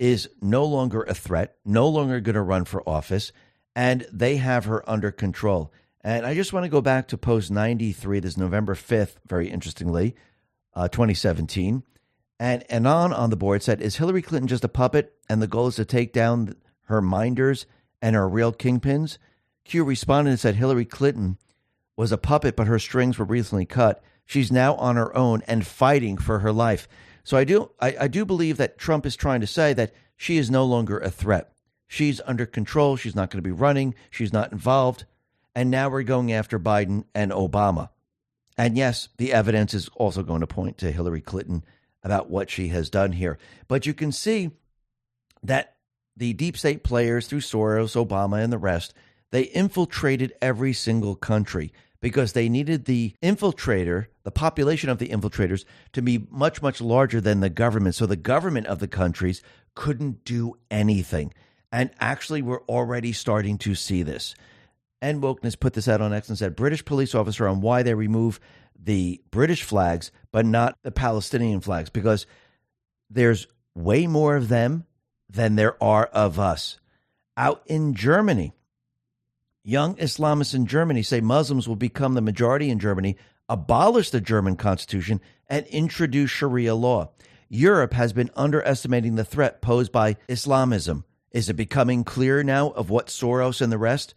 [0.00, 3.30] is no longer a threat, no longer going to run for office,
[3.76, 5.72] and they have her under control.
[6.04, 10.16] And I just want to go back to post 93, this November 5th, very interestingly,
[10.74, 11.84] uh, 2017.
[12.40, 15.68] And Anon on the board said, Is Hillary Clinton just a puppet and the goal
[15.68, 16.56] is to take down
[16.86, 17.66] her minders
[18.00, 19.18] and her real kingpins?
[19.64, 21.38] Q responded and said, Hillary Clinton
[21.96, 24.02] was a puppet, but her strings were recently cut.
[24.26, 26.88] She's now on her own and fighting for her life.
[27.22, 30.36] So I do I, I do believe that Trump is trying to say that she
[30.36, 31.52] is no longer a threat.
[31.86, 32.96] She's under control.
[32.96, 33.94] She's not going to be running.
[34.10, 35.04] She's not involved.
[35.54, 37.90] And now we're going after Biden and Obama.
[38.56, 41.64] And yes, the evidence is also going to point to Hillary Clinton
[42.02, 43.38] about what she has done here.
[43.68, 44.50] But you can see
[45.42, 45.76] that
[46.16, 48.94] the deep state players through Soros, Obama, and the rest,
[49.30, 55.64] they infiltrated every single country because they needed the infiltrator the population of the infiltrators
[55.92, 57.94] to be much, much larger than the government.
[57.94, 59.42] So the government of the countries
[59.74, 61.32] couldn't do anything.
[61.70, 64.34] And actually, we're already starting to see this.
[65.02, 67.92] And Wokeness put this out on X and said British police officer on why they
[67.92, 68.38] remove
[68.80, 72.24] the British flags, but not the Palestinian flags, because
[73.10, 74.86] there's way more of them
[75.28, 76.78] than there are of us.
[77.36, 78.52] Out in Germany,
[79.64, 83.16] young Islamists in Germany say Muslims will become the majority in Germany,
[83.48, 87.10] abolish the German constitution, and introduce Sharia law.
[87.48, 91.04] Europe has been underestimating the threat posed by Islamism.
[91.32, 94.14] Is it becoming clear now of what Soros and the rest,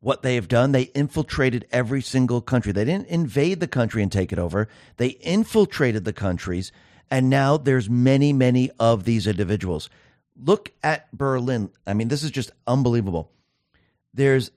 [0.00, 0.72] what they have done?
[0.72, 2.72] They infiltrated every single country.
[2.72, 4.68] They didn't invade the country and take it over.
[4.96, 6.72] They infiltrated the countries,
[7.10, 9.90] and now there's many, many of these individuals.
[10.36, 11.70] Look at Berlin.
[11.86, 13.30] I mean, this is just unbelievable.
[14.14, 14.50] There's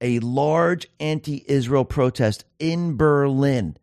[0.00, 3.76] a large anti-Israel protest in Berlin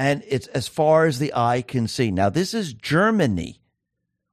[0.00, 2.10] and it's as far as the eye can see.
[2.10, 3.60] Now, this is Germany,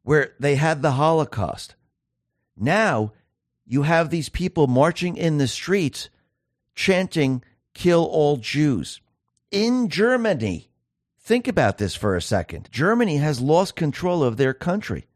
[0.01, 1.75] where they had the Holocaust.
[2.55, 3.11] Now,
[3.67, 6.09] you have these people marching in the streets
[6.73, 9.01] chanting, kill all Jews.
[9.51, 10.69] In Germany.
[11.19, 12.69] Think about this for a second.
[12.71, 15.07] Germany has lost control of their country.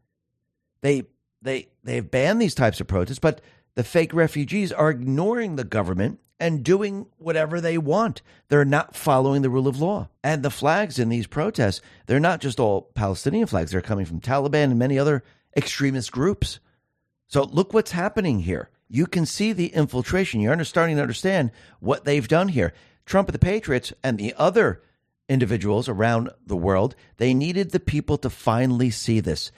[0.82, 1.04] They
[1.40, 3.40] they they've banned these types of protests, but
[3.76, 8.20] the fake refugees are ignoring the government and doing whatever they want.
[8.48, 10.08] They're not following the rule of law.
[10.22, 14.20] And the flags in these protests, they're not just all Palestinian flags, they're coming from
[14.20, 15.22] Taliban and many other
[15.56, 16.60] extremist groups.
[17.32, 18.68] So look what's happening here.
[18.90, 20.42] You can see the infiltration.
[20.42, 21.50] You're starting to understand
[21.80, 22.74] what they've done here.
[23.06, 24.82] Trump and the Patriots and the other
[25.30, 29.50] individuals around the world, they needed the people to finally see this.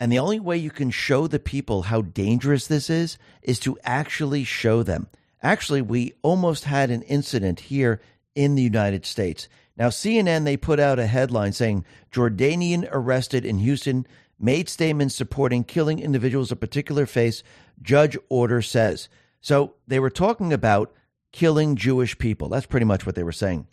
[0.00, 3.78] And the only way you can show the people how dangerous this is is to
[3.84, 5.06] actually show them.
[5.44, 8.00] Actually, we almost had an incident here
[8.34, 9.48] in the United States.
[9.76, 14.08] Now, CNN, they put out a headline saying Jordanian arrested in Houston
[14.42, 17.42] made statements supporting killing individuals of particular faith,
[17.80, 19.08] judge order says.
[19.40, 20.92] So they were talking about
[21.32, 22.48] killing Jewish people.
[22.48, 23.66] That's pretty much what they were saying.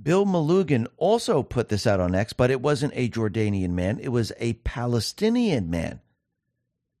[0.00, 4.08] Bill Melugin also put this out on X, but it wasn't a Jordanian man, it
[4.08, 6.00] was a Palestinian man.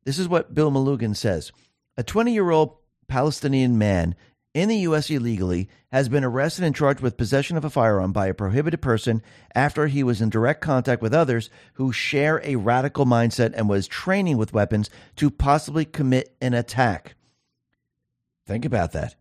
[0.04, 1.52] This is what Bill Melugin says.
[1.96, 2.76] A 20 year old
[3.08, 4.14] Palestinian man
[4.54, 5.08] in the U.S.
[5.10, 9.22] illegally has been arrested and charged with possession of a firearm by a prohibited person
[9.54, 13.88] after he was in direct contact with others who share a radical mindset and was
[13.88, 17.14] training with weapons to possibly commit an attack.
[18.46, 19.14] Think about that.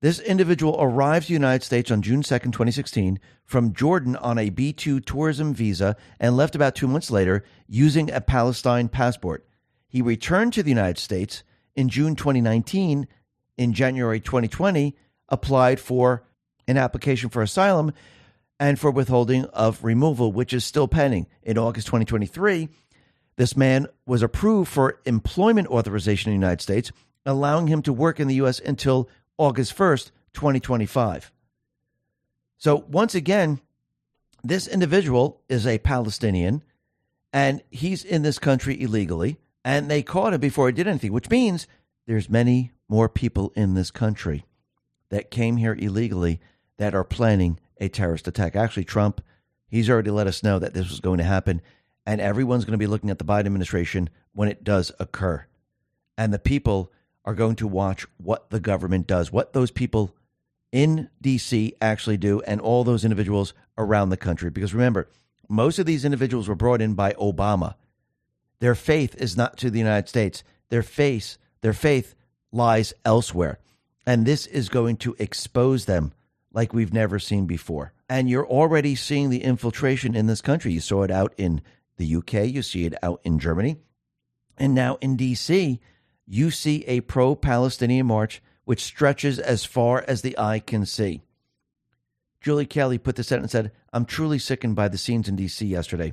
[0.00, 4.50] This individual arrived to the United States on June 2nd, 2016, from Jordan on a
[4.50, 9.46] B 2 tourism visa and left about two months later using a Palestine passport.
[9.86, 11.44] He returned to the United States
[11.76, 13.06] in June 2019
[13.56, 14.96] in January 2020
[15.28, 16.24] applied for
[16.68, 17.92] an application for asylum
[18.60, 21.26] and for withholding of removal, which is still pending.
[21.42, 22.68] In August 2023,
[23.36, 26.92] this man was approved for employment authorization in the United States,
[27.26, 28.60] allowing him to work in the U.S.
[28.60, 29.08] until
[29.38, 31.32] August 1st, 2025.
[32.58, 33.60] So, once again,
[34.44, 36.62] this individual is a Palestinian
[37.32, 41.30] and he's in this country illegally, and they caught him before he did anything, which
[41.30, 41.66] means
[42.06, 44.44] there's many more people in this country
[45.10, 46.40] that came here illegally
[46.78, 48.56] that are planning a terrorist attack.
[48.56, 49.22] Actually, Trump,
[49.66, 51.60] he's already let us know that this was going to happen,
[52.06, 55.46] and everyone's going to be looking at the Biden administration when it does occur.
[56.16, 56.92] And the people
[57.24, 60.14] are going to watch what the government does, what those people
[60.70, 64.50] in DC actually do, and all those individuals around the country.
[64.50, 65.08] Because remember,
[65.48, 67.74] most of these individuals were brought in by Obama.
[68.60, 70.42] Their faith is not to the United States.
[70.70, 72.14] Their faith their faith
[72.52, 73.58] lies elsewhere.
[74.06, 76.12] And this is going to expose them
[76.52, 77.92] like we've never seen before.
[78.08, 80.72] And you're already seeing the infiltration in this country.
[80.72, 81.62] You saw it out in
[81.96, 83.76] the UK, you see it out in Germany.
[84.58, 85.78] And now in DC,
[86.26, 91.22] you see a pro Palestinian march which stretches as far as the eye can see.
[92.40, 95.68] Julie Kelly put this out and said, I'm truly sickened by the scenes in DC
[95.68, 96.12] yesterday.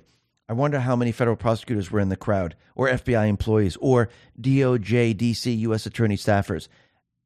[0.50, 4.10] I wonder how many federal prosecutors were in the crowd, or FBI employees, or
[4.42, 5.86] DOJ, DC, U.S.
[5.86, 6.68] Attorney staffers,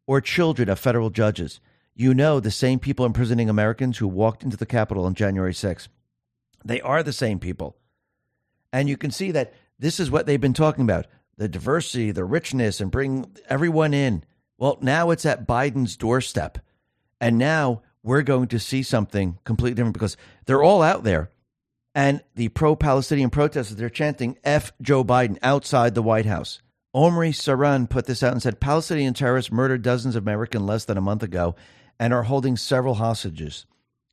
[0.05, 1.61] or children of federal judges.
[1.95, 5.87] You know, the same people imprisoning Americans who walked into the Capitol on January 6th.
[6.65, 7.77] They are the same people.
[8.73, 12.25] And you can see that this is what they've been talking about the diversity, the
[12.25, 14.23] richness, and bring everyone in.
[14.57, 16.59] Well, now it's at Biden's doorstep.
[17.21, 21.31] And now we're going to see something completely different because they're all out there
[21.95, 26.61] and the pro Palestinian protesters, they're chanting F Joe Biden outside the White House.
[26.93, 30.97] Omri Ceren put this out and said Palestinian terrorists murdered dozens of Americans less than
[30.97, 31.55] a month ago
[31.99, 33.65] and are holding several hostages.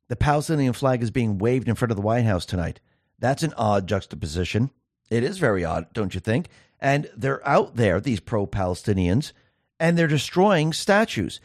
[0.07, 2.81] the Palestinian flag is being waved in front of the White House tonight.
[3.19, 4.71] That's an odd juxtaposition.
[5.09, 6.49] It is very odd, don't you think?
[6.79, 9.31] And they're out there, these pro Palestinians,
[9.79, 11.39] and they're destroying statues.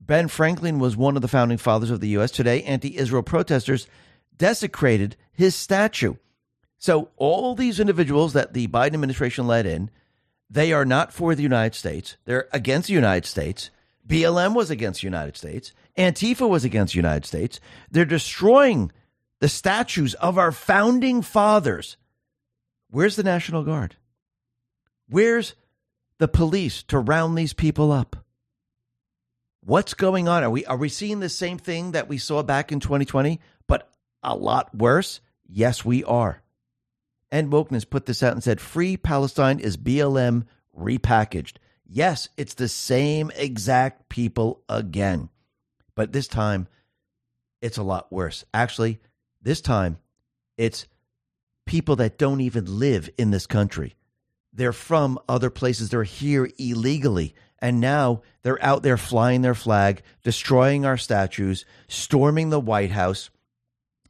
[0.00, 2.30] Ben Franklin was one of the founding fathers of the U.S.
[2.30, 3.86] Today, anti Israel protesters
[4.40, 6.14] desecrated his statue.
[6.78, 9.90] So, all these individuals that the Biden administration let in,
[10.48, 12.16] they are not for the United States.
[12.24, 13.70] They're against the United States.
[14.08, 15.74] BLM was against the United States.
[15.98, 17.60] Antifa was against the United States.
[17.90, 18.90] They're destroying
[19.40, 21.98] the statues of our founding fathers.
[22.90, 23.96] Where's the National Guard?
[25.06, 25.54] Where's
[26.18, 28.16] the police to round these people up?
[29.62, 30.42] What's going on?
[30.42, 33.59] Are we are we seeing the same thing that we saw back in 2020, but
[34.22, 35.20] a lot worse?
[35.46, 36.42] Yes, we are.
[37.30, 40.44] And Wokeness put this out and said, "Free Palestine is BLM
[40.76, 41.56] repackaged."
[41.86, 45.28] Yes, it's the same exact people again,
[45.94, 46.68] but this time
[47.60, 48.44] it's a lot worse.
[48.54, 49.00] Actually,
[49.42, 49.98] this time
[50.56, 50.86] it's
[51.66, 53.94] people that don't even live in this country.
[54.52, 55.90] They're from other places.
[55.90, 57.34] They're here illegally.
[57.60, 63.30] And now they're out there flying their flag, destroying our statues, storming the White House.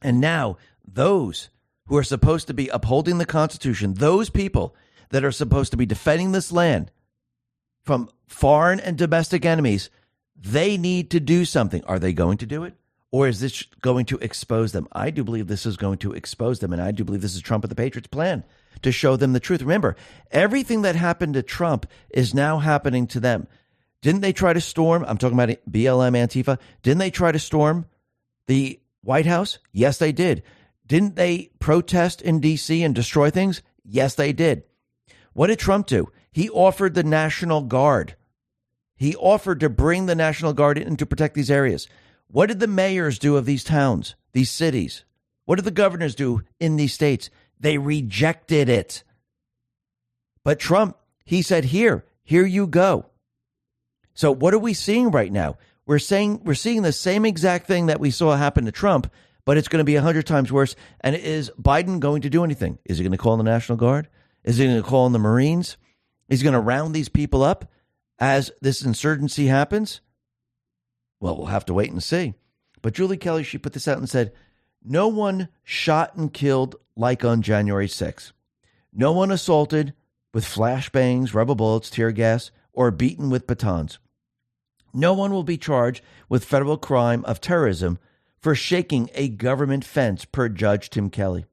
[0.03, 0.57] And now
[0.87, 1.49] those
[1.87, 4.75] who are supposed to be upholding the Constitution, those people
[5.11, 6.91] that are supposed to be defending this land
[7.83, 9.91] from foreign and domestic enemies,
[10.37, 11.85] they need to do something.
[11.85, 12.75] Are they going to do it?
[13.13, 14.87] Or is this going to expose them?
[14.93, 16.73] I do believe this is going to expose them.
[16.73, 18.45] And I do believe this is Trump and the Patriots' plan
[18.83, 19.63] to show them the truth.
[19.63, 19.97] Remember,
[20.31, 23.49] everything that happened to Trump is now happening to them.
[24.01, 25.05] Didn't they try to storm?
[25.07, 26.59] I'm talking about BLM Antifa.
[26.83, 27.87] Didn't they try to storm
[28.47, 29.59] the White House?
[29.73, 30.43] Yes, they did.
[30.87, 32.83] Didn't they protest in D.C.
[32.83, 33.63] and destroy things?
[33.85, 34.65] Yes, they did.
[35.33, 36.09] What did Trump do?
[36.33, 38.17] He offered the National Guard.
[38.97, 41.89] He offered to bring the National Guard in to protect these areas.
[42.29, 45.05] What did the mayors do of these towns, these cities?
[45.45, 47.31] What did the governors do in these states?
[47.59, 49.03] They rejected it.
[50.45, 53.07] But Trump, he said, here, here you go.
[54.15, 55.57] So what are we seeing right now?
[55.91, 59.13] We're saying we're seeing the same exact thing that we saw happen to Trump,
[59.45, 60.77] but it's going to be hundred times worse.
[61.01, 62.79] And is Biden going to do anything?
[62.85, 64.07] Is he going to call in the National Guard?
[64.45, 65.77] Is he going to call in the Marines?
[66.29, 67.69] Is he going to round these people up
[68.21, 70.01] as this insurgency happens?
[71.19, 72.35] Well, we'll have to wait and see.
[72.83, 74.33] But Julie Kelly, she put this out and said,
[74.85, 78.31] no one shot and killed like on January 6th.
[78.93, 79.95] No one assaulted
[80.33, 83.99] with flashbangs, rubber bullets, tear gas, or beaten with batons.
[84.93, 87.99] No one will be charged with federal crime of terrorism
[88.39, 91.45] for shaking a government fence, per Judge Tim Kelly.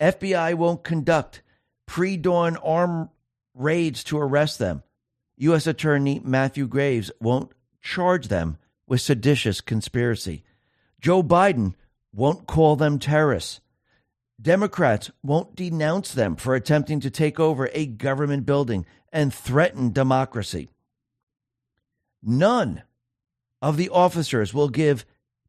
[0.00, 1.42] FBI won't conduct
[1.86, 3.08] pre dawn armed
[3.54, 4.82] raids to arrest them.
[5.38, 5.66] U.S.
[5.66, 10.44] Attorney Matthew Graves won't charge them with seditious conspiracy.
[11.00, 11.74] Joe Biden
[12.12, 13.60] won't call them terrorists.
[14.40, 20.68] Democrats won't denounce them for attempting to take over a government building and threaten democracy.
[22.22, 22.82] None
[23.60, 25.04] of the officers will give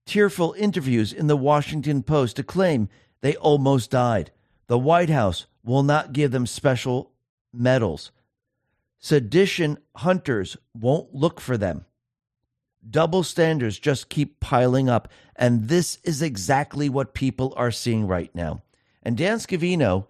[0.05, 2.89] tearful interviews in the Washington Post to claim
[3.21, 4.31] they almost died.
[4.67, 7.11] The White House will not give them special
[7.53, 8.11] medals.
[8.99, 11.85] Sedition hunters won't look for them.
[12.87, 15.09] Double standards just keep piling up.
[15.35, 18.61] And this is exactly what people are seeing right now.
[19.03, 20.07] And Dan Scavino,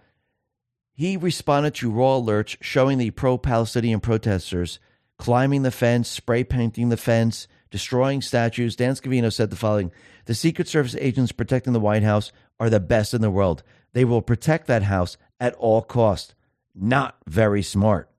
[0.92, 4.80] he responded to raw alerts showing the pro Palestinian protesters
[5.20, 8.76] climbing the fence, spray painting the fence, destroying statues.
[8.76, 9.92] Dan Scavino said the following
[10.26, 13.62] The Secret Service agents protecting the White House are the best in the world.
[13.94, 16.34] They will protect that house at all cost.
[16.74, 18.10] Not very smart.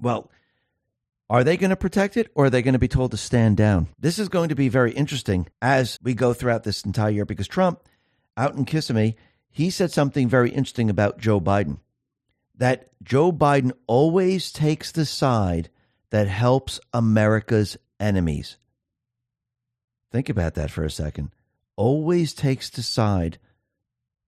[0.00, 0.30] Well,
[1.30, 3.56] are they going to protect it or are they going to be told to stand
[3.56, 3.88] down?
[3.98, 7.48] This is going to be very interesting as we go throughout this entire year because
[7.48, 7.80] Trump,
[8.36, 9.16] out in Kissimmee,
[9.48, 11.78] he said something very interesting about Joe Biden
[12.56, 15.70] that Joe Biden always takes the side
[16.12, 18.58] that helps America's enemies.
[20.12, 21.30] Think about that for a second.
[21.74, 23.38] Always takes the side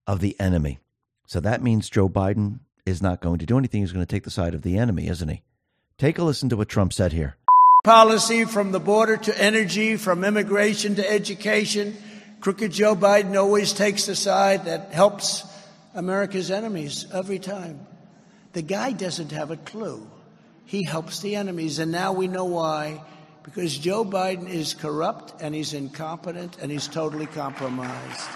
[0.06, 0.78] of the enemy.
[1.26, 3.82] So that means Joe Biden is not going to do anything.
[3.82, 5.42] He's going to take the side of the enemy, isn't he?
[5.98, 7.36] Take a listen to what Trump said here.
[7.84, 11.94] Policy from the border to energy, from immigration to education.
[12.40, 15.44] Crooked Joe Biden always takes the side that helps
[15.94, 17.86] America's enemies every time.
[18.54, 20.08] The guy doesn't have a clue.
[20.64, 23.02] He helps the enemies, and now we know why.
[23.42, 28.28] Because Joe Biden is corrupt and he's incompetent and he's totally compromised.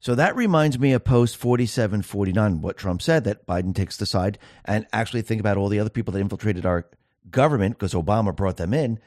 [0.00, 4.38] So that reminds me of post 4749, what Trump said that Biden takes the side
[4.66, 6.84] and actually think about all the other people that infiltrated our
[7.30, 8.98] government because Obama brought them in.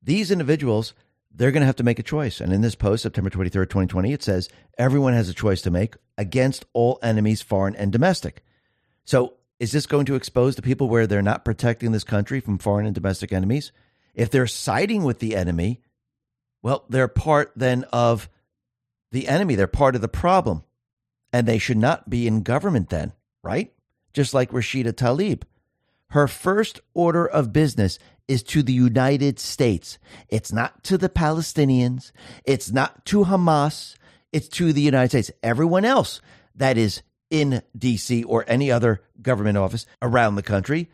[0.00, 0.94] These individuals,
[1.34, 2.40] they're going to have to make a choice.
[2.40, 5.96] And in this post, September 23rd, 2020, it says everyone has a choice to make
[6.16, 8.44] against all enemies, foreign and domestic.
[9.04, 12.58] So is this going to expose the people where they're not protecting this country from
[12.58, 13.72] foreign and domestic enemies?
[14.14, 15.80] If they're siding with the enemy,
[16.62, 18.28] well, they're part then of
[19.12, 19.54] the enemy.
[19.54, 20.64] They're part of the problem.
[21.32, 23.12] And they should not be in government then,
[23.42, 23.72] right?
[24.12, 25.42] Just like Rashida Tlaib.
[26.10, 27.98] Her first order of business
[28.28, 29.98] is to the United States.
[30.28, 32.12] It's not to the Palestinians.
[32.44, 33.96] It's not to Hamas.
[34.32, 35.30] It's to the United States.
[35.42, 36.20] Everyone else
[36.54, 37.02] that is
[37.34, 40.88] in DC or any other government office around the country,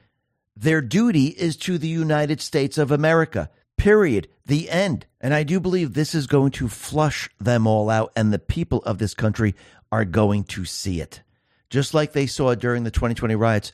[0.56, 3.50] their duty is to the United States of America.
[3.76, 4.26] Period.
[4.46, 5.04] The end.
[5.20, 8.82] And I do believe this is going to flush them all out, and the people
[8.84, 9.54] of this country
[9.92, 11.20] are going to see it.
[11.68, 13.72] Just like they saw during the 2020 riots,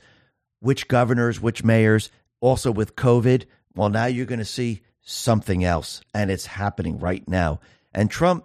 [0.58, 2.10] which governors, which mayors,
[2.40, 3.44] also with COVID,
[3.76, 7.60] well, now you're going to see something else, and it's happening right now.
[7.94, 8.44] And Trump,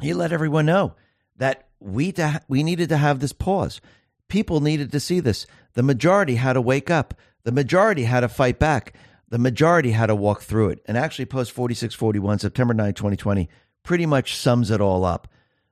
[0.00, 0.94] he let everyone know
[1.36, 3.80] that we to, we needed to have this pause.
[4.28, 5.46] People needed to see this.
[5.74, 7.14] The majority had to wake up.
[7.44, 8.94] The majority had to fight back.
[9.28, 10.82] The majority had to walk through it.
[10.86, 13.48] And actually, post 4641, September 9, 2020,
[13.82, 15.28] pretty much sums it all up.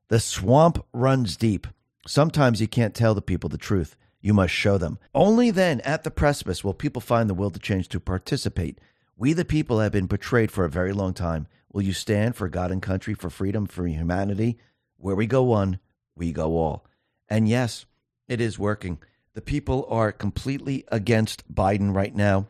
[0.08, 1.66] The swamp runs deep.
[2.06, 3.96] Sometimes you can't tell the people the truth.
[4.20, 4.98] You must show them.
[5.14, 8.78] Only then, at the precipice, will people find the will to change to participate.
[9.16, 11.46] We, the people, have been betrayed for a very long time.
[11.72, 14.58] Will you stand for God and country, for freedom, for humanity?
[14.96, 15.78] Where we go one,
[16.16, 16.84] we go all.
[17.28, 17.86] And yes,
[18.28, 18.98] it is working.
[19.34, 22.48] The people are completely against Biden right now.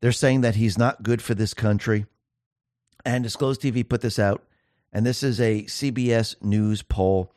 [0.00, 2.06] They're saying that he's not good for this country.
[3.04, 4.42] And Disclose TV put this out.
[4.92, 7.32] And this is a CBS News poll.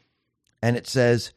[0.61, 1.33] And it says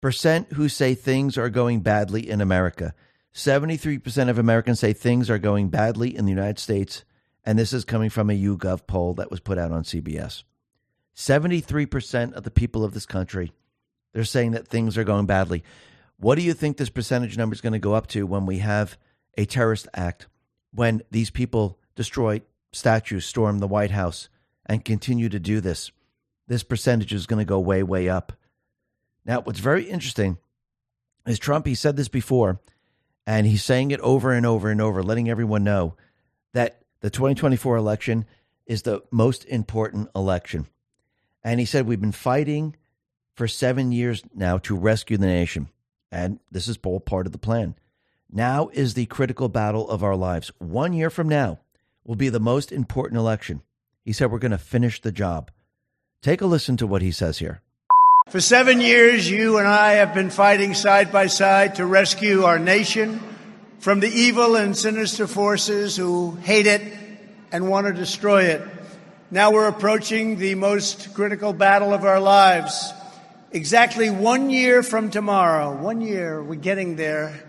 [0.00, 2.94] percent who say things are going badly in America.
[3.34, 7.04] 73% of Americans say things are going badly in the United States,
[7.44, 10.42] and this is coming from a YouGov poll that was put out on CBS.
[11.16, 13.52] 73% of the people of this country,
[14.12, 15.64] they're saying that things are going badly.
[16.18, 18.58] What do you think this percentage number is going to go up to when we
[18.58, 18.96] have
[19.36, 20.28] a terrorist act,
[20.72, 24.28] when these people destroy statues, storm the White House,
[24.66, 25.90] and continue to do this?
[26.46, 28.32] This percentage is going to go way, way up.
[29.24, 30.38] Now, what's very interesting
[31.26, 32.60] is Trump, he said this before,
[33.26, 35.96] and he's saying it over and over and over, letting everyone know
[36.52, 38.24] that the 2024 election
[38.66, 40.66] is the most important election.
[41.44, 42.76] And he said, We've been fighting
[43.34, 45.68] for seven years now to rescue the nation.
[46.10, 47.74] And this is all part of the plan.
[48.30, 50.50] Now is the critical battle of our lives.
[50.58, 51.60] One year from now
[52.04, 53.62] will be the most important election.
[54.04, 55.50] He said, We're going to finish the job.
[56.22, 57.62] Take a listen to what he says here.
[58.30, 62.58] For seven years, you and I have been fighting side by side to rescue our
[62.58, 63.20] nation
[63.80, 66.80] from the evil and sinister forces who hate it
[67.50, 68.62] and want to destroy it.
[69.30, 72.92] Now we're approaching the most critical battle of our lives.
[73.54, 77.44] Exactly one year from tomorrow, one year, we're getting there.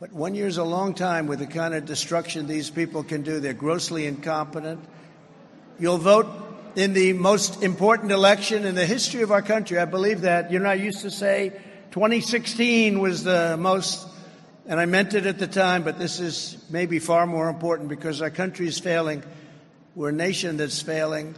[0.00, 3.22] But one year is a long time with the kind of destruction these people can
[3.22, 3.38] do.
[3.38, 4.84] They're grossly incompetent.
[5.78, 6.26] You'll vote
[6.74, 9.78] in the most important election in the history of our country.
[9.78, 10.50] I believe that.
[10.50, 11.50] You know, I used to say
[11.92, 14.08] 2016 was the most,
[14.66, 18.22] and I meant it at the time, but this is maybe far more important because
[18.22, 19.22] our country is failing.
[19.94, 21.36] We're a nation that's failing.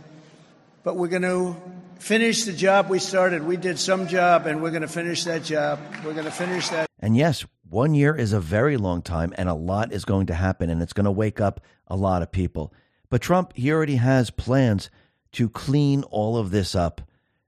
[0.85, 1.55] But we're going to
[1.99, 3.43] finish the job we started.
[3.43, 5.79] We did some job, and we're going to finish that job.
[6.05, 6.89] We're going to finish that.
[6.99, 10.35] And yes, one year is a very long time, and a lot is going to
[10.35, 12.73] happen, and it's going to wake up a lot of people.
[13.11, 14.91] But Trump, he already has plans
[15.33, 17.03] to clean all of this up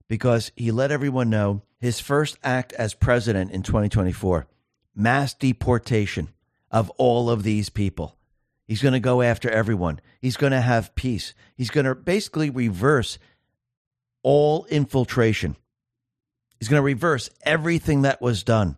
[0.08, 4.46] because he let everyone know his first act as president in 2024
[4.94, 6.28] mass deportation
[6.70, 8.16] of all of these people.
[8.66, 10.00] He's going to go after everyone.
[10.20, 11.34] He's going to have peace.
[11.56, 13.18] He's going to basically reverse
[14.22, 15.56] all infiltration.
[16.58, 18.76] He's going to reverse everything that was done.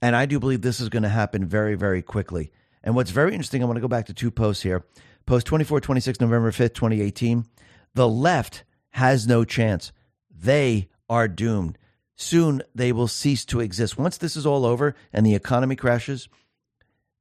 [0.00, 2.52] And I do believe this is going to happen very, very quickly.
[2.82, 4.84] And what's very interesting, I want to go back to two posts here.
[5.26, 7.46] Post 24 26, November 5th, 2018.
[7.94, 9.92] The left has no chance.
[10.30, 11.78] They are doomed.
[12.16, 13.98] Soon they will cease to exist.
[13.98, 16.28] Once this is all over and the economy crashes,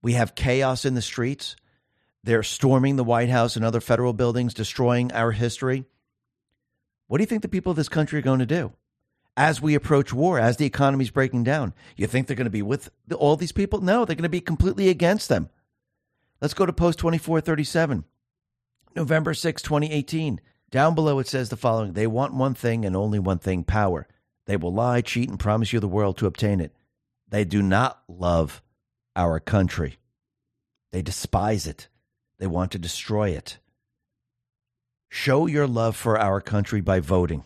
[0.01, 1.55] we have chaos in the streets.
[2.23, 5.85] They're storming the White House and other federal buildings, destroying our history.
[7.07, 8.73] What do you think the people of this country are going to do
[9.35, 11.73] as we approach war, as the economy is breaking down?
[11.95, 13.81] You think they're going to be with all these people?
[13.81, 15.49] No, they're going to be completely against them.
[16.41, 18.03] Let's go to post 2437,
[18.95, 20.41] November 6, 2018.
[20.71, 24.07] Down below, it says the following They want one thing and only one thing power.
[24.45, 26.75] They will lie, cheat, and promise you the world to obtain it.
[27.29, 28.61] They do not love
[29.15, 29.97] our country.
[30.91, 31.87] They despise it.
[32.39, 33.57] They want to destroy it.
[35.15, 37.43] Show your love for our country by voting.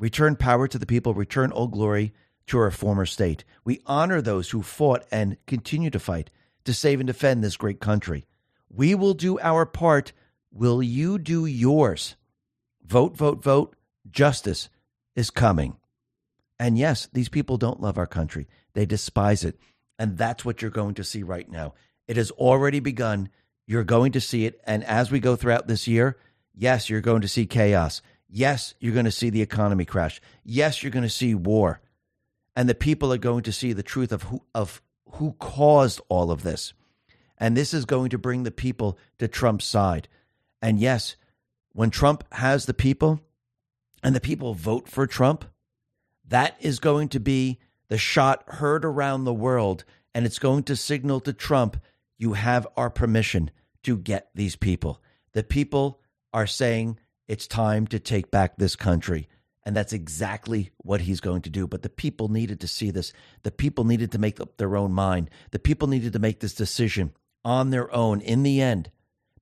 [0.00, 2.12] Return power to the people, return all glory
[2.48, 3.44] to our former state.
[3.64, 6.30] We honor those who fought and continue to fight
[6.64, 8.26] to save and defend this great country.
[8.68, 10.12] We will do our part.
[10.50, 12.16] Will you do yours?
[12.84, 13.76] Vote, vote, vote.
[14.10, 14.68] Justice
[15.14, 15.76] is coming.
[16.58, 19.56] And yes, these people don't love our country, they despise it.
[20.00, 21.74] And that's what you're going to see right now.
[22.08, 23.28] It has already begun.
[23.68, 24.60] You're going to see it.
[24.66, 26.18] And as we go throughout this year,
[26.54, 28.02] yes, you're going to see chaos.
[28.28, 30.20] Yes, you're going to see the economy crash.
[30.44, 31.80] Yes, you're going to see war.
[32.56, 34.82] And the people are going to see the truth of who, of
[35.12, 36.72] who caused all of this.
[37.38, 40.08] And this is going to bring the people to Trump's side.
[40.62, 41.16] And yes,
[41.72, 43.20] when Trump has the people
[44.02, 45.44] and the people vote for Trump,
[46.26, 47.58] that is going to be
[47.88, 49.84] the shot heard around the world.
[50.14, 51.76] And it's going to signal to Trump,
[52.16, 53.50] you have our permission
[53.82, 55.02] to get these people.
[55.32, 56.00] The people
[56.34, 56.98] are saying
[57.28, 59.28] it's time to take back this country.
[59.64, 61.66] And that's exactly what he's going to do.
[61.66, 63.14] But the people needed to see this.
[63.44, 65.30] The people needed to make up their own mind.
[65.52, 67.12] The people needed to make this decision
[67.44, 68.90] on their own in the end.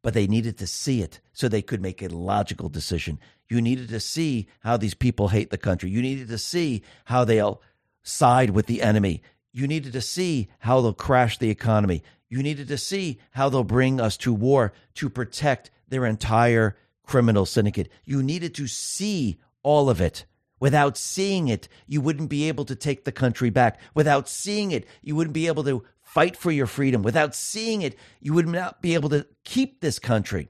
[0.00, 3.18] But they needed to see it so they could make a logical decision.
[3.48, 5.90] You needed to see how these people hate the country.
[5.90, 7.60] You needed to see how they'll
[8.02, 9.22] side with the enemy.
[9.52, 12.02] You needed to see how they'll crash the economy.
[12.28, 17.46] You needed to see how they'll bring us to war to protect their entire criminal
[17.46, 17.88] syndicate.
[18.04, 20.24] You needed to see all of it.
[20.58, 23.80] Without seeing it, you wouldn't be able to take the country back.
[23.94, 27.02] Without seeing it, you wouldn't be able to fight for your freedom.
[27.02, 30.48] Without seeing it, you would not be able to keep this country.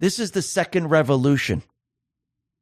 [0.00, 1.62] This is the second revolution.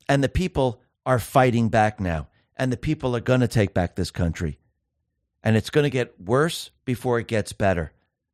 [0.09, 2.29] And the people are fighting back now.
[2.57, 4.59] And the people are going to take back this country.
[5.43, 7.93] And it's going to get worse before it gets better.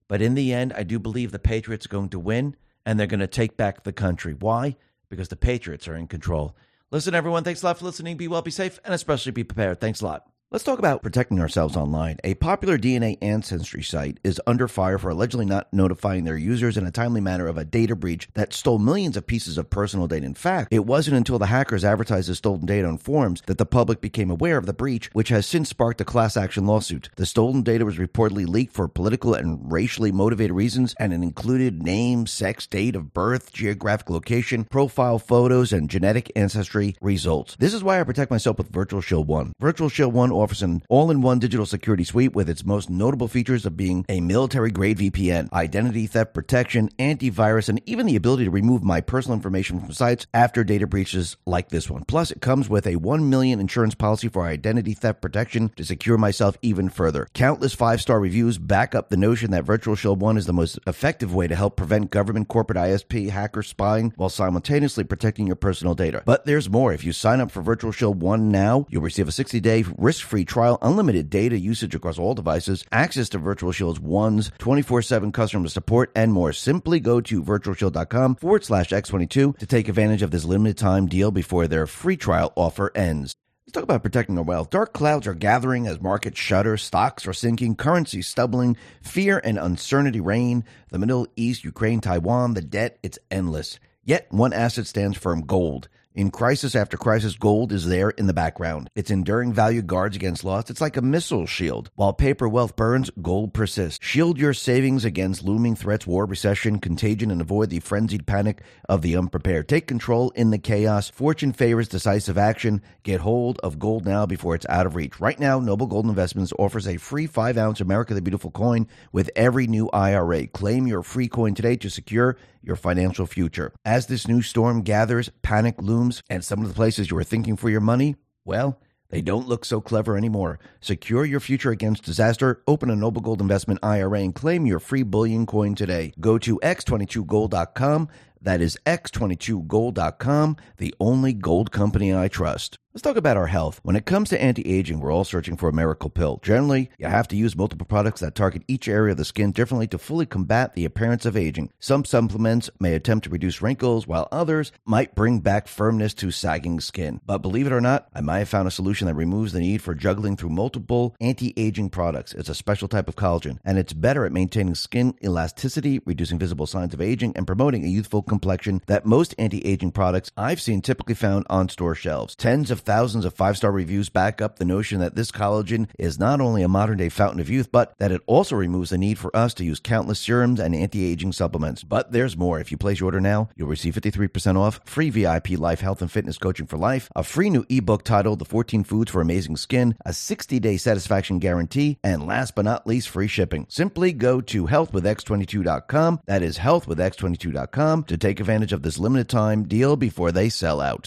[0.09, 3.07] But in the end, I do believe the Patriots are going to win and they're
[3.07, 4.35] going to take back the country.
[4.39, 4.77] Why?
[5.11, 6.57] because the Patriots are in control.
[6.91, 8.17] Listen, everyone, thanks a lot for listening.
[8.17, 9.81] Be well, be safe, and especially be prepared.
[9.81, 10.30] Thanks a lot.
[10.53, 12.17] Let's talk about protecting ourselves online.
[12.25, 16.85] A popular DNA ancestry site is under fire for allegedly not notifying their users in
[16.85, 20.27] a timely manner of a data breach that stole millions of pieces of personal data.
[20.27, 23.65] In fact, it wasn't until the hackers advertised the stolen data on forums that the
[23.65, 27.11] public became aware of the breach, which has since sparked a class action lawsuit.
[27.15, 31.81] The stolen data was reportedly leaked for political and racially motivated reasons, and it included
[31.81, 37.55] name, sex, date of birth, geographic location, profile photos, and genetic ancestry results.
[37.61, 39.53] This is why I protect myself with Virtual Shield 1.
[39.61, 43.29] Virtual Shield 1 offers an all in one digital security suite with its most notable
[43.29, 48.45] features of being a military grade VPN, identity theft protection, antivirus, and even the ability
[48.45, 52.05] to remove my personal information from sites after data breaches like this one.
[52.05, 56.19] Plus, it comes with a 1 million insurance policy for identity theft protection to secure
[56.19, 57.29] myself even further.
[57.35, 60.79] Countless five star reviews back up the notion that Virtual Shield 1 is the most
[60.87, 65.95] effective way to help prevent government, corporate ISP, hacker spying while simultaneously protecting your personal
[65.95, 66.23] data.
[66.25, 66.93] But there's more.
[66.93, 70.27] If you sign up for Virtual Shield 1 now, you'll receive a 60 day risk
[70.31, 75.33] free trial, unlimited data usage across all devices, access to Virtual Shield's one's 24 7
[75.33, 76.53] customer support, and more.
[76.53, 81.33] Simply go to virtualshield.com forward slash X22 to take advantage of this limited time deal
[81.33, 83.35] before their free trial offer ends.
[83.67, 84.71] Let's talk about protecting our wealth.
[84.71, 90.21] Dark clouds are gathering as markets shudder, stocks are sinking, currencies stumbling, fear and uncertainty
[90.21, 90.65] reign.
[90.91, 93.79] The Middle East, Ukraine, Taiwan, the debt, it's endless.
[94.05, 95.89] Yet one asset stands firm gold.
[96.13, 98.91] In crisis after crisis, gold is there in the background.
[98.97, 100.69] Its enduring value guards against loss.
[100.69, 101.89] It's like a missile shield.
[101.95, 104.05] While paper wealth burns, gold persists.
[104.05, 109.03] Shield your savings against looming threats, war, recession, contagion, and avoid the frenzied panic of
[109.03, 109.69] the unprepared.
[109.69, 111.09] Take control in the chaos.
[111.11, 112.83] Fortune favors decisive action.
[113.05, 115.21] Get hold of gold now before it's out of reach.
[115.21, 119.31] Right now, Noble Gold Investments offers a free 5 ounce America the Beautiful coin with
[119.37, 120.49] every new IRA.
[120.49, 123.73] Claim your free coin today to secure your financial future.
[123.85, 126.00] As this new storm gathers, panic looms,
[126.31, 129.65] and some of the places you were thinking for your money, well, they don't look
[129.65, 130.59] so clever anymore.
[130.81, 132.63] Secure your future against disaster.
[132.67, 136.13] Open a Noble Gold Investment IRA and claim your free bullion coin today.
[136.21, 138.09] Go to x22gold.com.
[138.43, 142.79] That is x22gold.com, the only gold company I trust.
[142.93, 143.79] Let's talk about our health.
[143.85, 146.41] When it comes to anti aging, we're all searching for a miracle pill.
[146.43, 149.87] Generally, you have to use multiple products that target each area of the skin differently
[149.87, 151.71] to fully combat the appearance of aging.
[151.79, 156.81] Some supplements may attempt to reduce wrinkles, while others might bring back firmness to sagging
[156.81, 157.21] skin.
[157.25, 159.83] But believe it or not, I might have found a solution that removes the need
[159.83, 162.35] for juggling through multiple anti aging products.
[162.35, 166.67] It's a special type of collagen, and it's better at maintaining skin elasticity, reducing visible
[166.67, 170.83] signs of aging, and promoting a youthful complexion that most anti aging products I've seen
[170.83, 172.35] typically found on store shelves.
[172.35, 176.19] Tens of thousands of five star reviews back up the notion that this collagen is
[176.19, 179.19] not only a modern day fountain of youth, but that it also removes the need
[179.19, 181.85] for us to use countless serums and anti aging supplements.
[181.85, 182.61] But there's more.
[182.61, 186.11] If you place your order now, you'll receive 53% off, free VIP life health and
[186.11, 189.97] fitness coaching for life, a free new ebook titled The 14 Foods for Amazing Skin,
[190.05, 193.67] a 60 day satisfaction guarantee, and last but not least, free shipping.
[193.69, 196.21] Simply go to healthwithx22.com.
[196.27, 201.07] That is healthwithx22.com to take advantage of this limited time deal before they sell out.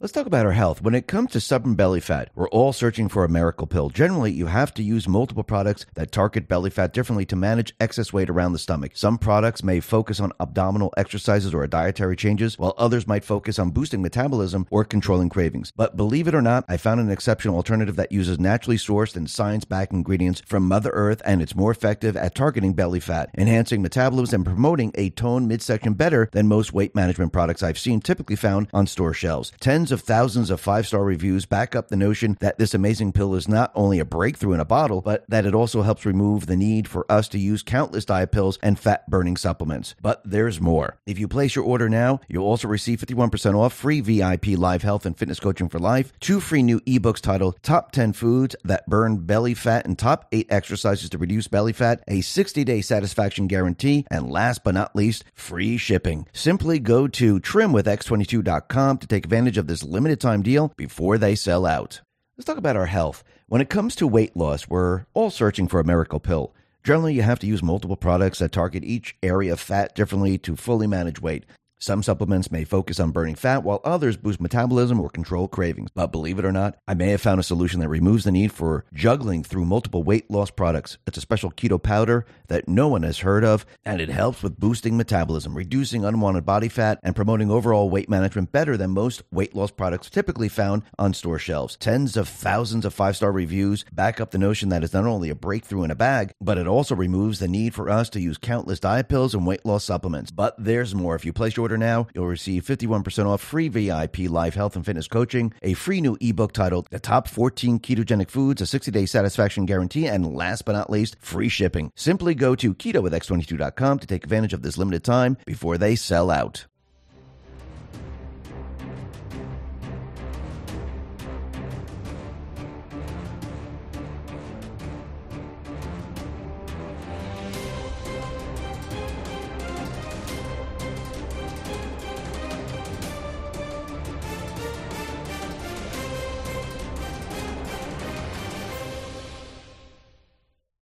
[0.00, 0.80] Let's talk about our health.
[0.80, 3.90] When it comes to stubborn belly fat, we're all searching for a miracle pill.
[3.90, 8.12] Generally, you have to use multiple products that target belly fat differently to manage excess
[8.12, 8.92] weight around the stomach.
[8.94, 13.72] Some products may focus on abdominal exercises or dietary changes, while others might focus on
[13.72, 15.72] boosting metabolism or controlling cravings.
[15.74, 19.28] But believe it or not, I found an exceptional alternative that uses naturally sourced and
[19.28, 23.82] science backed ingredients from Mother Earth, and it's more effective at targeting belly fat, enhancing
[23.82, 28.36] metabolism, and promoting a toned midsection better than most weight management products I've seen typically
[28.36, 29.50] found on store shelves.
[29.58, 33.34] Tens of thousands of five star reviews back up the notion that this amazing pill
[33.34, 36.56] is not only a breakthrough in a bottle, but that it also helps remove the
[36.56, 39.94] need for us to use countless diet pills and fat burning supplements.
[40.00, 40.98] But there's more.
[41.06, 45.06] If you place your order now, you'll also receive 51% off free VIP live health
[45.06, 49.18] and fitness coaching for life, two free new ebooks titled Top 10 Foods That Burn
[49.18, 54.06] Belly Fat and Top 8 Exercises to Reduce Belly Fat, a 60 day satisfaction guarantee,
[54.10, 56.26] and last but not least, free shipping.
[56.32, 61.66] Simply go to trimwithx22.com to take advantage of this limited time deal before they sell
[61.66, 62.00] out.
[62.36, 63.24] Let's talk about our health.
[63.48, 66.54] When it comes to weight loss, we're all searching for a miracle pill.
[66.84, 70.56] Generally, you have to use multiple products that target each area of fat differently to
[70.56, 71.44] fully manage weight.
[71.80, 75.90] Some supplements may focus on burning fat, while others boost metabolism or control cravings.
[75.94, 78.50] But believe it or not, I may have found a solution that removes the need
[78.50, 80.98] for juggling through multiple weight loss products.
[81.06, 84.58] It's a special keto powder that no one has heard of, and it helps with
[84.58, 89.54] boosting metabolism, reducing unwanted body fat, and promoting overall weight management better than most weight
[89.54, 91.76] loss products typically found on store shelves.
[91.76, 95.30] Tens of thousands of five star reviews back up the notion that it's not only
[95.30, 98.36] a breakthrough in a bag, but it also removes the need for us to use
[98.36, 100.32] countless diet pills and weight loss supplements.
[100.32, 101.14] But there's more.
[101.14, 104.86] If you place your order now, you'll receive 51% off free VIP live health and
[104.86, 109.04] fitness coaching, a free new ebook titled The Top 14 Ketogenic Foods, a 60 day
[109.04, 111.92] satisfaction guarantee, and last but not least, free shipping.
[111.94, 115.94] Simply go to keto with ketowithx22.com to take advantage of this limited time before they
[115.94, 116.64] sell out.